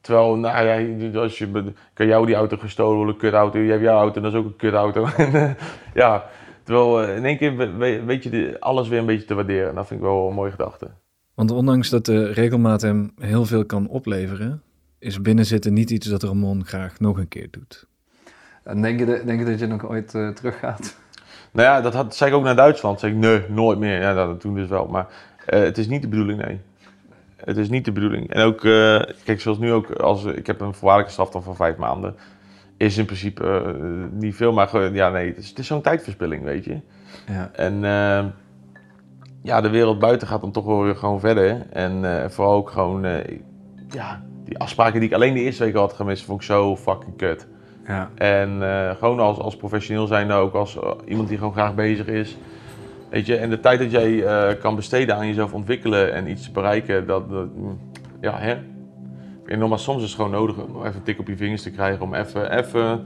Terwijl, 0.01 0.35
nou 0.35 0.65
ja, 0.65 1.19
als 1.19 1.37
je, 1.37 1.73
kan 1.93 2.07
jou 2.07 2.25
die 2.25 2.35
auto 2.35 2.57
gestolen 2.57 2.95
worden, 2.95 3.13
een 3.13 3.19
kutauto. 3.19 3.59
Je 3.59 3.71
hebt 3.71 3.83
jouw 3.83 3.99
auto, 3.99 4.21
dat 4.21 4.33
is 4.33 4.39
ook 4.39 4.45
een 4.45 4.55
kutauto. 4.55 5.07
Ja, 5.93 6.25
terwijl 6.69 7.01
eh, 7.03 7.15
in 7.17 7.25
één 7.25 7.37
keer 7.37 7.55
we- 7.57 7.71
we- 7.71 8.03
weet 8.03 8.23
je 8.23 8.29
de- 8.29 8.57
alles 8.59 8.87
weer 8.87 8.99
een 8.99 9.05
beetje 9.05 9.25
te 9.25 9.33
waarderen. 9.33 9.75
Dat 9.75 9.87
vind 9.87 9.99
ik 9.99 10.05
wel 10.05 10.27
een 10.27 10.33
mooie 10.33 10.51
gedachte. 10.51 10.87
Want 11.33 11.51
ondanks 11.51 11.89
dat 11.89 12.05
de 12.05 12.25
regelmaat 12.31 12.81
hem 12.81 13.11
heel 13.19 13.45
veel 13.45 13.65
kan 13.65 13.87
opleveren, 13.87 14.61
is 14.99 15.21
binnenzitten 15.21 15.73
niet 15.73 15.89
iets 15.89 16.07
dat 16.07 16.23
Ramon 16.23 16.65
graag 16.65 16.99
nog 16.99 17.17
een 17.17 17.27
keer 17.27 17.47
doet. 17.51 17.87
En 18.63 18.81
denk 18.81 18.99
je, 18.99 19.05
de- 19.05 19.21
denk 19.25 19.39
je 19.39 19.45
dat 19.45 19.59
je 19.59 19.67
nog 19.67 19.89
ooit 19.89 20.15
eh, 20.15 20.29
teruggaat? 20.29 20.97
Nou 21.51 21.67
ja, 21.67 21.81
dat 21.81 21.93
had, 21.93 22.15
zei 22.15 22.29
ik 22.31 22.35
ook 22.37 22.43
naar 22.43 22.55
Duitsland. 22.55 22.99
Zei 22.99 23.11
ik, 23.11 23.17
nee, 23.17 23.41
nooit 23.49 23.79
meer. 23.79 23.99
Ja, 24.01 24.13
dat 24.13 24.39
toen 24.39 24.55
dus 24.55 24.67
wel. 24.69 24.85
Maar 24.87 25.07
eh, 25.45 25.59
het 25.59 25.77
is 25.77 25.87
niet 25.87 26.01
de 26.01 26.07
bedoeling, 26.07 26.41
nee. 26.45 26.59
Het 27.35 27.57
is 27.57 27.69
niet 27.69 27.85
de 27.85 27.91
bedoeling. 27.91 28.29
En 28.29 28.43
ook, 28.43 28.63
eh, 28.65 29.01
kijk, 29.23 29.41
zoals 29.41 29.57
nu 29.57 29.71
ook, 29.71 29.91
als, 29.91 30.25
ik 30.25 30.47
heb 30.47 30.61
een 30.61 30.73
voorwaardelijke 30.73 31.11
straf 31.11 31.29
dan 31.29 31.43
van 31.43 31.55
vijf 31.55 31.77
maanden. 31.77 32.15
Is 32.79 32.97
in 32.97 33.05
principe 33.05 33.43
eh, 33.43 34.19
niet 34.19 34.35
veel, 34.35 34.53
maar 34.53 34.93
ja, 34.93 35.09
nee, 35.09 35.33
het 35.35 35.57
is, 35.59 35.67
zo'n 35.67 35.81
tijdverspilling, 35.81 36.43
weet 36.43 36.63
je. 36.63 36.79
Ja. 37.27 37.49
En 37.53 37.73
eh, 37.73 38.25
ja, 39.43 39.61
de 39.61 39.69
wereld 39.69 39.99
buiten 39.99 40.27
gaat 40.27 40.41
dan 40.41 40.51
toch 40.51 40.65
wel 40.65 40.83
weer 40.83 40.95
gewoon 40.95 41.19
verder. 41.19 41.65
En 41.71 42.21
eh, 42.23 42.29
vooral 42.29 42.53
ook 42.53 42.69
gewoon, 42.69 43.05
eh, 43.05 43.37
ja, 43.89 44.23
die 44.43 44.57
afspraken 44.57 44.99
die 44.99 45.09
ik 45.09 45.15
alleen 45.15 45.33
de 45.33 45.39
eerste 45.39 45.63
week 45.63 45.75
had 45.75 45.93
gemist, 45.93 46.25
vond 46.25 46.39
ik 46.39 46.45
zo 46.45 46.75
fucking 46.75 47.17
kut. 47.17 47.47
Ja. 47.87 48.09
En 48.15 48.61
gewoon 48.97 49.19
als, 49.19 49.37
als 49.37 49.55
professioneel 49.55 50.07
zijn, 50.07 50.31
ook 50.31 50.53
als 50.53 50.77
iemand 51.05 51.27
die 51.27 51.37
gewoon 51.37 51.53
graag 51.53 51.75
bezig 51.75 52.07
is. 52.07 52.37
Weet 53.09 53.25
je, 53.25 53.35
en 53.35 53.49
de 53.49 53.59
tijd 53.59 53.79
dat 53.79 53.91
jij 53.91 54.23
kan 54.57 54.75
besteden 54.75 55.15
aan 55.15 55.27
jezelf 55.27 55.53
ontwikkelen 55.53 56.13
en 56.13 56.29
iets 56.29 56.51
bereiken, 56.51 57.07
dat, 57.07 57.29
dat 57.29 57.55
mm, 57.55 57.79
ja, 58.21 58.37
hè. 58.37 58.57
En 59.49 59.59
nogmaals, 59.59 59.83
soms 59.83 60.03
is 60.03 60.07
het 60.07 60.15
gewoon 60.15 60.31
nodig 60.31 60.55
om 60.57 60.85
even 60.85 60.95
een 60.95 61.03
tik 61.03 61.19
op 61.19 61.27
je 61.27 61.37
vingers 61.37 61.61
te 61.61 61.71
krijgen, 61.71 62.01
om 62.01 62.13
even, 62.13 62.57
even 62.57 62.81
een 62.81 63.05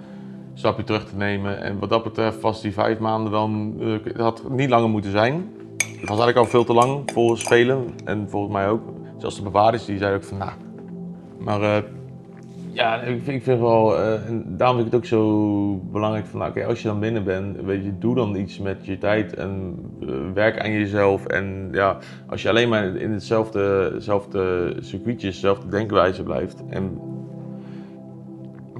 stapje 0.53 0.83
terug 0.83 1.05
te 1.05 1.15
nemen. 1.15 1.61
En 1.61 1.79
wat 1.79 1.89
dat 1.89 2.03
betreft 2.03 2.41
was 2.41 2.61
die 2.61 2.73
vijf 2.73 2.99
maanden 2.99 3.31
dan, 3.31 3.75
het 4.03 4.17
had 4.17 4.49
niet 4.49 4.69
langer 4.69 4.89
moeten 4.89 5.11
zijn. 5.11 5.33
Het 5.77 6.09
was 6.09 6.19
eigenlijk 6.19 6.37
al 6.37 6.45
veel 6.45 6.63
te 6.63 6.73
lang, 6.73 7.11
volgens 7.13 7.43
velen 7.43 7.85
en 8.05 8.29
volgens 8.29 8.53
mij 8.53 8.69
ook. 8.69 8.81
Zelfs 9.17 9.35
de 9.35 9.41
bewaarders, 9.41 9.85
die 9.85 9.97
zeiden 9.97 10.19
ook 10.19 10.25
van, 10.25 10.37
nou, 10.37 10.51
maar 11.39 11.61
eh, 11.61 11.83
ja, 12.73 13.01
ik 13.01 13.23
vind, 13.23 13.37
ik 13.37 13.43
vind 13.43 13.59
wel, 13.59 13.99
eh, 13.99 14.21
daarom 14.45 14.75
vind 14.77 14.87
ik 14.87 14.93
het 14.93 14.95
ook 14.95 15.05
zo 15.05 15.75
belangrijk 15.91 16.25
van, 16.25 16.39
nou, 16.39 16.63
als 16.63 16.81
je 16.81 16.87
dan 16.87 16.99
binnen 16.99 17.23
bent, 17.23 17.61
weet 17.61 17.83
je, 17.83 17.97
doe 17.97 18.15
dan 18.15 18.35
iets 18.35 18.59
met 18.59 18.85
je 18.85 18.97
tijd 18.97 19.33
en 19.33 19.75
eh, 20.01 20.07
werk 20.33 20.59
aan 20.59 20.71
jezelf. 20.71 21.25
En 21.25 21.69
ja, 21.71 21.97
als 22.27 22.41
je 22.41 22.49
alleen 22.49 22.69
maar 22.69 22.95
in 22.95 23.11
hetzelfde, 23.11 23.93
circuitje, 24.79 25.27
dezelfde 25.27 25.67
denkwijze 25.67 26.23
blijft, 26.23 26.63
en 26.69 26.99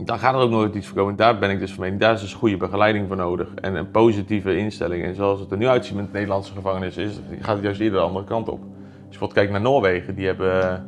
dan 0.06 0.20
gaat 0.20 0.34
er 0.34 0.42
ook 0.42 0.50
nooit 0.50 0.76
iets 0.76 0.88
voor 0.88 0.98
komen. 0.98 1.16
Daar 1.16 1.40
ben 1.40 1.50
ik 1.50 1.60
dus 1.60 1.74
van 1.74 1.84
mening, 1.84 2.02
daar 2.02 2.14
is 2.14 2.22
dus 2.22 2.34
goede 2.34 2.58
begeleiding 2.58 3.08
voor 3.08 3.18
nodig 3.18 3.54
en 3.56 3.76
een 3.76 3.92
positieve 3.92 4.58
instelling. 4.58 5.04
En 5.04 5.16
zoals 5.16 5.40
het 5.40 5.52
er 5.52 5.58
nu 5.58 5.68
uitziet 5.68 5.96
met 5.96 6.06
de 6.06 6.12
Nederlandse 6.14 6.54
gevangenis, 6.54 6.98
is, 6.98 7.20
gaat 7.40 7.56
het 7.56 7.64
juist 7.64 7.80
eerder 7.80 8.00
de 8.00 8.06
andere 8.06 8.26
kant 8.26 8.50
op. 8.50 8.60
Als 8.60 8.70
je 9.00 9.20
bijvoorbeeld 9.20 9.34
kijkt 9.34 9.52
naar 9.52 9.62
Noorwegen, 9.62 10.16
die 10.16 10.26
hebben 10.26 10.86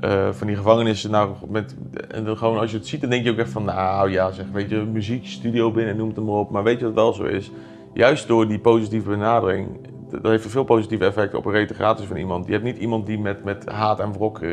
eh, 0.00 0.28
van 0.30 0.46
die 0.46 0.56
gevangenissen, 0.56 1.10
nou, 1.10 1.34
met, 1.48 1.76
en 2.08 2.24
dan 2.24 2.36
gewoon 2.36 2.58
als 2.58 2.70
je 2.70 2.76
het 2.76 2.86
ziet, 2.86 3.00
dan 3.00 3.10
denk 3.10 3.24
je 3.24 3.30
ook 3.30 3.38
echt 3.38 3.50
van, 3.50 3.64
nou 3.64 4.10
ja, 4.10 4.30
zeg, 4.30 4.44
weet 4.52 4.70
je, 4.70 4.76
muziekstudio 4.76 5.70
binnen, 5.70 5.96
noem 5.96 6.08
het 6.08 6.16
maar 6.16 6.34
op. 6.34 6.50
Maar 6.50 6.62
weet 6.62 6.78
je 6.78 6.84
wat 6.84 6.94
wel 6.94 7.12
zo 7.12 7.24
is? 7.24 7.50
Juist 7.94 8.28
door 8.28 8.48
die 8.48 8.58
positieve 8.58 9.08
benadering, 9.08 9.68
dat 10.10 10.22
heeft 10.22 10.46
veel 10.46 10.64
positieve 10.64 11.04
effect 11.04 11.34
op 11.34 11.44
een 11.44 11.52
reintegratie 11.52 12.06
van 12.06 12.16
iemand. 12.16 12.46
Je 12.46 12.52
hebt 12.52 12.64
niet 12.64 12.78
iemand 12.78 13.06
die 13.06 13.18
met, 13.18 13.44
met 13.44 13.68
haat 13.68 14.00
en 14.00 14.12
wrok 14.12 14.40
eh, 14.40 14.50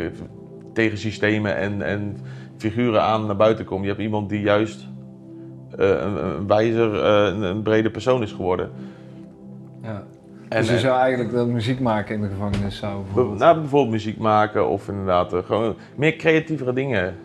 tegen 0.73 0.97
systemen 0.97 1.55
en, 1.55 1.81
en 1.81 2.17
figuren 2.57 3.01
aan 3.01 3.25
naar 3.25 3.35
buiten 3.35 3.65
komt. 3.65 3.81
Je 3.81 3.89
hebt 3.89 4.01
iemand 4.01 4.29
die 4.29 4.41
juist 4.41 4.87
eh, 5.77 5.89
een, 5.89 6.47
wijzer, 6.47 6.93
een, 7.03 7.41
een 7.41 7.61
brede 7.61 7.89
persoon 7.89 8.21
is 8.21 8.31
geworden. 8.31 8.69
ja. 9.81 10.03
En, 10.49 10.57
dus 10.61 10.69
je 10.69 10.75
eh, 10.75 10.81
zou 10.81 10.99
eigenlijk 10.99 11.33
dat 11.33 11.47
muziek 11.47 11.79
maken 11.79 12.15
in 12.15 12.21
de 12.21 12.27
gevangenis 12.27 12.77
zou 12.77 12.97
Be- 12.97 13.03
bijvoorbeeld... 13.03 13.39
nou, 13.39 13.59
bijvoorbeeld 13.59 13.91
muziek 13.91 14.17
maken 14.17 14.67
of 14.69 14.87
inderdaad 14.87 15.33
eh, 15.33 15.39
gewoon 15.45 15.75
meer 15.95 16.15
creatievere 16.15 16.73
dingen. 16.73 17.15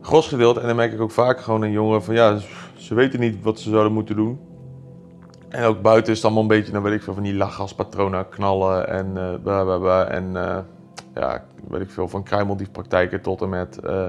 Gros 0.00 0.28
gedeelte, 0.28 0.60
en 0.60 0.66
dan 0.66 0.76
merk 0.76 0.92
ik 0.92 1.00
ook 1.00 1.10
vaak 1.10 1.40
gewoon 1.40 1.62
een 1.62 1.70
jongen 1.70 2.02
van 2.02 2.14
ja, 2.14 2.36
ze- 2.76 2.94
weten 2.94 3.20
niet 3.20 3.42
wat 3.42 3.60
ze 3.60 3.70
zouden 3.70 3.92
moeten 3.92 4.16
doen. 4.16 4.38
En 5.48 5.64
ook 5.64 5.82
buiten 5.82 6.10
is 6.10 6.16
het 6.16 6.24
allemaal 6.26 6.42
een 6.42 6.48
beetje, 6.48 6.72
dan 6.72 6.82
weet 6.82 6.92
ik 6.94 7.02
veel, 7.02 7.14
van 7.14 7.22
die 7.22 7.34
lachgaspatronen 7.34 8.28
knallen 8.28 8.88
en 8.88 9.06
eh 9.16 9.34
bla 9.42 9.64
bla 9.64 9.78
bla. 9.78 10.04
En 10.04 10.36
eh, 10.36 10.58
ja, 11.14 11.44
weet 11.68 11.80
ik 11.80 11.90
veel, 11.90 12.08
van 12.08 12.22
kruimeldiefpraktijken 12.22 13.20
tot 13.20 13.42
en 13.42 13.48
met. 13.48 13.78
eh, 13.78 14.08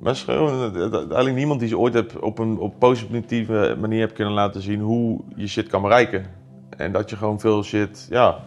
maar 0.00 0.14
gewoon 0.16 0.74
eh, 0.74 0.92
eigenlijk 0.94 1.34
niemand 1.36 1.60
die 1.60 1.68
ze 1.68 1.78
ooit 1.78 1.94
hebt 1.94 2.18
op 2.18 2.38
een 2.38 2.58
op 2.58 2.78
positieve 2.78 3.76
manier 3.80 4.00
hebt 4.00 4.12
kunnen 4.12 4.34
laten 4.34 4.62
zien 4.62 4.80
hoe 4.80 5.20
je 5.34 5.46
shit 5.46 5.66
kan 5.66 5.82
bereiken. 5.82 6.26
En 6.82 6.92
dat 6.92 7.10
je 7.10 7.16
gewoon 7.16 7.40
veel 7.40 7.62
shit, 7.62 8.06
ja, 8.10 8.38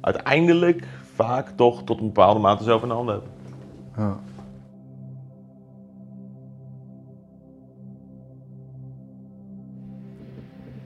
uiteindelijk 0.00 0.84
vaak 1.14 1.48
toch 1.56 1.84
tot 1.84 2.00
een 2.00 2.06
bepaalde 2.06 2.40
mate 2.40 2.64
zelf 2.64 2.82
in 2.82 2.88
de 2.88 2.94
handen 2.94 3.14
hebt. 3.14 3.26
Ja. 3.96 4.18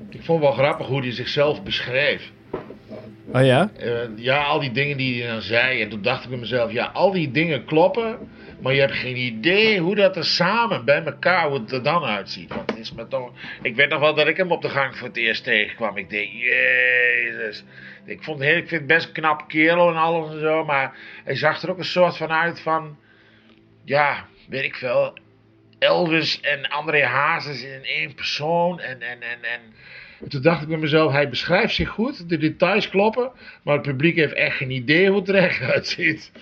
Ik 0.08 0.24
vond 0.24 0.42
het 0.42 0.48
wel 0.48 0.64
grappig 0.64 0.86
hoe 0.86 1.00
hij 1.00 1.12
zichzelf 1.12 1.62
beschreef. 1.62 2.32
Oh 3.32 3.44
ja? 3.44 3.70
Eh, 3.78 3.92
ja, 4.16 4.44
al 4.44 4.60
die 4.60 4.72
dingen 4.72 4.96
die 4.96 5.22
hij 5.22 5.32
dan 5.32 5.42
zei. 5.42 5.82
En 5.82 5.88
toen 5.88 6.02
dacht 6.02 6.24
ik 6.24 6.30
bij 6.30 6.38
mezelf, 6.38 6.72
ja, 6.72 6.90
al 6.92 7.12
die 7.12 7.30
dingen 7.30 7.64
kloppen. 7.64 8.18
Maar 8.60 8.74
je 8.74 8.80
hebt 8.80 8.94
geen 8.94 9.16
idee 9.16 9.80
hoe 9.80 9.94
dat 9.94 10.16
er 10.16 10.24
samen 10.24 10.84
bij 10.84 11.04
elkaar, 11.04 11.48
hoe 11.48 11.58
het 11.58 11.72
er 11.72 11.82
dan 11.82 12.04
uitziet. 12.04 12.48
Want 12.48 12.70
het 12.70 12.78
is 12.78 12.92
me 12.92 13.08
toch... 13.08 13.30
Ik 13.62 13.76
weet 13.76 13.88
nog 13.88 14.00
wel 14.00 14.14
dat 14.14 14.26
ik 14.26 14.36
hem 14.36 14.52
op 14.52 14.62
de 14.62 14.68
gang 14.68 14.96
voor 14.96 15.08
het 15.08 15.16
eerst 15.16 15.44
tegenkwam. 15.44 15.96
Ik 15.96 16.10
dacht, 16.10 16.32
jezus. 17.38 17.64
Ik, 18.04 18.22
vond 18.22 18.40
ik 18.40 18.68
vind 18.68 18.70
het 18.70 18.86
best 18.86 19.06
een 19.06 19.12
knap 19.12 19.48
kerel 19.48 19.88
en 19.88 19.96
alles 19.96 20.32
en 20.32 20.40
zo. 20.40 20.64
Maar 20.64 20.96
hij 21.24 21.34
zag 21.34 21.62
er 21.62 21.70
ook 21.70 21.78
een 21.78 21.84
soort 21.84 22.16
van 22.16 22.30
uit 22.30 22.60
van... 22.60 22.96
Ja, 23.84 24.26
weet 24.48 24.64
ik 24.64 24.74
veel. 24.74 25.18
Elvis 25.78 26.40
en 26.40 26.68
André 26.68 27.04
Hazes 27.04 27.62
in 27.62 27.84
één 27.84 28.14
persoon. 28.14 28.80
En, 28.80 29.02
en, 29.02 29.22
en, 29.22 29.42
en 29.42 29.60
en 30.20 30.28
toen 30.28 30.42
dacht 30.42 30.62
ik 30.62 30.68
bij 30.68 30.78
mezelf, 30.78 31.12
hij 31.12 31.28
beschrijft 31.28 31.74
zich 31.74 31.88
goed, 31.88 32.28
de 32.28 32.36
details 32.36 32.88
kloppen, 32.88 33.30
maar 33.62 33.74
het 33.74 33.82
publiek 33.82 34.16
heeft 34.16 34.32
echt 34.32 34.56
geen 34.56 34.70
idee 34.70 35.08
hoe 35.08 35.18
het 35.18 35.28
er 35.28 35.34
echt 35.34 35.60
uitziet. 35.60 36.32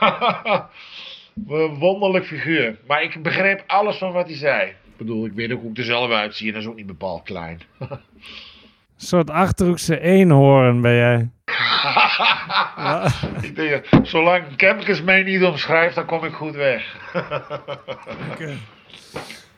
Wonderlijk 1.78 2.26
figuur. 2.26 2.78
Maar 2.86 3.02
ik 3.02 3.22
begreep 3.22 3.64
alles 3.66 3.96
van 3.96 4.12
wat 4.12 4.26
hij 4.26 4.36
zei. 4.36 4.68
Ik 4.68 4.96
bedoel, 4.96 5.26
ik 5.26 5.32
weet 5.32 5.52
ook 5.52 5.60
hoe 5.60 5.70
ik 5.70 5.78
er 5.78 5.84
zelf 5.84 6.10
uitzie 6.10 6.46
en 6.46 6.52
dat 6.52 6.62
is 6.62 6.68
ook 6.68 6.76
niet 6.76 6.86
bepaald 6.86 7.22
klein. 7.22 7.60
Een 9.00 9.06
soort 9.06 9.30
Achterhoekse 9.30 10.00
eenhoorn 10.00 10.80
ben 10.80 10.94
jij. 10.94 11.28
ik 13.48 13.56
denk, 13.56 13.86
zolang 14.02 14.56
Kemkes 14.56 15.02
mij 15.02 15.22
niet 15.22 15.44
omschrijft, 15.44 15.94
dan 15.94 16.06
kom 16.06 16.24
ik 16.24 16.32
goed 16.32 16.54
weg. 16.54 16.96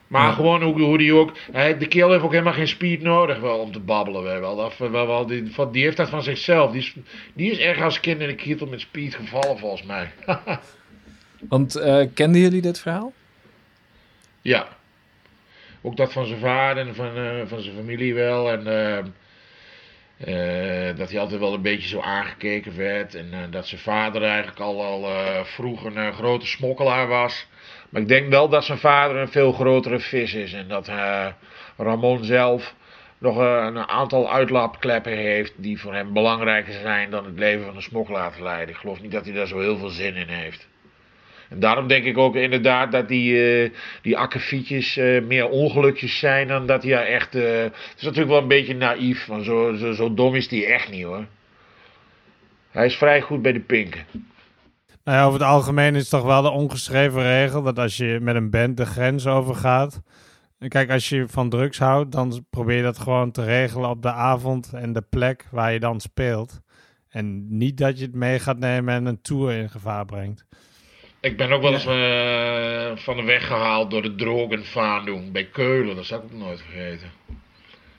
Maar 0.07 0.33
gewoon 0.33 0.61
hoe, 0.61 0.81
hoe 0.81 0.97
die 0.97 1.13
ook. 1.13 1.31
Hij, 1.51 1.77
de 1.77 1.87
keel 1.87 2.11
heeft 2.11 2.23
ook 2.23 2.31
helemaal 2.31 2.53
geen 2.53 2.67
speed 2.67 3.01
nodig 3.01 3.39
wel, 3.39 3.59
om 3.59 3.71
te 3.71 3.79
babbelen. 3.79 4.23
Wel, 4.23 4.39
wel, 4.39 4.55
dat, 4.55 4.77
wel, 4.77 5.07
wel, 5.07 5.25
die, 5.25 5.53
van, 5.53 5.71
die 5.71 5.83
heeft 5.83 5.97
dat 5.97 6.09
van 6.09 6.23
zichzelf. 6.23 6.71
Die 6.71 6.81
is, 6.81 6.95
die 7.33 7.51
is 7.51 7.57
erg 7.57 7.81
als 7.81 7.99
kind 7.99 8.21
in 8.21 8.27
de 8.27 8.35
kietel 8.35 8.67
met 8.67 8.79
speed 8.79 9.15
gevallen, 9.15 9.57
volgens 9.57 9.83
mij. 9.83 10.11
Want 11.49 11.75
eh, 11.75 12.05
kenden 12.13 12.41
jullie 12.41 12.61
dit 12.61 12.79
verhaal? 12.79 13.13
ja. 14.41 14.67
Ook 15.81 15.97
dat 15.97 16.13
van 16.13 16.25
zijn 16.25 16.39
vader 16.39 16.87
en 16.87 16.95
van, 16.95 17.15
eh, 17.15 17.41
van 17.45 17.61
zijn 17.61 17.75
familie 17.75 18.13
wel. 18.13 18.51
En 18.51 18.67
eh, 18.67 19.03
eh, 20.17 20.95
dat 20.95 21.09
hij 21.11 21.19
altijd 21.19 21.39
wel 21.39 21.53
een 21.53 21.61
beetje 21.61 21.87
zo 21.87 21.99
aangekeken 21.99 22.77
werd. 22.77 23.15
En 23.15 23.33
eh, 23.33 23.39
dat 23.49 23.67
zijn 23.67 23.81
vader 23.81 24.23
eigenlijk 24.23 24.59
al, 24.59 24.83
al 24.83 25.09
eh, 25.09 25.43
vroeg 25.43 25.83
een 25.83 26.13
grote 26.13 26.45
smokkelaar 26.45 27.07
was. 27.07 27.47
Maar 27.89 28.01
ik 28.01 28.07
denk 28.07 28.29
wel 28.29 28.49
dat 28.49 28.65
zijn 28.65 28.77
vader 28.77 29.17
een 29.17 29.31
veel 29.31 29.51
grotere 29.51 29.99
vis 29.99 30.33
is. 30.33 30.53
En 30.53 30.67
dat 30.67 30.91
Ramon 31.77 32.23
zelf 32.23 32.75
nog 33.17 33.37
een 33.37 33.87
aantal 33.87 34.31
uitlaapkleppen 34.31 35.17
heeft 35.17 35.53
die 35.55 35.79
voor 35.79 35.93
hem 35.93 36.13
belangrijker 36.13 36.73
zijn 36.73 37.09
dan 37.09 37.25
het 37.25 37.39
leven 37.39 37.65
van 37.65 37.75
een 37.75 37.81
smokkelaar 37.81 38.31
te 38.31 38.43
leiden. 38.43 38.75
Ik 38.75 38.81
geloof 38.81 39.01
niet 39.01 39.11
dat 39.11 39.25
hij 39.25 39.33
daar 39.33 39.47
zo 39.47 39.59
heel 39.59 39.77
veel 39.77 39.89
zin 39.89 40.15
in 40.15 40.27
heeft. 40.27 40.67
En 41.53 41.59
daarom 41.59 41.87
denk 41.87 42.05
ik 42.05 42.17
ook 42.17 42.35
inderdaad 42.35 42.91
dat 42.91 43.07
die, 43.07 43.61
eh, 43.63 43.71
die 44.01 44.17
akkefietjes 44.17 44.97
eh, 44.97 45.23
meer 45.23 45.49
ongelukjes 45.49 46.19
zijn 46.19 46.47
dan 46.47 46.65
dat 46.65 46.83
hij 46.83 47.05
echt... 47.13 47.35
eh, 47.35 47.61
het 47.61 47.95
is 47.97 48.03
natuurlijk 48.03 48.31
wel 48.31 48.41
een 48.41 48.47
beetje 48.47 48.75
naïef, 48.75 49.25
want 49.25 49.45
zo, 49.45 49.73
zo, 49.75 49.91
zo 49.91 50.13
dom 50.13 50.35
is 50.35 50.49
hij 50.49 50.65
echt 50.65 50.89
niet 50.89 51.03
hoor. 51.03 51.25
Hij 52.71 52.85
is 52.85 52.95
vrij 52.95 53.21
goed 53.21 53.41
bij 53.41 53.51
de 53.51 53.59
pinken. 53.59 54.05
Nou 55.03 55.17
ja, 55.17 55.25
over 55.25 55.39
het 55.39 55.49
algemeen 55.49 55.95
is 55.95 56.01
het 56.01 56.09
toch 56.09 56.23
wel 56.23 56.41
de 56.41 56.49
ongeschreven 56.49 57.21
regel 57.21 57.61
dat 57.61 57.79
als 57.79 57.97
je 57.97 58.19
met 58.21 58.35
een 58.35 58.49
band 58.49 58.77
de 58.77 58.85
grens 58.85 59.27
overgaat. 59.27 60.01
Kijk, 60.67 60.91
als 60.91 61.09
je 61.09 61.27
van 61.27 61.49
drugs 61.49 61.79
houdt, 61.79 62.11
dan 62.11 62.45
probeer 62.49 62.77
je 62.77 62.83
dat 62.83 62.99
gewoon 62.99 63.31
te 63.31 63.43
regelen 63.43 63.89
op 63.89 64.01
de 64.01 64.11
avond 64.11 64.73
en 64.73 64.93
de 64.93 65.01
plek 65.09 65.47
waar 65.51 65.73
je 65.73 65.79
dan 65.79 65.99
speelt. 65.99 66.61
En 67.09 67.57
niet 67.57 67.77
dat 67.77 67.99
je 67.99 68.05
het 68.05 68.15
mee 68.15 68.39
gaat 68.39 68.59
nemen 68.59 68.93
en 68.93 69.05
een 69.05 69.21
tour 69.21 69.53
in 69.53 69.69
gevaar 69.69 70.05
brengt. 70.05 70.45
Ik 71.23 71.37
ben 71.37 71.51
ook 71.51 71.61
wel 71.61 71.73
eens 71.73 71.85
eh, 71.85 73.03
van 73.03 73.15
de 73.15 73.23
weg 73.23 73.47
gehaald 73.47 73.91
door 73.91 74.01
de 74.01 74.15
drogenvaandung 74.15 75.31
bij 75.31 75.43
Keulen. 75.51 75.95
Dat 75.95 76.05
zal 76.05 76.17
ik 76.17 76.23
ook 76.23 76.39
nooit 76.39 76.61
vergeten. 76.61 77.11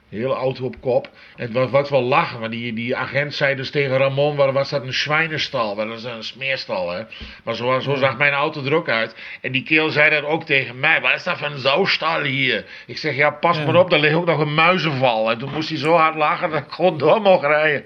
Hele 0.08 0.34
auto 0.34 0.64
op 0.64 0.80
kop. 0.80 1.10
En 1.36 1.42
het 1.44 1.52
was, 1.52 1.70
was 1.70 1.90
wel 1.90 2.02
lachen, 2.02 2.40
maar 2.40 2.50
die, 2.50 2.72
die 2.72 2.96
agent 2.96 3.34
zei 3.34 3.54
dus 3.54 3.70
tegen 3.70 3.96
Ramon, 3.96 4.36
waar 4.36 4.52
was 4.52 4.70
dat 4.70 4.82
een 4.82 4.92
zwijnenstal? 4.92 5.74
Dat 5.74 5.88
is 5.98 6.04
een 6.04 6.22
smeerstal, 6.22 6.90
hè. 6.90 7.02
Maar 7.44 7.54
zo, 7.54 7.80
zo 7.80 7.94
zag 7.94 8.16
mijn 8.16 8.32
auto 8.32 8.64
er 8.64 8.74
ook 8.74 8.88
uit. 8.88 9.16
En 9.40 9.52
die 9.52 9.62
keel 9.62 9.90
zei 9.90 10.10
dat 10.10 10.24
ook 10.24 10.44
tegen 10.44 10.80
mij. 10.80 11.00
Wat 11.00 11.14
is 11.14 11.22
dat 11.24 11.38
voor 11.38 11.46
een 11.46 11.58
zoustal 11.58 12.20
hier? 12.22 12.64
Ik 12.86 12.98
zeg, 12.98 13.16
ja, 13.16 13.30
pas 13.30 13.56
Ja. 13.56 13.64
maar 13.64 13.76
op, 13.76 13.90
daar 13.90 14.00
ligt 14.00 14.14
ook 14.14 14.26
nog 14.26 14.38
een 14.38 14.54
muizenval. 14.54 15.30
En 15.30 15.38
toen 15.38 15.52
moest 15.52 15.68
hij 15.68 15.78
zo 15.78 15.92
hard 15.94 16.14
lachen 16.14 16.50
dat 16.50 16.62
ik 16.62 16.70
gewoon 16.72 16.98
door 16.98 17.20
mocht 17.20 17.44
rijden. 17.44 17.84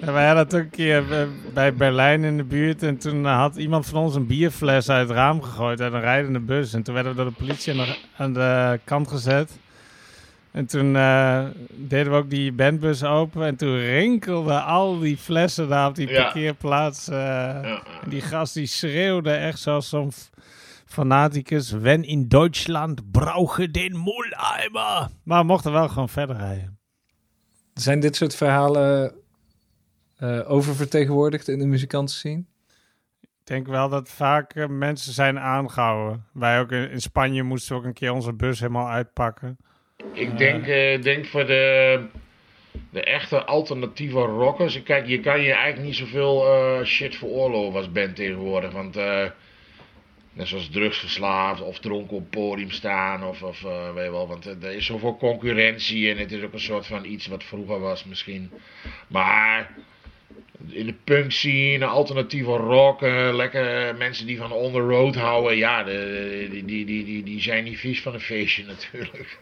En 0.00 0.12
wij 0.12 0.26
hadden 0.26 0.44
het 0.44 0.54
ook 0.54 0.60
een 0.62 0.70
keer 0.70 1.20
eh, 1.20 1.26
bij 1.54 1.74
Berlijn 1.74 2.24
in 2.24 2.36
de 2.36 2.44
buurt. 2.44 2.82
En 2.82 2.98
toen 2.98 3.24
had 3.24 3.56
iemand 3.56 3.86
van 3.86 4.02
ons 4.02 4.14
een 4.14 4.26
bierfles 4.26 4.88
uit 4.88 5.08
het 5.08 5.16
raam 5.16 5.42
gegooid 5.42 5.80
uit 5.80 5.92
een 5.92 6.00
rijdende 6.00 6.40
bus. 6.40 6.72
En 6.72 6.82
toen 6.82 6.94
werden 6.94 7.12
we 7.12 7.22
door 7.22 7.30
de 7.30 7.36
politie 7.44 7.72
aan 7.72 7.86
de, 7.86 7.96
aan 8.16 8.32
de 8.32 8.80
kant 8.84 9.08
gezet. 9.08 9.58
En 10.52 10.66
toen 10.66 10.96
eh, 10.96 11.44
deden 11.76 12.12
we 12.12 12.18
ook 12.18 12.30
die 12.30 12.52
bandbus 12.52 13.04
open. 13.04 13.46
En 13.46 13.56
toen 13.56 13.76
rinkelden 13.78 14.64
al 14.64 14.98
die 14.98 15.16
flessen 15.16 15.68
daar 15.68 15.88
op 15.88 15.94
die 15.94 16.08
Ja. 16.08 16.22
parkeerplaats. 16.22 17.06
Ja. 17.06 17.62
en 18.02 18.10
die 18.10 18.20
gast 18.20 18.54
die 18.54 18.66
schreeuwde 18.66 19.30
echt 19.32 19.58
zoals 19.58 19.88
zo'n 19.88 20.12
fanaticus. 20.86 21.70
Wenn 21.70 22.02
in 22.04 22.28
Duitsland 22.28 23.10
brauche 23.10 23.70
den 23.70 23.92
Mulleimer. 24.02 25.08
Maar 25.24 25.40
we 25.40 25.46
mochten 25.46 25.72
wel 25.72 25.88
gewoon 25.88 26.08
verder 26.08 26.36
rijden. 26.36 26.78
Zijn 27.80 28.00
dit 28.00 28.16
soort 28.16 28.36
verhalen 28.36 29.12
eh, 30.16 30.50
oververtegenwoordigd 30.50 31.48
in 31.48 31.58
de 31.58 31.66
muzikantenscene? 31.66 32.44
Ik 33.20 33.28
denk 33.44 33.66
wel 33.66 33.88
dat 33.88 34.08
vaak 34.08 34.54
eh, 34.54 34.66
mensen 34.66 35.12
zijn 35.12 35.38
aangehouden. 35.38 36.26
Wij 36.32 36.60
ook 36.60 36.72
in, 36.72 36.90
in 36.90 37.00
Spanje 37.00 37.42
moesten 37.42 37.74
we 37.74 37.80
ook 37.80 37.86
een 37.86 37.92
keer 37.92 38.12
onze 38.12 38.32
bus 38.32 38.60
helemaal 38.60 38.88
uitpakken. 38.88 39.58
Ik 40.12 40.38
denk, 40.38 40.66
eh, 40.66 41.02
denk 41.02 41.26
voor 41.26 41.46
de, 41.46 42.00
de 42.90 43.04
echte 43.04 43.44
alternatieve 43.44 44.18
rockers. 44.18 44.82
Kijk, 44.82 45.06
je 45.06 45.20
kan 45.20 45.40
je 45.40 45.52
eigenlijk 45.52 45.86
niet 45.86 45.96
zoveel 45.96 46.46
eh, 46.46 46.84
shit 46.84 47.16
veroorloven 47.16 47.78
als 47.78 47.92
band 47.92 48.16
tegenwoordig. 48.16 48.72
Want 48.72 48.96
eh, 48.96 49.24
net 50.40 50.48
zoals 50.48 50.68
drugsverslaafd 50.68 51.60
of 51.62 51.78
dronken 51.78 52.16
op 52.16 52.30
podium 52.30 52.70
staan. 52.70 53.24
Of, 53.24 53.42
of 53.42 53.64
eh, 53.64 53.94
weet 53.94 54.04
je 54.04 54.10
wel. 54.10 54.28
Want 54.28 54.46
eh, 54.46 54.62
er 54.62 54.74
is 54.74 54.86
zoveel 54.86 55.16
concurrentie 55.16 56.10
en 56.10 56.18
het 56.18 56.32
is 56.32 56.42
ook 56.42 56.52
een 56.52 56.60
soort 56.60 56.86
van 56.86 57.04
iets 57.04 57.26
wat 57.26 57.44
vroeger 57.44 57.80
was 57.80 58.04
misschien. 58.04 58.50
Maar 59.08 59.74
in 60.68 60.86
de 60.86 60.94
punk 61.04 61.32
scene, 61.32 61.84
alternatieve 61.84 62.50
rock, 62.50 63.02
eh, 63.02 63.30
lekker 63.32 63.96
mensen 63.96 64.26
die 64.26 64.38
van 64.38 64.52
on 64.52 64.72
the 64.72 64.78
road 64.78 65.14
houden. 65.14 65.56
Ja, 65.56 65.84
die, 65.84 66.64
die, 66.64 66.84
die, 66.84 67.22
die 67.22 67.40
zijn 67.40 67.64
niet 67.64 67.78
vies 67.78 68.02
van 68.02 68.14
een 68.14 68.20
feestje 68.20 68.64
natuurlijk. 68.74 69.38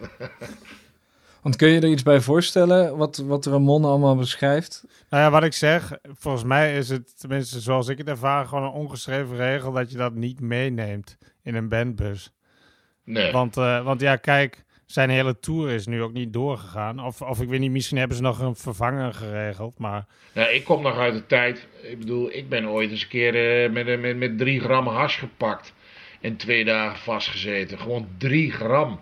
Want 1.42 1.56
kun 1.56 1.68
je 1.68 1.80
er 1.80 1.88
iets 1.88 2.02
bij 2.02 2.20
voorstellen 2.20 2.96
wat, 2.96 3.16
wat 3.16 3.46
Ramon 3.46 3.84
allemaal 3.84 4.16
beschrijft? 4.16 4.84
Nou 5.08 5.22
ja, 5.22 5.30
wat 5.30 5.44
ik 5.44 5.52
zeg, 5.52 5.98
volgens 6.02 6.44
mij 6.44 6.76
is 6.76 6.88
het, 6.88 7.20
tenminste 7.20 7.60
zoals 7.60 7.88
ik 7.88 7.98
het 7.98 8.08
ervaar, 8.08 8.46
gewoon 8.46 8.64
een 8.64 8.70
ongeschreven 8.70 9.36
regel 9.36 9.72
dat 9.72 9.90
je 9.90 9.96
dat 9.96 10.14
niet 10.14 10.40
meeneemt 10.40 11.18
in 11.42 11.54
een 11.54 11.68
bandbus. 11.68 12.32
Nee. 13.04 13.32
Want, 13.32 13.56
eh, 13.56 13.84
want 13.84 14.00
ja, 14.00 14.16
kijk, 14.16 14.64
zijn 14.86 15.10
hele 15.10 15.38
tour 15.38 15.70
is 15.70 15.86
nu 15.86 16.02
ook 16.02 16.12
niet 16.12 16.32
doorgegaan. 16.32 17.04
Of, 17.04 17.22
of 17.22 17.40
ik 17.40 17.48
weet 17.48 17.60
niet, 17.60 17.70
misschien 17.70 17.98
hebben 17.98 18.16
ze 18.16 18.22
nog 18.22 18.38
een 18.38 18.56
vervanger 18.56 19.14
geregeld, 19.14 19.78
maar... 19.78 20.06
Nou, 20.32 20.48
ik 20.48 20.64
kom 20.64 20.82
nog 20.82 20.98
uit 20.98 21.14
de 21.14 21.26
tijd. 21.26 21.66
Ik 21.82 21.98
bedoel, 21.98 22.32
ik 22.32 22.48
ben 22.48 22.68
ooit 22.68 22.90
eens 22.90 23.02
een 23.02 23.08
keer 23.08 23.64
eh, 23.64 23.72
met, 23.72 23.86
eh, 23.86 23.98
met, 23.98 24.16
met 24.16 24.38
drie 24.38 24.60
gram 24.60 24.86
hash 24.86 25.18
gepakt. 25.18 25.74
En 26.20 26.36
twee 26.36 26.64
dagen 26.64 26.98
vastgezeten. 26.98 27.78
Gewoon 27.78 28.08
drie 28.18 28.52
gram. 28.52 29.00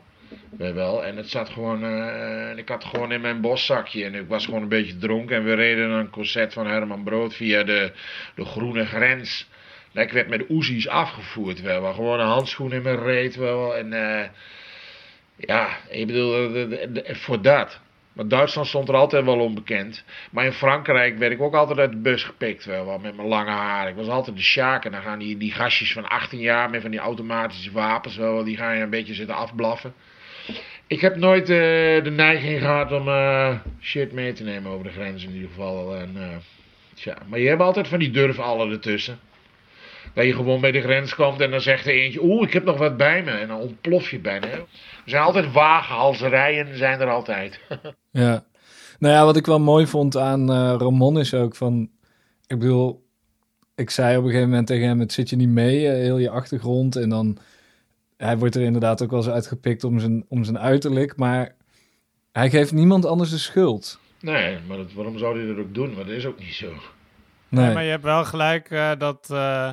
Wel. 0.59 1.05
En 1.05 1.16
het 1.16 1.29
zat 1.31 1.49
gewoon. 1.49 1.85
eh, 1.85 2.57
ik 2.57 2.69
had 2.69 2.83
het 2.83 2.92
gewoon 2.92 3.12
in 3.12 3.21
mijn 3.21 3.40
boszakje. 3.40 4.05
En 4.05 4.14
ik 4.14 4.29
was 4.29 4.45
gewoon 4.45 4.62
een 4.62 4.69
beetje 4.69 4.97
dronken. 4.97 5.37
En 5.37 5.45
we 5.45 5.55
reden 5.55 5.90
een 5.90 6.11
concert 6.11 6.53
van 6.53 6.66
Herman 6.66 7.05
Brood 7.05 7.35
via 7.35 7.62
de, 7.62 7.92
de 8.35 8.45
groene 8.45 8.87
grens. 8.87 9.49
En 9.92 10.03
ik 10.03 10.12
werd 10.12 10.29
met 10.29 10.45
Oezies 10.49 10.88
afgevoerd. 10.88 11.61
Wel. 11.61 11.92
Gewoon 11.95 12.21
een 12.21 12.27
handschoen 12.27 12.73
in 12.73 12.83
mijn 12.83 13.03
reet. 13.03 13.37
Wel. 13.37 13.77
En 13.77 13.92
eh, 13.92 14.29
ja, 15.37 15.69
ik 15.88 16.07
bedoel, 16.07 16.54
eh, 16.54 17.15
voor 17.15 17.42
dat. 17.42 17.81
Maar 18.13 18.29
Duitsland 18.29 18.67
stond 18.67 18.88
er 18.88 18.94
altijd 18.94 19.25
wel 19.25 19.40
onbekend. 19.40 20.04
Maar 20.31 20.44
in 20.44 20.52
Frankrijk 20.52 21.19
werd 21.19 21.33
ik 21.33 21.40
ook 21.40 21.54
altijd 21.54 21.79
uit 21.79 21.90
de 21.90 21.96
bus 21.96 22.25
gepikt, 22.25 22.65
wel, 22.65 22.98
met 22.98 23.17
mijn 23.17 23.29
lange 23.29 23.50
haar. 23.50 23.88
Ik 23.88 23.94
was 23.94 24.09
altijd 24.09 24.37
de 24.37 24.42
sjaak 24.42 24.85
en 24.85 24.92
dan 24.92 25.02
gaan 25.02 25.19
die, 25.19 25.37
die 25.37 25.52
gastjes 25.52 25.92
van 25.92 26.09
18 26.09 26.40
jaar 26.40 26.71
met 26.71 26.81
van 26.83 26.90
die 26.90 27.00
automatische 27.00 27.73
wapens, 27.73 28.17
wel, 28.17 28.44
die 28.44 28.57
gaan 28.57 28.77
je 28.77 28.83
een 28.83 28.90
beetje 28.90 29.15
zitten 29.15 29.37
afblaffen. 29.37 29.94
Ik 30.88 31.01
heb 31.01 31.17
nooit 31.17 31.42
eh, 31.42 31.57
de 32.05 32.13
neiging 32.15 32.61
gehad 32.61 32.92
om 32.92 33.09
eh, 33.09 33.55
shit 33.81 34.13
mee 34.13 34.33
te 34.33 34.42
nemen 34.42 34.71
over 34.73 34.85
de 34.85 34.90
grens 34.90 35.25
in 35.25 35.35
ieder 35.35 35.49
geval. 35.49 35.97
En, 35.97 36.11
eh, 36.17 36.37
tja. 36.94 37.17
Maar 37.29 37.38
je 37.38 37.49
hebt 37.49 37.61
altijd 37.61 37.88
van 37.88 37.99
die 37.99 38.11
durvallen 38.11 38.71
ertussen. 38.71 39.19
Dat 40.15 40.25
je 40.25 40.35
gewoon 40.35 40.61
bij 40.61 40.73
de 40.73 40.81
grens 40.81 41.15
komt 41.15 41.40
en 41.40 41.51
dan 41.51 41.61
zegt 41.61 41.87
er 41.87 41.92
eentje, 41.92 42.23
oeh, 42.23 42.47
ik 42.47 42.53
heb 42.53 42.65
nog 42.65 42.79
wat 42.79 42.97
bij 42.97 43.23
me. 43.23 43.31
En 43.31 43.49
dan 43.49 43.61
ontplof 43.61 44.11
je 44.11 44.19
bijna. 44.19 44.47
Er 44.47 44.67
zijn 45.05 45.23
altijd 45.23 45.53
wagenhalzerijen, 45.53 46.79
zijn 46.79 47.01
er 47.01 47.11
altijd. 47.11 47.61
Ja. 48.11 48.44
Nou 48.99 49.15
ja, 49.15 49.25
wat 49.25 49.37
ik 49.37 49.47
wel 49.47 49.61
mooi 49.61 49.87
vond 49.87 50.17
aan 50.17 50.51
Ramon 50.79 51.19
is 51.19 51.35
ook 51.35 51.57
van... 51.57 51.90
Ik 52.47 52.59
bedoel, 52.59 53.07
ik 53.75 53.90
zei 53.90 54.17
op 54.17 54.23
een 54.23 54.29
gegeven 54.29 54.49
moment 54.49 54.67
tegen 54.67 54.87
hem, 54.87 55.01
het 55.01 55.13
zit 55.13 55.31
je 55.31 55.37
niet 55.37 55.49
mee, 55.49 55.87
heel 55.87 56.19
je 56.19 56.31
achtergrond. 56.31 56.97
En 56.97 57.09
dan, 57.09 57.38
hij 58.17 58.38
wordt 58.38 58.54
er 58.54 58.62
inderdaad 58.62 59.02
ook 59.02 59.10
wel 59.10 59.19
eens 59.19 59.29
uitgepikt 59.29 59.85
om 59.85 59.98
zijn, 59.98 60.25
om 60.29 60.44
zijn 60.44 60.58
uiterlijk. 60.58 61.17
Maar 61.17 61.54
hij 62.33 62.50
geeft 62.50 62.73
niemand 62.73 63.04
anders 63.04 63.31
de 63.31 63.38
schuld. 63.38 64.00
Nee, 64.21 64.58
maar 64.67 64.77
dat, 64.77 64.92
waarom 64.92 65.19
zou 65.19 65.38
hij 65.38 65.46
dat 65.54 65.64
ook 65.64 65.75
doen? 65.75 65.94
Want 65.94 66.06
dat 66.06 66.17
is 66.17 66.27
ook 66.27 66.38
niet 66.38 66.54
zo. 66.54 66.73
Nee, 67.48 67.75
maar 67.75 67.85
je 67.85 67.90
hebt 67.90 68.02
wel 68.02 68.25
gelijk 68.25 68.71
eh, 68.71 68.90
dat, 68.98 69.31
eh, 69.31 69.71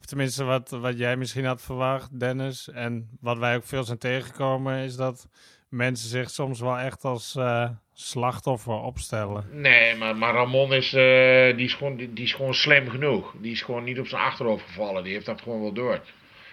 of 0.00 0.06
tenminste 0.06 0.44
wat, 0.44 0.70
wat 0.70 0.98
jij 0.98 1.16
misschien 1.16 1.44
had 1.44 1.62
verwacht, 1.62 2.20
Dennis, 2.20 2.68
en 2.68 3.08
wat 3.20 3.38
wij 3.38 3.56
ook 3.56 3.64
veel 3.64 3.84
zijn 3.84 3.98
tegengekomen, 3.98 4.84
is 4.84 4.96
dat 4.96 5.28
mensen 5.70 6.08
zich 6.08 6.30
soms 6.30 6.60
wel 6.60 6.78
echt 6.78 7.04
als 7.04 7.36
eh, 7.36 7.68
slachtoffer 7.92 8.80
opstellen. 8.80 9.44
Nee, 9.52 9.96
maar, 9.96 10.16
maar 10.16 10.34
Ramon 10.34 10.72
is, 10.72 10.92
eh, 10.92 11.56
die 11.56 11.66
is, 11.66 11.74
gewoon, 11.74 11.96
die, 11.96 12.12
die 12.12 12.24
is 12.24 12.32
gewoon 12.32 12.54
slim 12.54 12.88
genoeg. 12.88 13.34
Die 13.40 13.52
is 13.52 13.62
gewoon 13.62 13.84
niet 13.84 13.98
op 13.98 14.06
zijn 14.06 14.22
achterhoofd 14.22 14.64
gevallen. 14.66 15.04
Die 15.04 15.12
heeft 15.12 15.26
dat 15.26 15.40
gewoon 15.42 15.60
wel 15.60 15.72
door. 15.72 16.00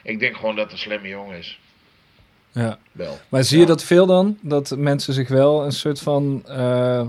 Ik 0.07 0.19
denk 0.19 0.35
gewoon 0.35 0.55
dat 0.55 0.63
het 0.63 0.73
een 0.73 0.79
slimme 0.79 1.07
jongen 1.07 1.37
is. 1.37 1.59
ja. 2.51 2.77
Wel. 2.91 3.17
Maar 3.29 3.43
zie 3.43 3.59
je 3.59 3.65
dat 3.65 3.83
veel 3.83 4.05
dan? 4.05 4.37
Dat 4.41 4.75
mensen 4.77 5.13
zich 5.13 5.27
wel 5.27 5.65
een 5.65 5.71
soort 5.71 5.99
van 5.99 6.43
eh, 6.47 7.05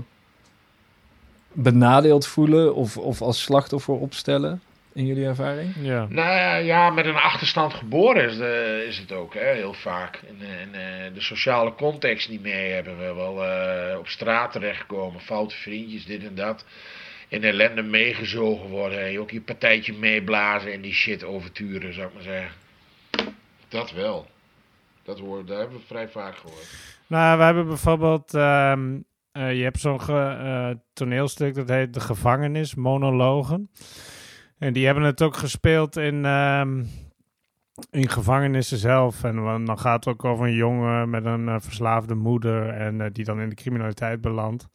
benadeeld 1.51 2.27
voelen 2.27 2.75
of, 2.75 2.97
of 2.97 3.21
als 3.21 3.41
slachtoffer 3.41 3.93
opstellen 3.93 4.61
in 4.93 5.05
jullie 5.05 5.25
ervaring? 5.25 5.73
Ja. 5.81 6.07
Nou 6.09 6.29
ja, 6.29 6.55
ja, 6.55 6.89
met 6.89 7.05
een 7.05 7.15
achterstand 7.15 7.73
geboren 7.73 8.29
is, 8.29 8.39
eh, 8.39 8.87
is 8.87 8.97
het 8.97 9.11
ook, 9.11 9.33
hè, 9.33 9.53
heel 9.53 9.73
vaak. 9.73 10.19
En, 10.27 10.47
en 10.59 10.73
eh, 10.73 11.13
de 11.13 11.21
sociale 11.21 11.75
context 11.75 12.29
niet 12.29 12.41
mee 12.41 12.71
hebben 12.71 12.97
we 12.97 13.13
wel 13.13 13.45
eh, 13.45 13.97
op 13.97 14.07
straat 14.07 14.51
terechtkomen. 14.51 15.21
Foute 15.21 15.55
vriendjes, 15.55 16.05
dit 16.05 16.23
en 16.23 16.35
dat. 16.35 16.65
In 17.27 17.43
ellende 17.43 17.81
meegezogen 17.81 18.69
worden. 18.69 18.99
En 18.99 19.11
je 19.11 19.19
ook 19.19 19.31
je 19.31 19.41
partijtje 19.41 19.93
meeblazen 19.93 20.73
en 20.73 20.81
die 20.81 20.93
shit 20.93 21.23
overturen, 21.23 21.93
zou 21.93 22.07
ik 22.07 22.13
maar 22.13 22.23
zeggen. 22.23 22.51
Dat 23.67 23.91
wel. 23.91 24.27
Dat, 25.03 25.19
hoor, 25.19 25.45
dat 25.45 25.57
hebben 25.57 25.77
we 25.77 25.83
vrij 25.85 26.09
vaak 26.09 26.35
gehoord. 26.35 26.97
Nou, 27.07 27.37
we 27.37 27.43
hebben 27.43 27.67
bijvoorbeeld, 27.67 28.33
ehm, 28.33 28.99
eh, 29.31 29.57
je 29.57 29.63
hebt 29.63 29.79
zo'n 29.79 29.99
eh, 29.99 30.69
toneelstuk 30.93 31.55
dat 31.55 31.69
heet 31.69 31.93
De 31.93 31.99
Gevangenis, 31.99 32.75
monologen. 32.75 33.71
En 34.57 34.73
die 34.73 34.85
hebben 34.85 35.03
het 35.03 35.21
ook 35.21 35.35
gespeeld 35.35 35.97
in, 35.97 36.25
ehm, 36.25 36.83
in 37.91 38.09
gevangenissen 38.09 38.77
zelf. 38.77 39.23
En 39.23 39.65
dan 39.65 39.79
gaat 39.79 40.05
het 40.05 40.13
ook 40.13 40.25
over 40.25 40.45
een 40.45 40.53
jongen 40.53 41.09
met 41.09 41.25
een 41.25 41.47
eh, 41.47 41.55
verslaafde 41.59 42.15
moeder 42.15 42.69
en 42.69 43.13
die 43.13 43.25
dan 43.25 43.41
in 43.41 43.49
de 43.49 43.55
criminaliteit 43.55 44.21
belandt. 44.21 44.67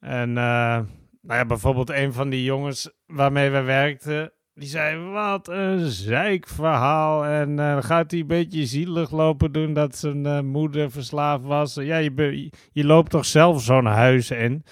En 0.00 0.32
nou 0.32 0.86
ja, 1.22 1.44
bijvoorbeeld 1.46 1.90
een 1.90 2.12
van 2.12 2.28
die 2.28 2.44
jongens 2.44 2.90
waarmee 3.06 3.50
we 3.50 3.60
werkten, 3.60 4.32
die 4.58 4.68
zei, 4.68 4.96
wat 4.96 5.48
een 5.48 5.90
zeikverhaal. 5.90 7.24
En 7.24 7.56
dan 7.56 7.82
gaat 7.82 8.10
hij 8.10 8.20
een 8.20 8.26
beetje 8.26 8.66
zielig 8.66 9.10
lopen 9.10 9.52
doen 9.52 9.72
dat 9.72 9.96
zijn 9.96 10.26
eh, 10.26 10.40
moeder 10.40 10.90
verslaafd 10.90 11.44
was. 11.44 11.74
Ja, 11.74 11.96
je, 11.96 12.50
je 12.72 12.84
loopt 12.84 13.10
toch 13.10 13.24
zelf 13.24 13.62
zo'n 13.62 13.86
huis 13.86 14.30
in. 14.30 14.64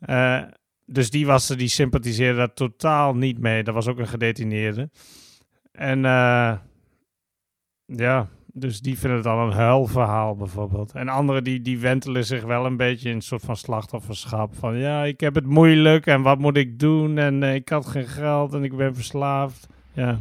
Eh, 0.00 0.42
dus 0.84 1.10
die 1.10 1.26
was 1.26 1.50
er, 1.50 1.56
die 1.56 1.68
sympathiseerde 1.68 2.38
daar 2.38 2.52
totaal 2.52 3.14
niet 3.14 3.38
mee. 3.38 3.62
Dat 3.62 3.74
was 3.74 3.86
ook 3.86 3.98
een 3.98 4.08
gedetineerde. 4.08 4.90
En 5.72 6.00
ja, 7.86 8.28
dus 8.60 8.80
die 8.80 8.98
vinden 8.98 9.18
het 9.18 9.26
al 9.26 9.46
een 9.46 9.52
huilverhaal 9.52 10.36
bijvoorbeeld. 10.36 10.92
En 10.92 11.08
anderen 11.08 11.44
die, 11.44 11.62
die 11.62 11.78
wentelen 11.78 12.24
zich 12.24 12.42
wel 12.42 12.66
een 12.66 12.76
beetje 12.76 13.08
in 13.08 13.14
een 13.14 13.22
soort 13.22 13.42
van 13.44 13.56
slachtofferschap. 13.56 14.54
Van 14.58 14.78
ja, 14.78 15.04
ik 15.04 15.20
heb 15.20 15.34
het 15.34 15.46
moeilijk 15.46 16.06
en 16.06 16.22
wat 16.22 16.38
moet 16.38 16.56
ik 16.56 16.78
doen? 16.78 17.18
En 17.18 17.42
eh, 17.42 17.54
ik 17.54 17.68
had 17.68 17.86
geen 17.86 18.06
geld 18.06 18.54
en 18.54 18.64
ik 18.64 18.76
ben 18.76 18.94
verslaafd. 18.94 19.68
Ja. 19.92 20.18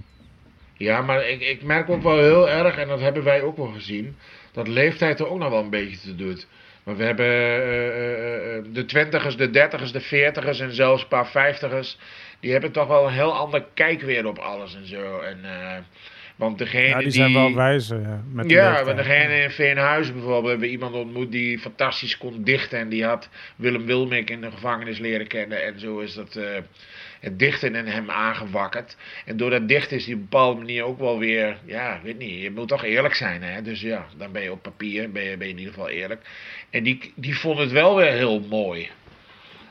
Ja, 0.74 1.02
maar 1.02 1.30
ik, 1.30 1.42
ik 1.42 1.64
merk 1.64 1.90
ook 1.90 2.04
wel 2.04 2.18
heel 2.18 2.50
erg, 2.50 2.78
en 2.78 2.88
dat 2.88 3.00
hebben 3.00 3.24
wij 3.24 3.42
ook 3.42 3.58
wel 3.58 3.72
gezien, 3.72 4.16
dat 4.52 4.68
leeftijd 4.68 5.20
er 5.20 5.28
ook 5.28 5.40
nog 5.40 5.50
wel 5.50 5.64
een 5.64 5.70
beetje 5.70 5.98
te 5.98 6.16
doet. 6.16 6.48
Maar 6.84 6.98
we 6.98 7.04
hebben 7.04 7.26
eh, 7.26 8.58
eh, 8.58 8.64
de 8.74 8.86
twintigers, 8.86 9.38
de 9.38 9.50
dertigers, 9.50 9.92
de 9.92 10.02
veertigers 10.02 10.60
en 10.60 10.74
zelfs 10.74 11.02
een 11.02 11.08
paar 11.08 11.28
vijftigers. 11.28 11.98
Die 12.40 12.52
hebben 12.52 12.72
toch 12.72 12.88
wel 12.88 13.08
een 13.08 13.14
heel 13.14 13.34
ander 13.34 13.66
kijk 13.74 14.02
weer 14.02 14.26
op 14.26 14.38
alles 14.38 14.76
en 14.76 14.88
zo. 14.88 15.20
En, 15.20 15.40
want 16.38 16.58
degene 16.58 16.88
ja, 16.88 17.00
die 17.00 17.12
zijn 17.12 17.34
wel 17.34 17.54
wijzer. 17.54 18.02
Ja, 18.02 18.24
met 18.32 18.50
ja, 18.50 18.84
maar 18.84 18.96
degene 18.96 19.42
in 19.42 19.52
Veenhuizen 19.52 20.14
bijvoorbeeld 20.14 20.48
hebben 20.48 20.66
we 20.66 20.74
iemand 20.74 20.96
ontmoet 20.96 21.32
die 21.32 21.60
fantastisch 21.60 22.18
kon 22.18 22.44
dichten. 22.44 22.80
En 22.80 22.90
die 22.90 23.06
had 23.06 23.30
Willem 23.56 23.86
Wilmik 23.86 24.30
in 24.30 24.42
de 24.42 24.52
gevangenis 24.52 25.00
leren 25.00 25.28
kennen. 25.28 25.64
En 25.64 25.80
zo 25.80 26.00
is 26.00 26.14
dat, 26.14 26.36
eh, 26.36 26.58
het 27.20 27.40
dichten 27.40 27.76
in 27.76 27.88
hem 27.88 28.10
aangewakkerd. 28.10 28.96
En 29.26 29.38
door 29.38 29.50
dat 29.50 29.68
dichten 29.68 29.98
is 29.98 30.06
hij 30.06 30.14
op 30.14 30.20
een 30.20 30.28
bepaalde 30.30 30.60
manier 30.60 30.84
ook 30.84 31.00
wel 31.00 31.20
weer, 31.20 31.58
ja, 31.66 31.96
ik 31.96 32.02
weet 32.02 32.18
niet, 32.18 32.42
je 32.42 32.52
moet 32.52 32.68
toch 32.68 32.84
eerlijk 32.84 33.16
zijn. 33.16 33.44
Hè? 33.44 33.62
Dus 33.62 33.82
ja, 33.82 34.06
dan 34.18 34.32
ben 34.32 34.42
je 34.42 34.52
op 34.52 34.62
papier, 34.62 35.12
ben 35.12 35.24
je, 35.24 35.38
ben 35.38 35.48
je 35.48 35.54
in 35.54 35.60
ieder 35.60 35.74
geval 35.74 35.90
eerlijk. 35.90 36.22
En 36.70 36.84
die, 36.84 37.14
die 37.16 37.40
vond 37.40 37.60
het 37.60 37.72
wel 37.72 37.96
weer 37.96 38.12
heel 38.12 38.40
mooi. 38.40 38.90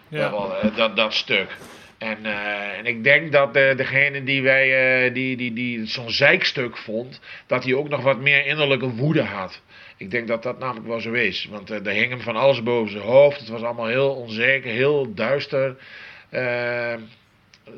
Ja. 0.08 0.32
Eh, 0.32 0.76
dat, 0.76 0.96
dat 0.96 1.14
stuk. 1.14 1.56
En, 1.98 2.26
eh, 2.26 2.78
en 2.78 2.86
ik 2.86 3.04
denk 3.04 3.32
dat 3.32 3.56
eh, 3.56 3.76
degene 3.76 4.24
die 4.24 4.42
wij, 4.42 5.04
eh, 5.04 5.14
die, 5.14 5.36
die, 5.36 5.52
die 5.52 5.86
zo'n 5.86 6.10
zeikstuk 6.10 6.76
vond, 6.76 7.20
dat 7.46 7.64
hij 7.64 7.74
ook 7.74 7.88
nog 7.88 8.02
wat 8.02 8.20
meer 8.20 8.46
innerlijke 8.46 8.90
woede 8.90 9.22
had. 9.22 9.62
Ik 9.96 10.10
denk 10.10 10.28
dat 10.28 10.42
dat 10.42 10.58
namelijk 10.58 10.86
wel 10.86 11.00
zo 11.00 11.12
is. 11.12 11.46
Want 11.50 11.70
er 11.70 11.88
hing 11.88 12.10
hem 12.10 12.20
van 12.20 12.36
alles 12.36 12.62
boven 12.62 12.92
zijn 12.92 13.04
hoofd. 13.04 13.38
Het 13.38 13.48
was 13.48 13.62
allemaal 13.62 13.86
heel 13.86 14.14
onzeker, 14.14 14.70
heel 14.70 15.14
duister. 15.14 15.76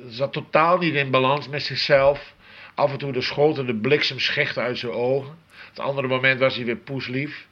Zat 0.09 0.33
totaal 0.33 0.79
niet 0.79 0.95
in 0.95 1.11
balans 1.11 1.49
met 1.49 1.63
zichzelf. 1.63 2.35
Af 2.75 2.93
en 2.93 2.99
toe 2.99 3.13
de 3.13 3.21
schoten 3.21 3.67
de 3.67 3.75
bliksemschichten 3.75 4.63
uit 4.63 4.79
zijn 4.79 4.93
ogen. 4.93 5.39
Het 5.69 5.79
andere 5.79 6.09
moment 6.09 6.41
was 6.41 6.57
hij 6.57 6.65
weer 6.65 6.77
poeslief. 6.77 7.47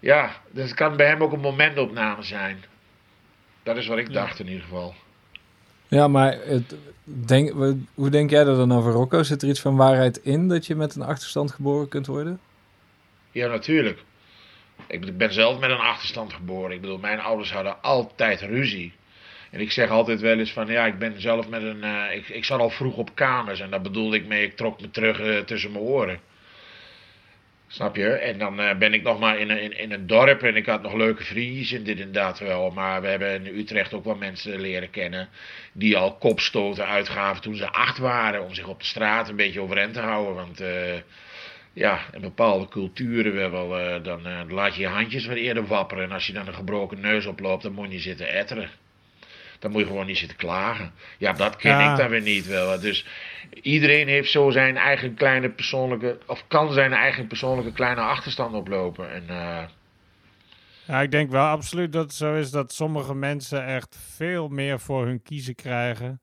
Ja, 0.00 0.42
dus 0.50 0.64
het 0.64 0.74
kan 0.74 0.96
bij 0.96 1.06
hem 1.06 1.22
ook 1.22 1.32
een 1.32 1.40
momentopname 1.40 2.22
zijn. 2.22 2.64
Dat 3.62 3.76
is 3.76 3.86
wat 3.86 3.98
ik 3.98 4.12
dacht 4.12 4.38
in 4.38 4.46
ieder 4.46 4.62
geval. 4.62 4.94
Ja, 5.92 6.08
maar 6.08 6.38
het, 6.44 6.74
denk, 7.04 7.52
hoe 7.94 8.10
denk 8.10 8.30
jij 8.30 8.40
er 8.40 8.56
dan 8.56 8.72
over 8.72 8.92
Rocco? 8.92 9.22
Zit 9.22 9.42
er 9.42 9.48
iets 9.48 9.60
van 9.60 9.76
waarheid 9.76 10.16
in 10.16 10.48
dat 10.48 10.66
je 10.66 10.74
met 10.74 10.94
een 10.94 11.02
achterstand 11.02 11.50
geboren 11.52 11.88
kunt 11.88 12.06
worden? 12.06 12.40
Ja, 13.30 13.48
natuurlijk. 13.48 13.98
Ik 14.86 15.00
ben- 15.00 15.08
ik 15.08 15.16
ben 15.16 15.32
zelf 15.32 15.58
met 15.60 15.70
een 15.70 15.76
achterstand 15.76 16.32
geboren. 16.32 16.74
Ik 16.74 16.80
bedoel, 16.80 16.98
mijn 16.98 17.20
ouders 17.20 17.52
hadden 17.52 17.82
altijd 17.82 18.40
ruzie. 18.40 18.92
En 19.50 19.60
ik 19.60 19.70
zeg 19.72 19.90
altijd 19.90 20.20
wel 20.20 20.38
eens 20.38 20.52
van, 20.52 20.66
ja, 20.66 20.86
ik 20.86 20.98
ben 20.98 21.20
zelf 21.20 21.48
met 21.48 21.62
een... 21.62 21.82
eh, 21.84 22.16
ik, 22.16 22.28
ik 22.28 22.44
zat 22.44 22.60
al 22.60 22.70
vroeg 22.70 22.96
op 22.96 23.10
kamers 23.14 23.60
en 23.60 23.70
daar 23.70 23.80
bedoelde 23.82 24.16
ik 24.16 24.26
mee, 24.26 24.44
ik 24.44 24.56
trok 24.56 24.80
me 24.80 24.90
terug 24.90 25.20
eh, 25.20 25.38
tussen 25.38 25.72
mijn 25.72 25.84
oren. 25.84 26.20
Snap 27.72 27.96
je? 27.96 28.08
En 28.08 28.38
dan 28.38 28.60
eh, 28.60 28.76
ben 28.76 28.94
ik 28.94 29.02
nog 29.02 29.18
maar 29.18 29.38
in, 29.38 29.50
een- 29.50 29.60
in, 29.62 29.78
in 29.78 29.92
een 29.92 30.06
dorp 30.06 30.42
en 30.42 30.56
ik 30.56 30.66
had 30.66 30.82
nog 30.82 30.94
leuke 30.94 31.24
vriendjes 31.24 31.72
en 31.72 31.82
dit 31.84 32.14
dat 32.14 32.38
wel. 32.38 32.70
Maar 32.70 33.00
we 33.02 33.06
hebben 33.08 33.44
in 33.46 33.58
Utrecht 33.58 33.94
ook 33.94 34.04
wel 34.04 34.14
mensen 34.14 34.60
leren 34.60 34.90
kennen 34.90 35.28
die 35.72 35.96
al 35.96 36.16
kopstoten 36.16 36.86
uitgaven 36.86 37.42
toen 37.42 37.56
ze 37.56 37.68
acht 37.70 37.98
waren. 37.98 38.44
Om 38.44 38.54
zich 38.54 38.66
op 38.68 38.78
de 38.80 38.84
straat 38.86 39.28
een 39.28 39.36
beetje 39.36 39.60
overeind 39.60 39.92
te 39.94 40.00
houden. 40.00 40.34
Want 40.34 40.60
eh, 40.60 40.94
ja, 41.72 42.00
in 42.12 42.20
bepaalde 42.20 42.68
culturen 42.68 43.50
wel, 43.50 43.78
eh, 43.78 44.02
dan 44.02 44.52
laat 44.52 44.74
je 44.74 44.80
je 44.80 44.86
handjes 44.88 45.26
wat 45.26 45.36
eerder 45.36 45.66
wapperen. 45.66 46.04
En 46.04 46.12
als 46.12 46.26
je 46.26 46.32
dan 46.32 46.46
een 46.46 46.54
gebroken 46.54 47.00
neus 47.00 47.26
oploopt, 47.26 47.62
dan 47.62 47.72
moet 47.72 47.92
je 47.92 47.98
zitten 47.98 48.28
etteren. 48.28 48.70
Dan 49.62 49.70
moet 49.70 49.80
je 49.80 49.86
gewoon 49.86 50.06
niet 50.06 50.18
zitten 50.18 50.36
klagen. 50.36 50.92
Ja, 51.18 51.32
dat 51.32 51.56
ken 51.56 51.70
Ja. 51.70 51.90
ik 51.92 51.98
dan 51.98 52.08
weer 52.08 52.22
niet 52.22 52.46
wel. 52.46 52.80
Dus 52.80 53.06
iedereen 53.62 54.08
heeft 54.08 54.30
zo 54.30 54.50
zijn 54.50 54.76
eigen 54.76 55.14
kleine 55.14 55.50
persoonlijke, 55.50 56.18
of 56.26 56.44
kan 56.48 56.72
zijn 56.72 56.92
eigen 56.92 57.26
persoonlijke 57.26 57.72
kleine 57.72 58.00
achterstand 58.00 58.54
oplopen. 58.54 59.12
En 59.12 59.24
eh, 59.28 59.62
Ja, 60.86 61.00
ik 61.00 61.10
denk 61.10 61.30
wel 61.30 61.46
absoluut 61.46 61.92
dat 61.92 62.02
het 62.02 62.14
zo 62.14 62.34
is 62.34 62.50
dat 62.50 62.72
sommige 62.72 63.14
mensen 63.14 63.66
echt 63.66 63.98
veel 64.14 64.48
meer 64.48 64.80
voor 64.80 65.06
hun 65.06 65.22
kiezen 65.22 65.54
krijgen 65.54 66.20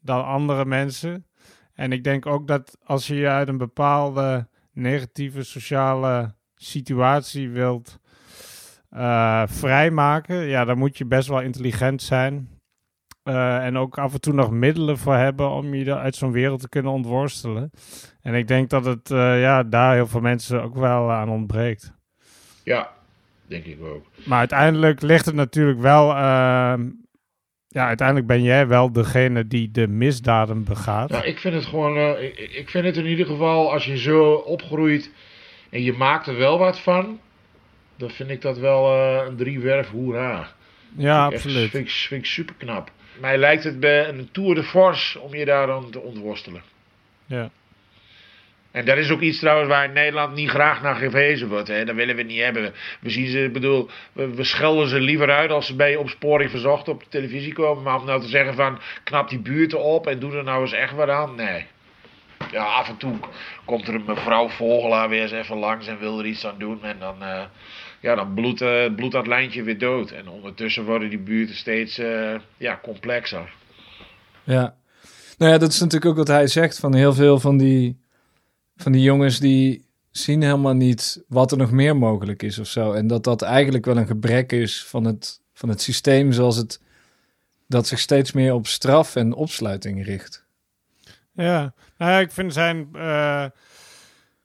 dan 0.00 0.24
andere 0.24 0.64
mensen. 0.64 1.26
En 1.74 1.92
ik 1.92 2.04
denk 2.04 2.26
ook 2.26 2.46
dat 2.46 2.76
als 2.84 3.06
je 3.06 3.14
je 3.14 3.28
uit 3.28 3.48
een 3.48 3.58
bepaalde 3.58 4.48
negatieve 4.72 5.42
sociale 5.42 6.34
situatie 6.56 7.50
wilt 7.50 7.98
eh, 8.90 9.42
vrijmaken, 9.46 10.36
ja, 10.36 10.64
dan 10.64 10.78
moet 10.78 10.98
je 10.98 11.04
best 11.06 11.28
wel 11.28 11.40
intelligent 11.40 12.02
zijn. 12.02 12.48
Eh, 13.24 13.64
en 13.64 13.76
ook 13.76 13.98
af 13.98 14.12
en 14.12 14.20
toe 14.20 14.32
nog 14.32 14.50
middelen 14.50 14.98
voor 14.98 15.14
hebben 15.14 15.50
om 15.50 15.74
je 15.74 15.96
uit 15.96 16.16
zo'n 16.16 16.32
wereld 16.32 16.60
te 16.60 16.68
kunnen 16.68 16.92
ontworstelen. 16.92 17.70
En 18.22 18.34
ik 18.34 18.48
denk 18.48 18.70
dat 18.70 18.84
het 18.84 19.10
eh, 19.10 19.40
ja, 19.40 19.62
daar 19.62 19.94
heel 19.94 20.06
veel 20.06 20.20
mensen 20.20 20.62
ook 20.62 20.74
wel 20.74 21.10
aan 21.12 21.28
ontbreekt. 21.28 21.92
ja, 22.64 22.90
denk 23.46 23.64
ik 23.64 23.82
ook. 23.82 24.06
Maar 24.24 24.38
uiteindelijk 24.38 25.02
ligt 25.02 25.26
het 25.26 25.34
natuurlijk 25.34 25.80
wel. 25.80 26.10
ehm, 26.10 26.88
ja, 27.68 27.86
uiteindelijk 27.86 28.26
ben 28.26 28.42
jij 28.42 28.66
wel 28.66 28.92
degene 28.92 29.46
die 29.46 29.70
de 29.70 29.88
misdaden 29.88 30.64
begaat. 30.64 31.10
Nou, 31.10 31.24
ik 31.24 31.38
vind 31.38 31.54
het 31.54 31.64
gewoon, 31.64 31.96
eh, 31.96 32.22
ik, 32.22 32.38
ik 32.38 32.70
vind 32.70 32.84
het 32.84 32.96
in 32.96 33.06
ieder 33.06 33.26
geval, 33.26 33.72
als 33.72 33.84
je 33.84 33.98
zo 33.98 34.32
opgroeit 34.32 35.10
en 35.70 35.82
je 35.82 35.92
maakt 35.92 36.26
er 36.26 36.36
wel 36.36 36.58
wat 36.58 36.80
van, 36.80 37.20
dan 37.96 38.10
vind 38.10 38.30
ik 38.30 38.40
dat 38.42 38.58
wel 38.58 38.92
een 39.26 39.36
driewerf 39.36 39.90
hoera. 39.90 40.48
Ja, 40.96 41.24
absoluut. 41.24 41.70
Vind 41.70 41.86
ik, 41.86 41.90
vind 41.90 42.20
ik 42.20 42.26
super 42.30 42.54
knap. 42.54 42.90
Mij 43.20 43.36
lijkt 43.38 43.64
het 43.64 43.80
bij 43.80 44.08
een 44.08 44.28
tour 44.32 44.54
de 44.54 44.62
force 44.62 45.20
om 45.20 45.34
je 45.34 45.44
daar 45.44 45.66
dan 45.66 45.90
te 45.90 46.00
ontworstelen. 46.00 46.62
Ja. 47.26 47.50
En 48.70 48.84
dat 48.84 48.96
is 48.96 49.10
ook 49.10 49.20
iets 49.20 49.38
trouwens 49.38 49.68
waar 49.68 49.90
Nederland 49.90 50.34
niet 50.34 50.48
graag 50.48 50.82
naar 50.82 50.94
gewezen 50.94 51.48
wordt. 51.48 51.68
Hè. 51.68 51.84
Dat 51.84 51.94
willen 51.94 52.16
we 52.16 52.22
niet 52.22 52.40
hebben. 52.40 52.74
We 53.00 53.10
zien 53.10 53.26
ze, 53.26 53.50
bedoel, 53.52 53.90
we, 54.12 54.34
we 54.34 54.44
schelden 54.44 54.88
ze 54.88 55.00
liever 55.00 55.30
uit 55.30 55.50
als 55.50 55.66
ze 55.66 55.76
bij 55.76 55.96
opsporing 55.96 56.50
verzocht 56.50 56.88
op 56.88 57.04
televisie 57.08 57.52
komen. 57.52 57.82
Maar 57.82 57.98
om 57.98 58.06
nou 58.06 58.20
te 58.20 58.28
zeggen 58.28 58.54
van, 58.54 58.80
knap 59.04 59.28
die 59.28 59.38
buurten 59.38 59.82
op 59.82 60.06
en 60.06 60.18
doe 60.18 60.36
er 60.36 60.44
nou 60.44 60.62
eens 60.62 60.72
echt 60.72 60.92
wat 60.92 61.08
aan. 61.08 61.34
Nee. 61.34 61.66
Ja, 62.54 62.64
af 62.64 62.88
en 62.88 62.96
toe 62.96 63.14
komt 63.64 63.88
er 63.88 63.94
een 63.94 64.04
mevrouw 64.06 64.48
Vogelaar 64.48 65.08
weer 65.08 65.22
eens 65.22 65.32
even 65.32 65.56
langs 65.56 65.86
en 65.86 65.98
wil 65.98 66.18
er 66.18 66.26
iets 66.26 66.46
aan 66.46 66.58
doen. 66.58 66.82
En 66.82 66.98
dan, 66.98 67.22
eh, 67.22 67.42
ja, 68.00 68.14
dan 68.14 68.34
bloedt, 68.34 68.60
eh, 68.60 68.94
bloedt 68.94 69.12
dat 69.12 69.26
lijntje 69.26 69.62
weer 69.62 69.78
dood. 69.78 70.10
En 70.10 70.28
ondertussen 70.28 70.84
worden 70.84 71.10
die 71.10 71.18
buurten 71.18 71.56
steeds 71.56 71.98
eh, 71.98 72.34
ja, 72.56 72.78
complexer. 72.82 73.54
Ja. 74.44 74.76
Nou 75.38 75.52
ja, 75.52 75.58
dat 75.58 75.72
is 75.72 75.80
natuurlijk 75.80 76.10
ook 76.10 76.16
wat 76.16 76.28
hij 76.28 76.46
zegt. 76.46 76.78
Van 76.78 76.94
heel 76.94 77.12
veel 77.12 77.40
van 77.40 77.56
die, 77.56 77.98
van 78.76 78.92
die 78.92 79.02
jongens 79.02 79.38
die 79.38 79.86
zien 80.10 80.42
helemaal 80.42 80.74
niet 80.74 81.24
wat 81.28 81.52
er 81.52 81.58
nog 81.58 81.70
meer 81.70 81.96
mogelijk 81.96 82.42
is 82.42 82.58
of 82.58 82.66
zo. 82.66 82.92
En 82.92 83.06
dat 83.06 83.24
dat 83.24 83.42
eigenlijk 83.42 83.84
wel 83.84 83.96
een 83.96 84.06
gebrek 84.06 84.52
is 84.52 84.84
van 84.84 85.04
het, 85.04 85.40
van 85.52 85.68
het 85.68 85.82
systeem 85.82 86.32
zoals 86.32 86.56
het... 86.56 86.80
dat 87.68 87.86
zich 87.86 87.98
steeds 87.98 88.32
meer 88.32 88.54
op 88.54 88.66
straf 88.66 89.16
en 89.16 89.32
opsluiting 89.32 90.04
richt. 90.04 90.43
Ja, 91.36 91.74
nou 91.96 92.10
ja, 92.10 92.18
ik 92.18 92.30
vind 92.30 92.52
zijn, 92.52 92.88
eh, 92.92 93.44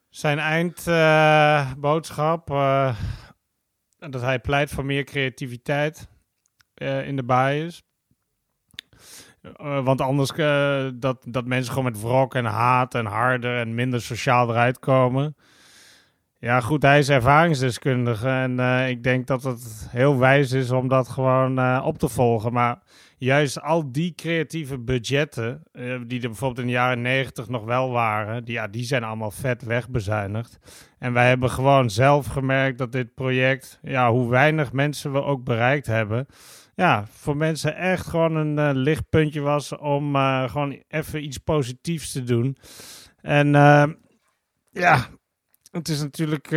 zijn 0.09 0.39
eindboodschap 0.39 2.51
eh, 2.51 2.95
dat 3.97 4.21
hij 4.21 4.39
pleit 4.39 4.71
voor 4.71 4.85
meer 4.85 5.03
creativiteit 5.03 6.09
eh, 6.73 7.07
in 7.07 7.15
de 7.15 7.23
bias. 7.23 7.83
Want 9.83 10.01
anders 10.01 10.31
dat, 10.99 11.25
dat 11.27 11.45
mensen 11.45 11.73
gewoon 11.73 11.91
met 11.91 12.01
wrok 12.01 12.35
en 12.35 12.45
haat 12.45 12.95
en 12.95 13.05
harder 13.05 13.59
en 13.59 13.75
minder 13.75 14.01
sociaal 14.01 14.49
eruit 14.49 14.79
komen. 14.79 15.35
Ja, 16.37 16.61
goed, 16.61 16.81
hij 16.81 16.99
is 16.99 17.09
ervaringsdeskundige 17.09 18.27
en 18.27 18.59
ik 18.89 19.03
denk 19.03 19.27
dat 19.27 19.43
het 19.43 19.87
heel 19.89 20.17
wijs 20.17 20.51
is 20.51 20.71
om 20.71 20.87
dat 20.87 21.09
gewoon 21.09 21.83
op 21.83 21.97
te 21.97 22.09
volgen. 22.09 22.53
Maar 22.53 22.81
juist 23.19 23.61
al 23.61 23.91
die 23.91 24.13
creatieve 24.15 24.77
budgetten, 24.77 25.63
eh, 25.71 25.99
die 26.07 26.21
er 26.21 26.27
bijvoorbeeld 26.27 26.59
in 26.59 26.65
de 26.65 26.71
jaren 26.71 27.01
negentig 27.01 27.49
nog 27.49 27.63
wel 27.63 27.89
waren, 27.89 28.45
die, 28.45 28.53
ja, 28.53 28.67
die 28.67 28.83
zijn 28.83 29.03
allemaal 29.03 29.31
vet 29.31 29.63
wegbezuinigd. 29.63 30.59
En 30.99 31.13
wij 31.13 31.27
hebben 31.27 31.49
gewoon 31.49 31.89
zelf 31.89 32.25
gemerkt 32.25 32.77
dat 32.77 32.91
dit 32.91 33.13
project, 33.13 33.79
ja, 33.81 34.11
hoe 34.11 34.29
weinig 34.29 34.71
mensen 34.71 35.11
we 35.11 35.21
ook 35.21 35.43
bereikt 35.43 35.85
hebben, 35.85 36.25
ja, 36.75 37.05
voor 37.09 37.37
mensen 37.37 37.75
echt 37.75 38.07
gewoon 38.07 38.35
een 38.35 38.59
eh, 38.59 38.69
lichtpuntje 38.73 39.41
was 39.41 39.77
om 39.77 40.15
eh, 40.15 40.49
gewoon 40.49 40.83
even 40.87 41.23
iets 41.23 41.37
positiefs 41.37 42.11
te 42.11 42.23
doen. 42.23 42.57
En 43.21 43.51
ja, 44.71 45.07
het 45.71 45.87
is 45.87 46.01
natuurlijk. 46.01 46.51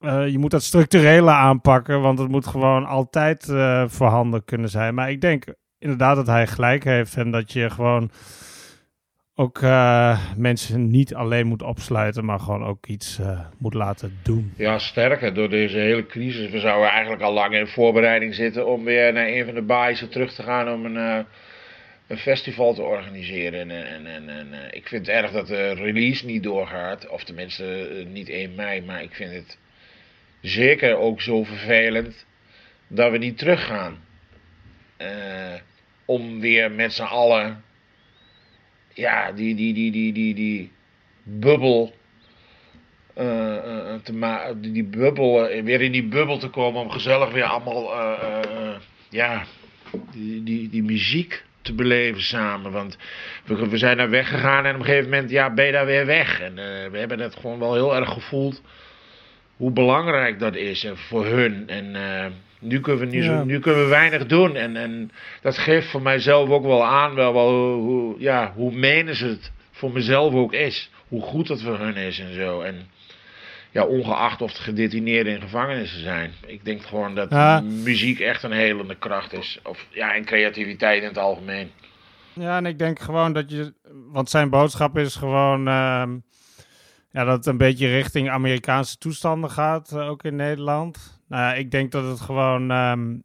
Eh, 0.00 0.28
je 0.28 0.38
moet 0.38 0.50
dat 0.50 0.62
structurele 0.62 1.30
aanpakken, 1.30 2.00
want 2.00 2.18
het 2.18 2.28
moet 2.28 2.46
gewoon 2.46 2.86
altijd 2.86 3.48
eh, 3.48 3.84
voorhanden 3.88 4.44
kunnen 4.44 4.68
zijn. 4.68 4.94
Maar 4.94 5.10
ik 5.10 5.20
denk 5.20 5.44
inderdaad 5.78 6.16
dat 6.16 6.26
hij 6.26 6.46
gelijk 6.46 6.84
heeft 6.84 7.16
en 7.16 7.30
dat 7.30 7.52
je 7.52 7.70
gewoon 7.70 8.10
ook 9.34 9.62
eh, 9.62 10.20
mensen 10.36 10.90
niet 10.90 11.14
alleen 11.14 11.46
moet 11.46 11.62
opsluiten, 11.62 12.24
maar 12.24 12.40
gewoon 12.40 12.64
ook 12.64 12.86
iets 12.86 13.20
moet 13.58 13.74
laten 13.74 14.18
doen. 14.22 14.52
Ja, 14.56 14.78
sterker, 14.78 15.34
door 15.34 15.48
deze 15.48 15.78
hele 15.78 16.06
crisis. 16.06 16.50
We 16.50 16.60
zouden 16.60 16.90
eigenlijk 16.90 17.22
al 17.22 17.32
lang 17.32 17.54
in 17.54 17.66
voorbereiding 17.66 18.34
zitten 18.34 18.66
om 18.66 18.84
weer 18.84 19.12
naar 19.12 19.26
een 19.26 19.44
van 19.44 19.54
de 19.54 19.62
baaien 19.62 20.10
terug 20.10 20.32
te 20.34 20.42
gaan 20.42 20.72
om 20.72 20.84
een, 20.84 21.26
een 22.06 22.18
festival 22.18 22.74
te 22.74 22.82
organiseren. 22.82 23.70
En, 23.70 23.86
en, 23.86 24.06
en, 24.06 24.28
en 24.28 24.46
ik 24.70 24.88
vind 24.88 25.06
het 25.06 25.16
erg 25.16 25.30
dat 25.30 25.46
de 25.46 25.72
release 25.72 26.26
niet 26.26 26.42
doorgaat. 26.42 27.08
Of 27.08 27.24
tenminste 27.24 28.04
niet 28.12 28.28
1 28.28 28.54
mei, 28.54 28.82
maar 28.82 29.02
ik 29.02 29.14
vind 29.14 29.32
het 29.32 29.58
zeker 30.40 30.96
ook 30.96 31.20
zo 31.20 31.44
vervelend 31.44 32.26
dat 32.88 33.10
we 33.10 33.18
niet 33.18 33.38
teruggaan. 33.38 34.06
Eh, 34.96 35.54
om 36.04 36.40
weer 36.40 36.72
met 36.72 36.92
z'n 36.92 37.02
allen 37.02 37.64
ja, 38.94 39.32
die, 39.32 39.54
die, 39.54 39.74
die, 39.74 39.90
die, 39.90 40.12
die, 40.12 40.34
die 40.34 40.72
bubbel 41.22 41.94
eh, 43.14 43.56
eh, 43.56 44.00
te 44.02 44.56
die, 44.60 44.72
die 44.72 44.84
bubbel, 44.84 45.62
weer 45.62 45.80
in 45.80 45.92
die 45.92 46.06
bubbel 46.06 46.38
te 46.38 46.48
komen 46.48 46.80
om 46.80 46.90
gezellig 46.90 47.30
weer 47.30 47.44
allemaal, 47.44 47.94
ja, 49.08 49.44
die, 50.12 50.42
die, 50.42 50.68
die 50.68 50.82
muziek 50.82 51.44
te 51.62 51.74
beleven 51.74 52.22
samen. 52.22 52.72
Want 52.72 52.98
we, 53.44 53.68
we 53.68 53.78
zijn 53.78 53.96
daar 53.96 54.10
weggegaan 54.10 54.64
en 54.64 54.74
op 54.74 54.80
een 54.80 54.86
gegeven 54.86 55.10
moment, 55.10 55.30
ja, 55.30 55.54
ben 55.54 55.66
je 55.66 55.72
daar 55.72 55.86
weer 55.86 56.06
weg. 56.06 56.40
En 56.40 56.54
we 56.90 56.98
hebben 56.98 57.20
het 57.20 57.36
gewoon 57.36 57.58
wel 57.58 57.74
heel 57.74 57.96
erg 57.96 58.12
gevoeld 58.12 58.62
hoe 59.58 59.70
belangrijk 59.70 60.38
dat 60.38 60.54
is 60.56 60.84
eh, 60.84 60.92
voor 60.94 61.26
hun. 61.26 61.64
En 61.68 61.96
eh, 61.96 62.26
nu, 62.60 62.80
kunnen 62.80 63.00
we 63.08 63.14
niet 63.16 63.24
Ja. 63.24 63.38
zo, 63.38 63.44
nu 63.44 63.58
kunnen 63.60 63.82
we 63.82 63.88
weinig 63.90 64.26
doen. 64.26 64.56
En, 64.56 64.76
en 64.76 65.10
dat 65.42 65.58
geeft 65.58 65.90
voor 65.90 66.02
mijzelf 66.02 66.48
ook 66.50 66.64
wel 66.64 66.84
aan 66.84 67.14
wel, 67.14 67.32
wel 67.32 67.50
hoe, 67.50 67.82
hoe, 67.82 68.14
ja, 68.18 68.52
hoe 68.56 68.72
menens 68.72 69.20
het 69.20 69.52
voor 69.72 69.92
mezelf 69.92 70.34
ook 70.34 70.52
is. 70.52 70.90
Hoe 71.08 71.22
goed 71.22 71.48
het 71.48 71.62
voor 71.62 71.78
hun 71.78 71.96
is 71.96 72.18
en 72.18 72.34
zo. 72.34 72.60
En 72.60 72.88
ja, 73.70 73.84
ongeacht 73.84 74.42
of 74.42 74.50
het 74.52 74.60
gedetineerden 74.60 75.32
in 75.34 75.40
gevangenissen 75.40 76.00
zijn. 76.02 76.32
Ik 76.46 76.64
denk 76.64 76.82
gewoon 76.82 77.14
dat 77.14 77.30
Ja. 77.30 77.60
muziek 77.60 78.20
echt 78.20 78.42
een 78.42 78.52
helende 78.52 78.94
kracht 78.94 79.32
is. 79.32 79.58
Of, 79.64 79.86
ja, 79.90 80.14
en 80.14 80.24
creativiteit 80.24 81.02
in 81.02 81.08
het 81.08 81.18
algemeen. 81.18 81.70
Ja, 82.32 82.56
en 82.56 82.66
ik 82.66 82.78
denk 82.78 82.98
gewoon 83.00 83.32
dat 83.32 83.50
je. 83.50 83.72
Want 84.12 84.30
zijn 84.30 84.50
boodschap 84.50 84.98
is 84.98 85.16
gewoon. 85.16 85.68
ehm, 85.68 86.16
ja, 87.10 87.24
dat 87.24 87.36
het 87.36 87.46
een 87.46 87.56
beetje 87.56 87.86
richting 87.88 88.30
Amerikaanse 88.30 88.98
toestanden 88.98 89.50
gaat, 89.50 89.92
eh, 89.92 90.08
ook 90.08 90.22
in 90.22 90.36
Nederland. 90.36 91.20
Nou 91.28 91.56
ik 91.56 91.70
denk 91.70 91.92
dat 91.92 92.04
het 92.04 92.20
gewoon. 92.20 92.70
ehm, 92.70 93.16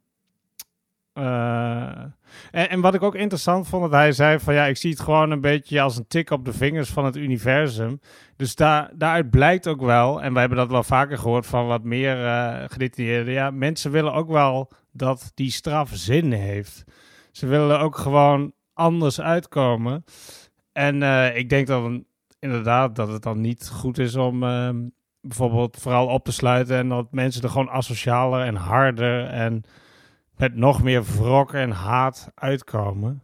eh, 1.12 2.02
en, 2.50 2.68
en 2.70 2.80
wat 2.80 2.94
ik 2.94 3.02
ook 3.02 3.14
interessant 3.14 3.68
vond, 3.68 3.82
dat 3.82 3.92
hij 3.92 4.12
zei 4.12 4.38
van 4.38 4.54
ja, 4.54 4.64
ik 4.64 4.76
zie 4.76 4.90
het 4.90 5.00
gewoon 5.00 5.30
een 5.30 5.40
beetje 5.40 5.80
als 5.80 5.96
een 5.96 6.06
tik 6.06 6.30
op 6.30 6.44
de 6.44 6.52
vingers 6.52 6.90
van 6.90 7.04
het 7.04 7.16
universum. 7.16 8.00
Dus 8.36 8.54
daar, 8.54 8.90
daaruit 8.94 9.30
blijkt 9.30 9.66
ook 9.68 9.80
wel, 9.80 10.22
en 10.22 10.32
wij 10.32 10.40
hebben 10.40 10.58
dat 10.58 10.70
wel 10.70 10.82
vaker 10.82 11.18
gehoord 11.18 11.46
van 11.46 11.66
wat 11.66 11.82
meer 11.84 12.24
eh 12.26 12.64
gedetineerden. 12.68 13.32
Ja, 13.32 13.50
mensen 13.50 13.90
willen 13.90 14.12
ook 14.12 14.28
wel 14.28 14.70
dat 14.92 15.30
die 15.34 15.50
straf 15.50 15.90
zin 15.92 16.32
heeft. 16.32 16.84
Ze 17.32 17.46
willen 17.46 17.80
ook 17.80 17.96
gewoon 17.96 18.52
anders 18.72 19.20
uitkomen. 19.20 20.04
En 20.72 21.02
ik 21.36 21.48
denk 21.48 21.66
dan 21.66 22.04
inderdaad 22.44 22.96
dat 22.96 23.08
het 23.08 23.22
dan 23.22 23.40
niet 23.40 23.68
goed 23.68 23.98
is 23.98 24.16
om 24.16 24.42
ehm, 24.42 24.88
bijvoorbeeld 25.20 25.76
vooral 25.80 26.06
op 26.06 26.24
te 26.24 26.32
sluiten 26.32 26.76
en 26.76 26.88
dat 26.88 27.12
mensen 27.12 27.42
er 27.42 27.48
gewoon 27.48 27.70
asocialer 27.70 28.46
en 28.46 28.54
harder 28.54 29.26
en 29.26 29.64
met 30.36 30.54
nog 30.54 30.82
meer 30.82 31.04
wrok 31.04 31.52
en 31.52 31.70
haat 31.70 32.30
uitkomen. 32.34 33.22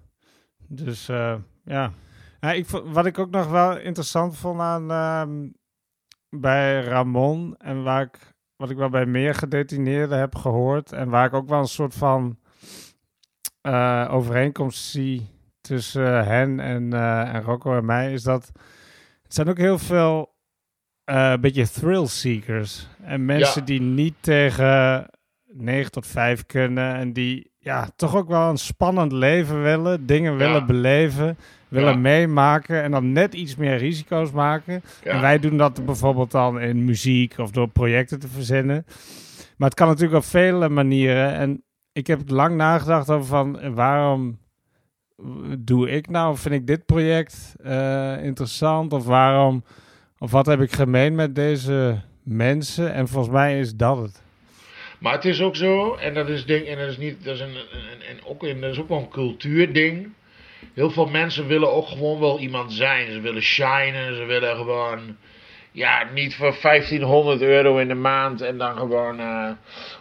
Dus 0.69 1.09
eh, 1.09 1.35
ja. 1.65 1.93
ik, 2.41 2.67
wat 2.67 3.07
ik 3.07 3.19
ook 3.19 3.31
nog 3.31 3.51
wel 3.51 3.79
interessant 3.79 4.37
vond 4.37 4.61
aan 4.61 4.91
ehm, 4.91 5.49
bij 6.29 6.83
Ramon 6.83 7.57
en 7.59 7.83
waar 7.83 8.03
ik, 8.03 8.35
wat 8.57 8.71
ik 8.71 8.77
wel 8.77 8.91
bij 8.91 9.07
meer 9.07 9.35
gedetineerden 9.35 10.19
heb 10.19 10.35
gehoord 10.35 10.93
en 10.93 11.09
waar 11.09 11.27
ik 11.27 11.35
ook 11.35 11.49
wel 11.49 11.61
een 11.61 11.67
soort 11.67 11.95
van 11.95 12.39
eh, 13.61 14.09
overeenkomst 14.11 14.85
zie 14.85 15.29
tussen 15.61 16.27
hen 16.27 16.61
en, 16.61 16.93
eh, 16.93 17.35
en 17.35 17.43
Rocco 17.43 17.77
en 17.77 17.85
mij, 17.85 18.13
is 18.13 18.23
dat 18.23 18.53
het 19.31 19.35
zijn 19.39 19.49
ook 19.49 19.59
heel 19.59 19.79
veel 19.79 20.35
eh 21.05 21.35
beetje 21.41 21.69
thrill 21.71 22.07
seekers. 22.07 22.87
En 23.03 23.25
mensen 23.25 23.61
Ja. 23.61 23.67
die 23.67 23.81
niet 23.81 24.15
tegen 24.21 25.07
9 25.53 25.91
tot 25.91 26.07
5 26.07 26.47
kunnen 26.47 26.95
en 26.95 27.13
die 27.13 27.53
ja, 27.59 27.89
toch 27.97 28.17
ook 28.17 28.29
wel 28.29 28.51
een 28.51 28.59
spannend 28.59 29.13
leven 29.13 29.63
willen, 29.63 30.07
dingen 30.07 30.37
willen 30.37 30.67
beleven, 30.67 31.37
willen 31.69 31.93
Ja. 31.93 31.99
meemaken 31.99 32.83
en 32.83 32.91
dan 32.91 33.13
net 33.13 33.35
iets 33.35 33.57
meer 33.57 33.77
risico's 33.77 34.31
maken. 34.31 34.83
En 35.05 35.21
wij 35.21 35.39
doen 35.39 35.57
dat 35.57 35.85
bijvoorbeeld 35.85 36.31
dan 36.31 36.61
in 36.61 36.85
muziek 36.85 37.39
of 37.39 37.51
door 37.51 37.69
projecten 37.69 38.19
te 38.21 38.29
verzinnen. 38.29 38.85
Maar 39.57 39.69
het 39.69 39.79
kan 39.79 39.89
natuurlijk 39.89 40.17
op 40.19 40.25
vele 40.25 40.69
manieren. 40.69 41.33
En 41.35 41.65
ik 41.93 42.07
heb 42.07 42.21
lang 42.31 42.57
nagedacht 42.57 43.11
over 43.11 43.27
van 43.27 43.75
waarom 43.75 44.39
doe 45.59 45.91
ik 45.91 46.09
nou? 46.09 46.37
Vind 46.37 46.55
ik 46.55 46.67
dit 46.67 46.87
project 46.87 47.55
eh, 47.63 48.25
interessant? 48.25 48.93
Of 48.93 49.05
waarom? 49.05 49.65
Of 50.19 50.31
wat 50.31 50.47
heb 50.47 50.61
ik 50.61 50.73
gemeen 50.73 51.15
met 51.15 51.35
deze 51.35 52.01
mensen? 52.23 52.93
En 52.93 53.09
volgens 53.09 53.35
mij 53.35 53.61
is 53.61 53.75
dat 53.75 53.97
het. 53.97 54.23
Maar 54.99 55.13
het 55.13 55.25
is 55.25 55.41
ook 55.41 55.57
zo, 55.57 55.95
en 55.95 56.15
dat 56.15 56.29
is 56.29 56.47
ding, 56.47 56.67
en 56.67 56.79
dat 56.79 56.89
is 56.89 56.99
niet, 56.99 57.25
dat 57.25 57.35
is 57.35 57.41
een, 57.41 57.55
een, 58.11 58.25
ook, 58.25 58.43
een, 58.43 58.61
dat 58.61 58.71
is 58.71 58.79
ook 58.79 58.89
wel 58.89 58.99
een 58.99 59.09
cultuurding. 59.09 60.09
Heel 60.75 60.91
veel 60.91 61.07
mensen 61.07 61.47
willen 61.47 61.73
ook 61.73 61.87
gewoon 61.87 62.21
wel 62.21 62.39
iemand 62.39 62.73
zijn. 62.73 63.13
Ze 63.13 63.21
willen 63.21 63.43
shinen, 63.43 64.17
ze 64.17 64.25
willen 64.25 64.57
gewoon 64.57 65.17
Ja, 65.73 66.07
niet 66.13 66.35
voor 66.35 66.57
1500 66.63 67.43
euro 67.43 67.79
in 67.79 67.89
de 67.89 67.95
maand 67.95 68.41
en 68.41 68.59
dan 68.59 68.77
gewoon 68.77 69.21
eh, 69.21 69.51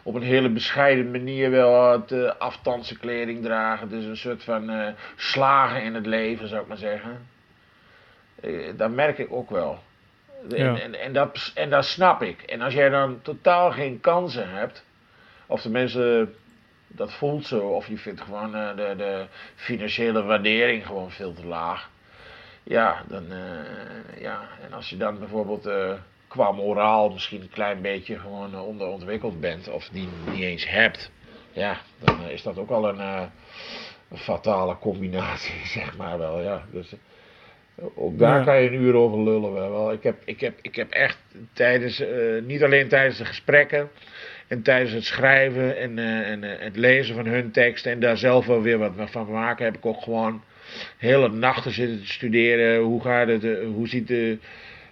op 0.04 0.16
een 0.16 0.22
hele 0.22 0.50
bescheiden 0.50 1.12
manier 1.12 1.52
wel 1.52 1.92
het 1.92 2.12
uh, 2.12 3.00
kleding 3.00 3.44
dragen. 3.44 3.90
Dus 3.90 4.06
een 4.06 4.18
soort 4.18 4.44
van 4.44 4.70
eh, 4.70 4.94
slagen 5.16 5.84
in 5.84 5.96
het 5.96 6.06
leven, 6.06 6.48
zou 6.48 6.62
ik 6.62 6.68
maar 6.68 6.78
zeggen. 6.78 7.28
Eh, 8.42 8.78
dat 8.78 8.92
merk 8.92 9.18
ik 9.18 9.32
ook 9.32 9.50
wel. 9.50 9.80
Ja. 10.48 10.56
En, 10.58 10.82
en, 10.82 11.00
en, 11.00 11.14
dat, 11.14 11.52
en 11.56 11.70
dat 11.70 11.86
snap 11.86 12.22
ik. 12.22 12.42
En 12.42 12.62
als 12.62 12.74
jij 12.74 12.90
dan 12.90 13.22
totaal 13.22 13.72
geen 13.72 14.00
kansen 14.00 14.50
hebt, 14.50 14.86
of 15.46 15.62
de 15.62 15.70
mensen 15.70 16.36
dat 16.88 17.14
voelt 17.14 17.46
zo, 17.46 17.60
of 17.60 17.88
je 17.88 17.98
vindt 17.98 18.22
gewoon 18.22 18.52
de, 18.52 18.94
de 18.98 19.26
financiële 19.56 20.24
waardering 20.24 20.86
gewoon 20.86 21.12
veel 21.12 21.34
te 21.34 21.46
laag. 21.46 21.90
Ja, 22.70 23.04
dan, 23.08 23.32
eh, 23.32 24.22
ja, 24.22 24.42
en 24.64 24.74
als 24.74 24.90
je 24.90 24.98
dan 24.98 25.20
bijvoorbeeld 25.20 25.66
eh, 25.66 25.94
qua 26.28 26.52
moraal 26.52 27.10
misschien 27.10 27.42
een 27.42 27.50
klein 27.50 27.82
beetje 27.82 28.20
gewoon 28.20 28.54
eh, 28.54 28.68
onderontwikkeld 28.68 29.40
bent, 29.40 29.70
of 29.70 29.90
die 29.92 30.08
niet 30.32 30.42
eens 30.44 30.70
hebt, 30.70 31.12
ja, 31.52 31.78
dan 32.00 32.30
is 32.30 32.44
dat 32.44 32.58
ook 32.58 32.70
al 32.70 32.90
een, 32.90 33.00
een 34.10 34.18
fatale 34.18 34.78
combinatie, 34.78 35.66
zeg 35.78 35.98
maar 35.98 36.18
wel. 36.18 36.42
Ja. 36.42 36.66
Dus, 36.72 36.94
ook 37.96 38.20
daar 38.20 38.38
Ja. 38.40 38.44
kan 38.44 38.62
je 38.62 38.68
een 38.68 38.82
uur 38.82 38.94
over 38.96 39.20
lullen. 39.24 39.54
Wel. 39.54 39.92
Ik, 39.92 40.04
heb, 40.04 40.22
ik, 40.26 40.40
heb, 40.40 40.60
ik 40.62 40.76
heb 40.76 40.92
echt 40.92 41.18
tijdens, 41.54 42.04
niet 42.44 42.64
alleen 42.64 42.88
tijdens 42.88 43.18
de 43.18 43.26
gesprekken 43.26 43.90
en 44.48 44.62
tijdens 44.62 44.92
het 44.92 45.06
schrijven 45.06 45.78
en, 45.78 46.00
en 46.26 46.42
het 46.44 46.76
lezen 46.76 47.16
van 47.16 47.26
hun 47.26 47.52
teksten 47.52 47.92
en 47.92 48.00
daar 48.00 48.18
zelf 48.18 48.46
wel 48.46 48.62
weer 48.62 48.78
wat 48.78 49.10
van 49.10 49.32
maken, 49.32 49.66
heb 49.66 49.78
ik 49.78 49.86
ook 49.86 50.02
gewoon 50.02 50.44
hele 50.98 51.30
nachten 51.30 51.72
zitten 51.72 52.00
te 52.00 52.08
studeren. 52.12 52.82
Hoe, 52.82 53.02
gaat 53.02 53.28
het, 53.28 53.44
eh, 53.44 53.66
hoe 53.66 53.88
ziet 53.88 54.08
de, 54.08 54.38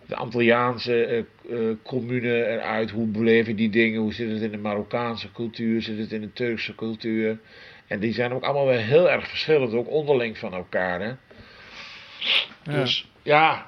de 0.06 0.16
Antilliaanse 0.16 1.06
eh, 1.06 1.18
eh, 1.18 1.76
commune 1.84 2.46
eruit? 2.48 2.92
Hoe 2.92 3.08
beleven 3.08 3.56
die 3.56 3.70
dingen? 3.70 4.02
Hoe 4.02 4.14
zit 4.14 4.30
het 4.32 4.42
in 4.42 4.52
de 4.52 4.58
Marokkaanse 4.58 5.32
cultuur? 5.32 5.82
Zit 5.82 5.98
het 5.98 6.12
in 6.12 6.22
de 6.22 6.34
Turkse 6.34 6.76
cultuur? 6.76 7.38
En 7.88 8.00
die 8.00 8.14
zijn 8.14 8.32
ook 8.34 8.44
allemaal 8.44 8.68
weer 8.68 8.80
heel 8.80 9.10
erg 9.12 9.28
verschillend, 9.28 9.74
ook 9.74 9.90
onderling 9.90 10.38
van 10.38 10.54
elkaar. 10.54 11.00
Hè? 11.02 11.08
Ja. 12.64 12.80
Dus 12.80 13.12
ja, 13.24 13.66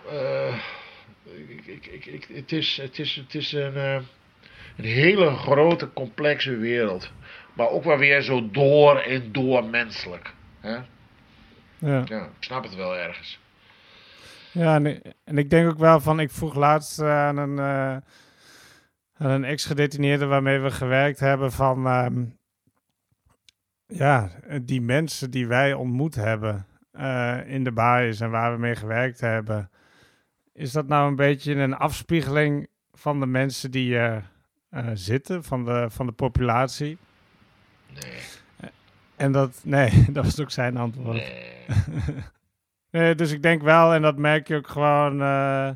ik, 1.47 1.66
ik, 1.66 1.86
ik, 1.86 2.05
ik- 2.05 2.28
het, 2.34 2.51
is, 2.51 2.78
het, 2.82 2.99
is, 2.99 3.16
het 3.16 3.36
is 3.36 3.51
een, 3.51 3.76
een 3.78 4.86
hele 4.86 5.30
grote, 5.30 5.89
complexe 5.93 6.55
wereld. 6.57 7.12
Maar 7.53 7.70
ook 7.70 7.84
wel 7.84 7.97
weer 7.97 8.22
zo 8.22 8.49
door 8.51 8.97
en 8.99 9.32
door 9.32 9.64
menselijk. 9.66 10.34
Hè? 10.60 10.78
Ja. 11.80 12.01
Ja, 12.05 12.23
ik 12.25 12.30
snap 12.43 12.63
het 12.63 12.75
wel 12.75 12.97
ergens. 12.97 13.39
Ja, 14.51 14.75
en, 14.75 14.86
ik- 14.86 15.13
en 15.23 15.38
ik 15.38 15.49
denk 15.49 15.69
ook 15.69 15.77
wel 15.77 15.99
van, 15.99 16.19
ik 16.19 16.32
vroeg 16.32 16.55
laatst 16.55 16.99
eh, 16.99 17.09
aan 17.27 17.38
een, 17.38 17.59
eh, 17.59 17.97
aan 19.17 19.32
een 19.32 19.43
ex-gedetineerde 19.43 20.25
waarmee 20.25 20.59
we 20.59 20.71
gewerkt 20.71 21.19
hebben 21.19 21.51
van, 21.51 21.86
ehm, 21.88 22.23
ja, 23.88 24.32
die 24.61 24.82
mensen 24.82 25.32
die 25.32 25.47
wij 25.47 25.73
ontmoet 25.73 26.15
hebben 26.15 26.65
eh, 26.91 27.38
in 27.45 27.63
de 27.63 27.71
baais 27.71 28.19
en 28.19 28.30
waar 28.32 28.51
we 28.53 28.59
mee 28.59 28.75
gewerkt 28.75 29.19
hebben, 29.19 29.69
is 30.53 30.71
dat 30.71 30.88
nou 30.88 31.07
een 31.09 31.15
beetje 31.15 31.55
een 31.55 31.73
afspiegeling 31.75 32.67
van 32.93 33.19
de 33.19 33.25
mensen 33.25 33.71
die 33.71 33.97
er 33.97 34.23
eh, 34.69 34.88
zitten, 34.93 35.43
van 35.43 35.65
de, 35.65 35.86
van 35.89 36.05
de 36.05 36.11
populatie? 36.11 36.97
Nee, 37.93 38.19
En 39.20 39.32
dat, 39.32 39.61
nee, 39.63 40.05
dat 40.11 40.24
was 40.24 40.39
ook 40.39 40.51
zijn 40.51 40.78
antwoord. 40.78 41.15
nee. 41.15 41.57
Nee, 42.91 43.15
dus 43.15 43.32
ik 43.32 43.41
denk 43.41 43.61
wel, 43.61 43.93
en 43.93 44.01
dat 44.01 44.17
merk 44.17 44.47
je 44.47 44.55
ook 44.55 44.67
gewoon. 44.67 45.11
eh, 45.13 45.70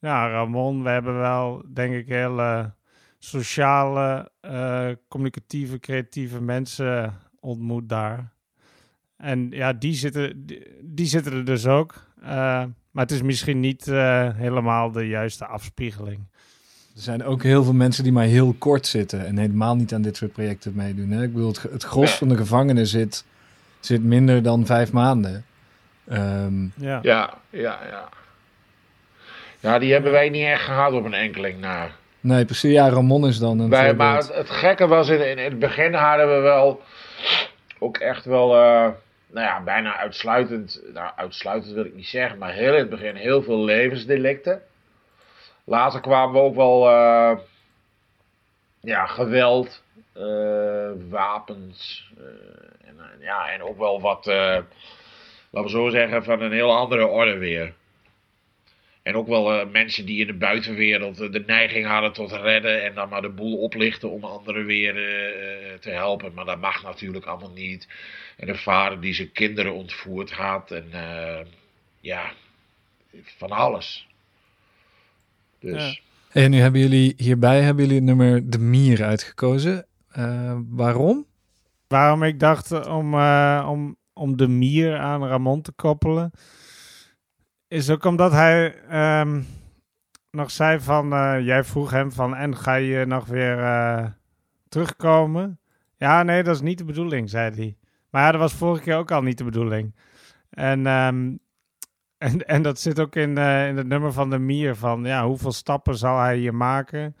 ja, 0.00 0.30
Ramon, 0.30 0.82
we 0.82 0.88
hebben 0.88 1.18
wel, 1.18 1.64
denk 1.72 1.94
ik, 1.94 2.08
hele 2.08 2.74
sociale, 3.18 4.30
eh, 4.40 4.88
communicatieve, 5.08 5.78
creatieve 5.78 6.40
mensen 6.42 7.14
ontmoet 7.40 7.88
daar. 7.88 8.32
En 9.16 9.50
ja, 9.50 9.72
die 9.72 9.94
zitten, 9.94 10.46
die, 10.46 10.66
die 10.82 11.06
zitten 11.06 11.32
er 11.32 11.44
dus 11.44 11.66
ook. 11.66 11.94
Eh, 12.20 12.64
maar 12.90 13.04
het 13.04 13.10
is 13.10 13.22
misschien 13.22 13.60
niet 13.60 13.84
helemaal 14.34 14.92
de 14.92 15.06
juiste 15.08 15.46
afspiegeling. 15.46 16.29
Er 16.94 17.02
zijn 17.02 17.24
ook 17.24 17.42
heel 17.42 17.64
veel 17.64 17.72
mensen 17.72 18.02
die 18.02 18.12
maar 18.12 18.24
heel 18.24 18.54
kort 18.58 18.86
zitten 18.86 19.26
en 19.26 19.38
helemaal 19.38 19.76
niet 19.76 19.94
aan 19.94 20.02
dit 20.02 20.16
soort 20.16 20.32
projecten 20.32 20.72
meedoen. 20.74 21.10
Hè? 21.10 21.22
Ik 21.22 21.32
bedoel, 21.32 21.48
het, 21.48 21.62
het 21.62 21.82
gros 21.82 22.10
van 22.10 22.28
de 22.28 22.36
gevangenen 22.36 22.86
zit, 22.86 23.24
zit 23.80 24.02
minder 24.02 24.42
dan 24.42 24.66
vijf 24.66 24.92
maanden. 24.92 25.44
Ehm, 26.08 26.62
Ja, 26.62 26.98
Ja, 27.02 27.34
ja, 27.50 27.78
ja. 27.90 28.08
Ja, 29.60 29.78
die 29.78 29.92
hebben 29.92 30.12
wij 30.12 30.28
niet 30.28 30.44
echt 30.44 30.62
gehad 30.62 30.92
op 30.92 31.04
een 31.04 31.14
enkeling 31.14 31.60
na. 31.60 31.90
nee, 32.20 32.44
precies. 32.44 32.72
Ja, 32.72 32.88
Ramon 32.88 33.26
is 33.26 33.38
dan 33.38 33.58
een 33.58 33.70
Wij, 33.70 33.94
maar 33.94 34.16
het 34.16 34.50
gekke 34.50 34.86
was, 34.86 35.08
in, 35.08 35.28
in 35.28 35.38
het 35.38 35.58
begin 35.58 35.94
hadden 35.94 36.34
we 36.36 36.40
wel 36.40 36.82
ook 37.78 37.96
echt 37.96 38.24
wel, 38.24 38.54
eh, 38.54 38.88
nou 39.30 39.46
ja, 39.46 39.62
bijna 39.64 39.96
uitsluitend, 39.96 40.80
nou 40.94 41.10
uitsluitend 41.16 41.74
wil 41.74 41.84
ik 41.84 41.94
niet 41.94 42.06
zeggen, 42.06 42.38
maar 42.38 42.52
heel 42.52 42.72
in 42.72 42.78
het 42.78 42.90
begin 42.90 43.14
heel 43.14 43.42
veel 43.42 43.64
levensdelicten. 43.64 44.62
Later 45.64 46.00
kwamen 46.00 46.34
we 46.34 46.40
ook 46.40 46.54
wel, 46.54 46.88
eh, 46.88 47.38
ja, 48.80 49.06
geweld, 49.06 49.82
eh, 50.12 50.90
wapens, 51.08 52.10
eh, 52.18 52.88
en, 52.88 52.96
ja, 53.20 53.50
en 53.50 53.62
ook 53.62 53.78
wel 53.78 54.00
wat, 54.00 54.26
laten 54.26 54.66
we 55.50 55.68
zo 55.68 55.88
zeggen, 55.88 56.24
van 56.24 56.40
een 56.40 56.52
heel 56.52 56.76
andere 56.76 57.06
orde 57.06 57.38
weer. 57.38 57.74
En 59.02 59.16
ook 59.16 59.26
wel 59.26 59.66
mensen 59.66 60.06
die 60.06 60.20
in 60.20 60.26
de 60.26 60.34
buitenwereld 60.34 61.16
de 61.16 61.42
neiging 61.46 61.86
hadden 61.86 62.12
tot 62.12 62.32
redden 62.32 62.82
en 62.82 62.94
dan 62.94 63.08
maar 63.08 63.22
de 63.22 63.28
boel 63.28 63.58
oplichten 63.58 64.10
om 64.10 64.24
anderen 64.24 64.64
weer 64.66 64.94
te 65.80 65.90
helpen. 65.90 66.34
Maar 66.34 66.44
dat 66.44 66.60
mag 66.60 66.82
natuurlijk 66.82 67.26
allemaal 67.26 67.50
niet. 67.50 67.88
En 68.36 68.48
een 68.48 68.58
vader 68.58 69.00
die 69.00 69.14
zijn 69.14 69.32
kinderen 69.32 69.74
ontvoerd 69.74 70.30
had 70.30 70.70
en 70.70 70.90
ja, 72.00 72.32
van 73.38 73.50
alles. 73.50 74.09
Dus 75.60 76.02
En 76.32 76.50
nu 76.50 76.58
hebben 76.58 76.80
jullie 76.80 77.14
hierbij 77.16 77.62
hebben 77.62 77.84
jullie 77.84 77.98
het 77.98 78.08
nummer 78.08 78.50
De 78.50 78.58
Mier 78.58 79.04
uitgekozen. 79.04 79.86
Eh, 80.08 80.58
waarom? 80.68 81.26
Waarom 81.90 82.22
ik 82.22 82.40
dacht 82.40 82.86
om, 82.88 83.14
eh, 83.14 83.66
om, 83.70 83.96
om 84.12 84.36
de 84.36 84.48
mier 84.48 84.98
aan 84.98 85.24
Ramon 85.24 85.62
te 85.62 85.72
koppelen, 85.72 86.30
is 87.68 87.90
ook 87.90 88.04
omdat 88.04 88.32
hij 88.32 88.74
ehm, 88.88 89.40
nog 90.30 90.50
zei 90.50 90.80
van, 90.80 91.12
eh, 91.12 91.40
jij 91.40 91.64
vroeg 91.64 91.90
hem 91.90 92.12
van, 92.12 92.36
en 92.36 92.56
ga 92.56 92.74
je 92.74 93.06
nog 93.06 93.26
weer 93.26 93.58
eh, 93.58 94.06
terugkomen? 94.68 95.60
Ja, 95.96 96.22
nee, 96.22 96.42
dat 96.42 96.54
is 96.54 96.60
niet 96.60 96.78
de 96.78 96.84
bedoeling, 96.84 97.30
zei 97.30 97.54
hij. 97.54 97.76
Maar 98.10 98.22
ja, 98.22 98.30
dat 98.30 98.40
was 98.40 98.52
vorige 98.52 98.82
keer 98.82 98.96
ook 98.96 99.10
al 99.10 99.22
niet 99.22 99.38
de 99.38 99.44
bedoeling. 99.44 99.94
En, 100.50 100.86
ehm, 100.86 101.36
en, 102.20 102.46
en 102.46 102.62
dat 102.62 102.80
zit 102.80 103.00
ook 103.00 103.16
in, 103.16 103.38
eh, 103.38 103.68
in 103.68 103.76
het 103.76 103.86
nummer 103.86 104.12
van 104.12 104.30
de 104.30 104.38
mier, 104.38 104.76
van 104.76 105.04
ja, 105.04 105.26
hoeveel 105.26 105.52
stappen 105.52 105.96
zal 105.96 106.18
hij 106.18 106.36
hier 106.36 106.54
maken? 106.54 107.16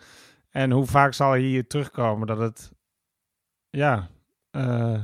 En 0.50 0.70
hoe 0.70 0.86
vaak 0.86 1.14
zal 1.14 1.30
hij 1.30 1.40
hier 1.40 1.66
terugkomen? 1.66 2.26
Dat 2.26 2.38
het, 2.38 2.72
ja, 3.70 4.08
eh, 4.50 5.00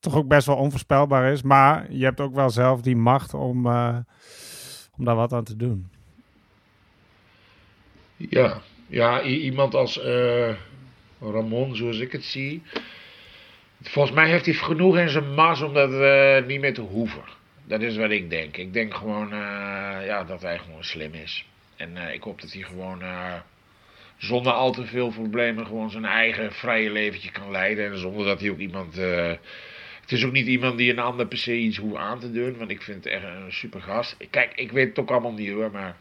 toch 0.00 0.16
ook 0.16 0.28
best 0.28 0.46
wel 0.46 0.56
onvoorspelbaar 0.56 1.32
is. 1.32 1.42
Maar 1.42 1.92
je 1.92 2.04
hebt 2.04 2.20
ook 2.20 2.34
wel 2.34 2.50
zelf 2.50 2.80
die 2.80 2.96
macht 2.96 3.34
om, 3.34 3.66
eh, 3.66 3.96
om 4.96 5.04
daar 5.04 5.16
wat 5.16 5.32
aan 5.32 5.44
te 5.44 5.56
doen. 5.56 5.90
ja, 8.16 8.60
ja 8.86 9.22
iemand 9.22 9.74
als 9.74 10.00
Ramon, 11.20 11.76
zoals 11.76 11.98
ik 11.98 12.12
het 12.12 12.24
zie. 12.24 12.62
Volgens 13.82 14.14
mij 14.14 14.28
heeft 14.30 14.44
hij 14.44 14.54
genoeg 14.54 14.96
in 14.96 15.08
zijn 15.08 15.34
mas 15.34 15.60
om 15.60 15.74
dat 15.74 15.90
niet 16.46 16.60
meer 16.60 16.74
te 16.74 16.80
hoeven. 16.80 17.40
Dat 17.64 17.80
is 17.80 17.96
wat 17.96 18.10
ik 18.10 18.30
denk. 18.30 18.56
Ik 18.56 18.72
denk 18.72 18.94
gewoon 18.94 19.32
eh, 19.32 20.06
ja, 20.06 20.24
dat 20.24 20.42
hij 20.42 20.58
gewoon 20.58 20.84
slim 20.84 21.14
is. 21.14 21.46
En 21.76 21.96
eh, 21.96 22.14
ik 22.14 22.22
hoop 22.22 22.40
dat 22.40 22.52
hij 22.52 22.62
gewoon 22.62 23.02
eh, 23.02 23.34
zonder 24.16 24.52
al 24.52 24.72
te 24.72 24.86
veel 24.86 25.08
problemen 25.10 25.66
gewoon 25.66 25.90
zijn 25.90 26.04
eigen 26.04 26.52
vrije 26.52 26.90
leventje 26.90 27.30
kan 27.30 27.50
leiden. 27.50 27.92
En 27.92 27.98
zonder 27.98 28.26
dat 28.26 28.40
hij 28.40 28.50
ook 28.50 28.58
iemand... 28.58 28.96
het 28.96 30.12
is 30.12 30.24
ook 30.24 30.32
niet 30.32 30.46
iemand 30.46 30.78
die 30.78 30.90
een 30.90 30.98
ander 30.98 31.26
per 31.26 31.38
se 31.38 31.56
iets 31.56 31.76
hoeft 31.76 31.96
aan 31.96 32.20
te 32.20 32.32
doen. 32.32 32.56
Want 32.56 32.70
ik 32.70 32.82
vind 32.82 33.04
het 33.04 33.12
echt 33.12 33.24
een 33.24 33.52
super 33.52 33.82
gast. 33.82 34.16
Kijk, 34.30 34.52
ik 34.54 34.72
weet 34.72 34.88
het 34.88 34.98
ook 34.98 35.10
allemaal 35.10 35.32
niet 35.32 35.50
hoor. 35.50 35.70
Maar 35.70 35.96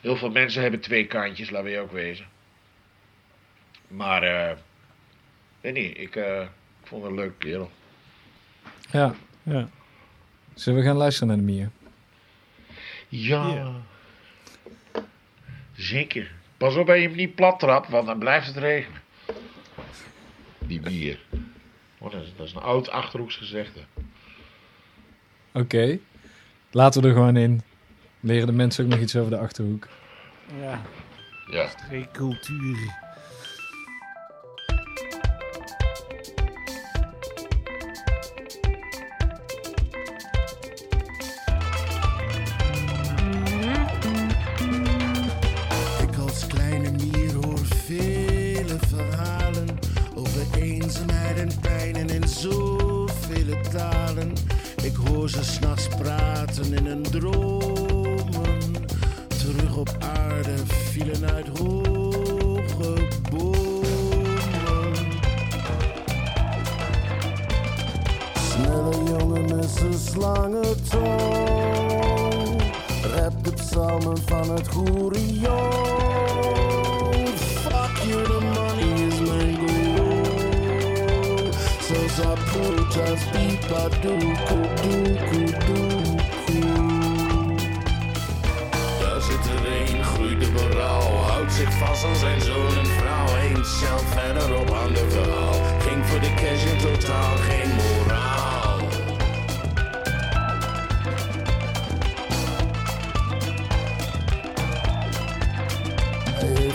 heel 0.00 0.16
veel 0.16 0.30
mensen 0.30 0.62
hebben 0.62 0.80
twee 0.80 1.06
kantjes, 1.06 1.50
laten 1.50 1.66
we 1.66 1.72
je 1.72 1.78
ook 1.80 1.92
wezen. 1.92 2.26
Maar, 3.88 4.56
weet 5.60 5.74
niet, 5.74 5.98
ik, 5.98 6.16
ik 6.16 6.48
vond 6.82 7.02
het 7.02 7.10
een 7.10 7.18
leuk 7.18 7.38
kerel. 7.38 7.70
Ja. 8.90 9.14
Ja. 9.42 9.68
Zullen 10.54 10.80
we 10.80 10.86
gaan 10.86 10.96
luisteren 10.96 11.28
naar 11.28 11.36
De 11.36 11.42
Mier? 11.42 11.70
Ja. 13.08 13.46
Ja. 13.46 13.72
Zeker. 15.72 16.32
Pas 16.56 16.76
op 16.76 16.86
dat 16.86 16.96
je 16.96 17.02
hem 17.02 17.16
niet 17.16 17.34
plat 17.34 17.58
trapt, 17.58 17.88
want 17.88 18.06
dan 18.06 18.18
blijft 18.18 18.46
het 18.46 18.56
regenen. 18.56 19.00
Die 20.58 20.80
bier. 20.80 21.18
Oh, 21.98 22.12
dat, 22.12 22.22
is, 22.22 22.32
dat 22.36 22.46
is 22.46 22.52
een 22.54 22.62
oud 22.62 22.90
achterhoeks 22.90 23.36
gezegde. 23.36 23.80
Oké. 25.52 25.98
Laten 26.70 27.02
we 27.02 27.08
er 27.08 27.14
gewoon 27.14 27.36
in. 27.36 27.62
Leren 28.20 28.46
de 28.46 28.52
mensen 28.52 28.84
ook 28.84 28.90
nog 28.90 29.00
iets 29.00 29.16
over 29.16 29.30
de 29.30 29.38
Achterhoek. 29.38 29.88
ja. 30.60 30.82
Ja. 31.50 31.68
Streekcultuur. 31.68 33.03
Ze 55.34 55.44
s'nachts 55.44 55.88
praten 55.88 56.72
in 56.72 56.86
hun 56.86 57.02
dromen. 57.02 58.86
Terug 59.26 59.76
op 59.76 59.96
aarde 59.98 60.54
vielen 60.66 61.30
uit 61.30 61.46
hoge 61.58 63.08
bomen. 63.30 63.64
Snelle 68.34 69.18
jongen 69.18 69.56
met 69.56 69.70
zijn 69.70 69.98
slangentong. 69.98 71.02
Rap 73.14 73.44
de 73.44 73.52
psalmen 73.52 74.18
van 74.26 74.50
het 74.50 74.68
goede 74.68 75.38
Doekoe, 82.16 82.74
doekoe. 85.32 86.16
Daar 89.00 89.20
zit 89.20 89.44
er 89.46 89.66
een, 89.66 90.04
groeit 90.04 90.40
de 90.40 90.50
berouw. 90.52 91.00
Houdt 91.00 91.52
zich 91.52 91.72
vast 91.72 92.04
aan 92.04 92.16
zijn 92.16 92.40
zoon 92.40 92.76
en 92.78 92.86
vrouw. 92.86 93.36
Eens 93.36 93.78
zelf 93.78 94.02
verder 94.02 94.60
op 94.60 94.70
aan 94.72 94.92
de 94.92 95.06
verhaal. 95.08 95.54
Ging 95.78 96.06
voor 96.06 96.20
de 96.20 96.34
cash 96.34 96.64
in 96.64 96.78
totaal 96.78 97.36
geen 97.36 97.70
moraal. 97.74 98.78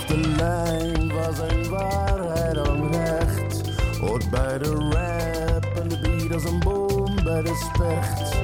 De 0.07 0.33
lijn 0.37 1.11
van 1.11 1.33
zijn 1.35 1.69
waarheid 1.69 2.67
onrecht. 2.69 3.61
Hoort 3.99 4.29
bij 4.29 4.57
de 4.57 4.87
beat 4.89 5.18
als 6.43 6.51
een 6.51 6.59
boom 6.59 7.15
bij 7.23 7.41
de 7.41 7.69
specht. 7.73 8.35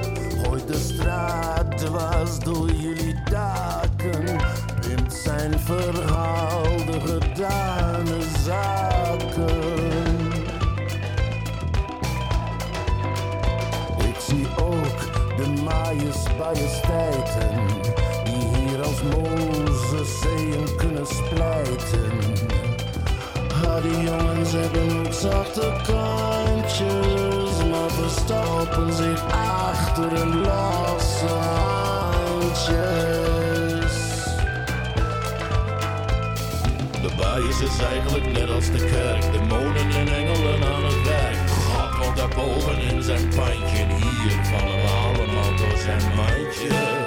Gooit 0.44 0.68
de 0.68 0.80
straat 0.80 1.78
dwars 1.78 2.40
door 2.40 2.72
jullie 2.72 3.16
daken. 3.30 4.26
Wint 4.82 5.14
zijn 5.14 5.60
verhaal 5.60 6.64
de 6.64 7.00
gedane 7.00 8.22
zaken. 8.44 9.74
Ik 13.98 14.20
zie 14.20 14.48
ook 14.62 15.00
de 15.38 15.62
majesteiten 15.64 17.66
die 18.24 18.58
hier 18.58 18.84
als 18.84 19.02
Mozes 19.04 20.20
zeeën 20.22 20.76
kunnen 20.78 21.08
splijten. 21.08 22.12
Ah, 23.66 23.82
die 23.82 24.04
jongens 24.04 24.52
hebben 24.52 25.06
ook 25.06 25.14
zachte 25.14 25.74
kantjes, 25.88 27.26
maar 27.26 27.35
verstoppen 27.90 28.94
zich 28.94 29.24
achter 29.24 30.12
hun 30.12 30.42
losse 30.42 31.26
handjes. 31.26 32.74
De 37.02 37.10
bias 37.18 37.62
is 37.62 37.80
eigenlijk 37.80 38.32
net 38.32 38.50
als 38.50 38.72
de 38.72 38.78
kerk, 38.78 39.32
demonen 39.32 39.92
en 39.92 40.08
engelen 40.08 40.64
aan 40.74 40.84
het 40.84 41.04
werk. 41.08 41.50
God 41.50 42.00
komt 42.00 42.18
daarboven 42.18 42.82
in 42.82 43.04
zijn 43.04 43.32
en 43.34 43.90
hier 43.90 44.44
vallen 44.44 44.82
we 44.82 44.88
allemaal 44.88 45.56
door 45.56 45.78
zijn 45.78 46.16
mandje. 46.16 47.05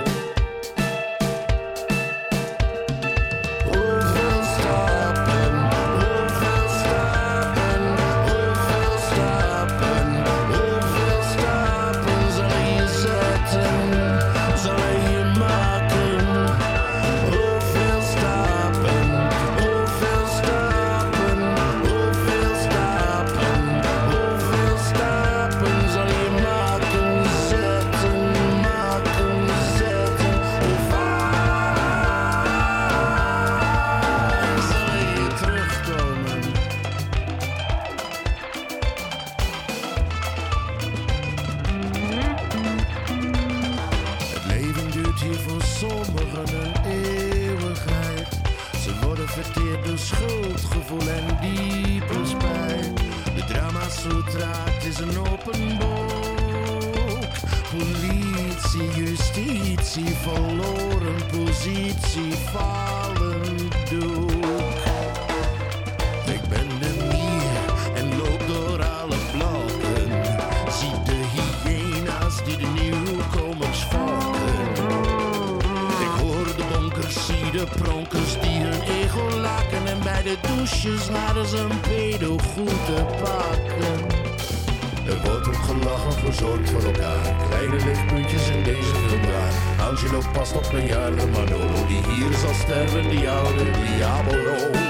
Daar. 90.11 90.19
Angelo 90.19 90.33
past 90.33 90.57
op 90.57 90.73
een 90.73 90.87
jaar 90.87 91.17
de 91.17 91.27
Manolo. 91.27 91.87
Die 91.87 92.03
hier 92.15 92.33
zal 92.39 92.55
sterven, 92.55 93.09
die 93.11 93.31
oude 93.31 93.65
Diabolo. 93.71 94.88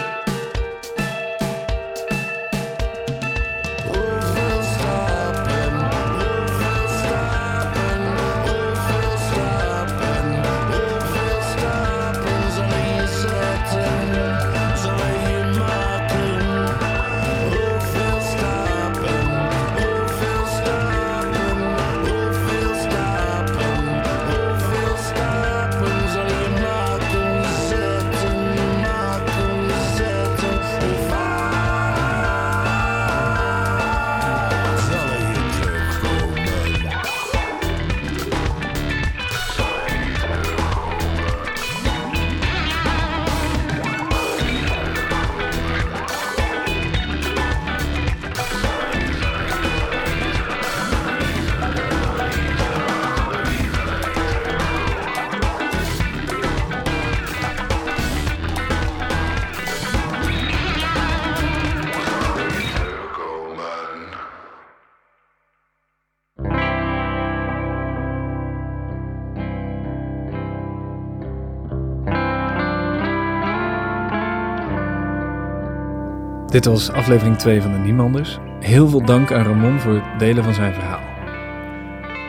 Dit 76.58 76.66
was 76.66 76.90
aflevering 76.90 77.36
2 77.36 77.62
van 77.62 77.72
de 77.72 77.78
Niemanders. 77.78 78.38
Heel 78.60 78.88
veel 78.88 79.04
dank 79.04 79.32
aan 79.32 79.44
Ramon 79.44 79.80
voor 79.80 79.94
het 79.94 80.18
delen 80.18 80.44
van 80.44 80.54
zijn 80.54 80.74
verhaal. 80.74 81.00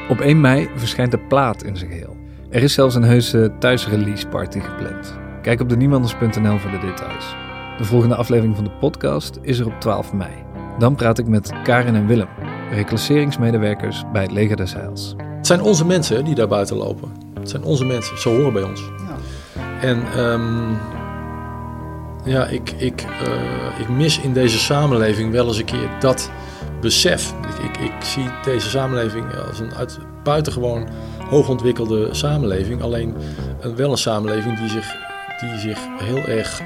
Op 0.09 0.19
1 0.19 0.41
mei 0.41 0.69
verschijnt 0.75 1.11
de 1.11 1.19
plaat 1.19 1.63
in 1.63 1.77
zijn 1.77 1.91
geheel. 1.91 2.17
Er 2.49 2.63
is 2.63 2.73
zelfs 2.73 2.95
een 2.95 3.03
heuse 3.03 3.51
thuisrelease 3.59 4.27
party 4.27 4.59
gepland. 4.59 5.17
Kijk 5.41 5.61
op 5.61 5.69
de 5.69 5.77
niemanders.nl 5.77 6.57
voor 6.57 6.71
de 6.71 6.79
details. 6.79 7.35
De 7.77 7.83
volgende 7.83 8.15
aflevering 8.15 8.55
van 8.55 8.63
de 8.63 8.71
podcast 8.79 9.39
is 9.41 9.59
er 9.59 9.65
op 9.65 9.79
12 9.79 10.13
mei. 10.13 10.33
Dan 10.79 10.95
praat 10.95 11.17
ik 11.17 11.27
met 11.27 11.51
Karin 11.63 11.95
en 11.95 12.07
Willem, 12.07 12.29
reclasseringsmedewerkers 12.71 14.03
bij 14.11 14.21
het 14.21 14.31
Leger 14.31 14.55
des 14.55 14.73
Heils. 14.73 15.15
Het 15.37 15.47
zijn 15.47 15.61
onze 15.61 15.85
mensen 15.85 16.25
die 16.25 16.35
daar 16.35 16.47
buiten 16.47 16.77
lopen. 16.77 17.11
Het 17.39 17.49
zijn 17.49 17.63
onze 17.63 17.85
mensen, 17.85 18.19
ze 18.19 18.29
horen 18.29 18.53
bij 18.53 18.63
ons. 18.63 18.83
En 19.81 20.03
ehm, 20.15 20.73
ja, 22.29 22.45
ik, 22.45 22.71
ik, 22.71 23.01
eh, 23.01 23.79
ik 23.79 23.89
mis 23.89 24.19
in 24.19 24.33
deze 24.33 24.57
samenleving 24.57 25.31
wel 25.31 25.47
eens 25.47 25.57
een 25.57 25.65
keer 25.65 25.89
dat 25.99 26.31
besef. 26.81 27.33
Ik, 27.47 27.77
ik, 27.77 27.85
ik 27.85 28.03
zie 28.03 28.25
deze 28.43 28.69
samenleving 28.69 29.25
als 29.47 29.59
een 29.59 29.73
uit, 29.73 29.99
buitengewoon 30.23 30.87
hoogontwikkelde 31.29 32.13
samenleving. 32.13 32.81
Alleen 32.81 33.15
een, 33.59 33.75
wel 33.75 33.91
een 33.91 33.97
samenleving 33.97 34.59
die 34.59 34.69
zich, 34.69 34.95
die 35.39 35.59
zich 35.59 35.79
heel 35.97 36.25
erg 36.25 36.61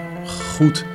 goed, 0.58 0.86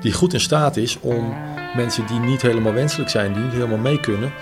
die 0.00 0.12
goed 0.12 0.32
in 0.32 0.40
staat 0.40 0.76
is 0.76 1.00
om 1.00 1.34
mensen 1.76 2.06
die 2.06 2.18
niet 2.18 2.42
helemaal 2.42 2.72
wenselijk 2.72 3.10
zijn, 3.10 3.32
die 3.32 3.42
niet 3.42 3.52
helemaal 3.52 3.78
mee 3.78 4.00
kunnen, 4.00 4.32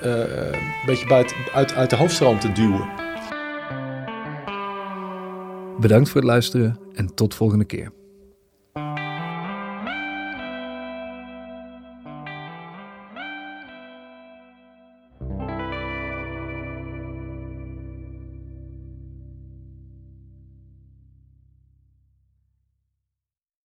eh, 0.00 0.10
een 0.52 0.86
beetje 0.86 1.06
buiten, 1.06 1.36
uit, 1.54 1.74
uit 1.74 1.90
de 1.90 1.96
hoofdstroom 1.96 2.38
te 2.38 2.52
duwen. 2.52 2.88
Bedankt 5.80 6.08
voor 6.08 6.20
het 6.20 6.30
luisteren 6.30 6.78
en 6.94 7.14
tot 7.14 7.34
volgende 7.34 7.64
keer. 7.64 7.97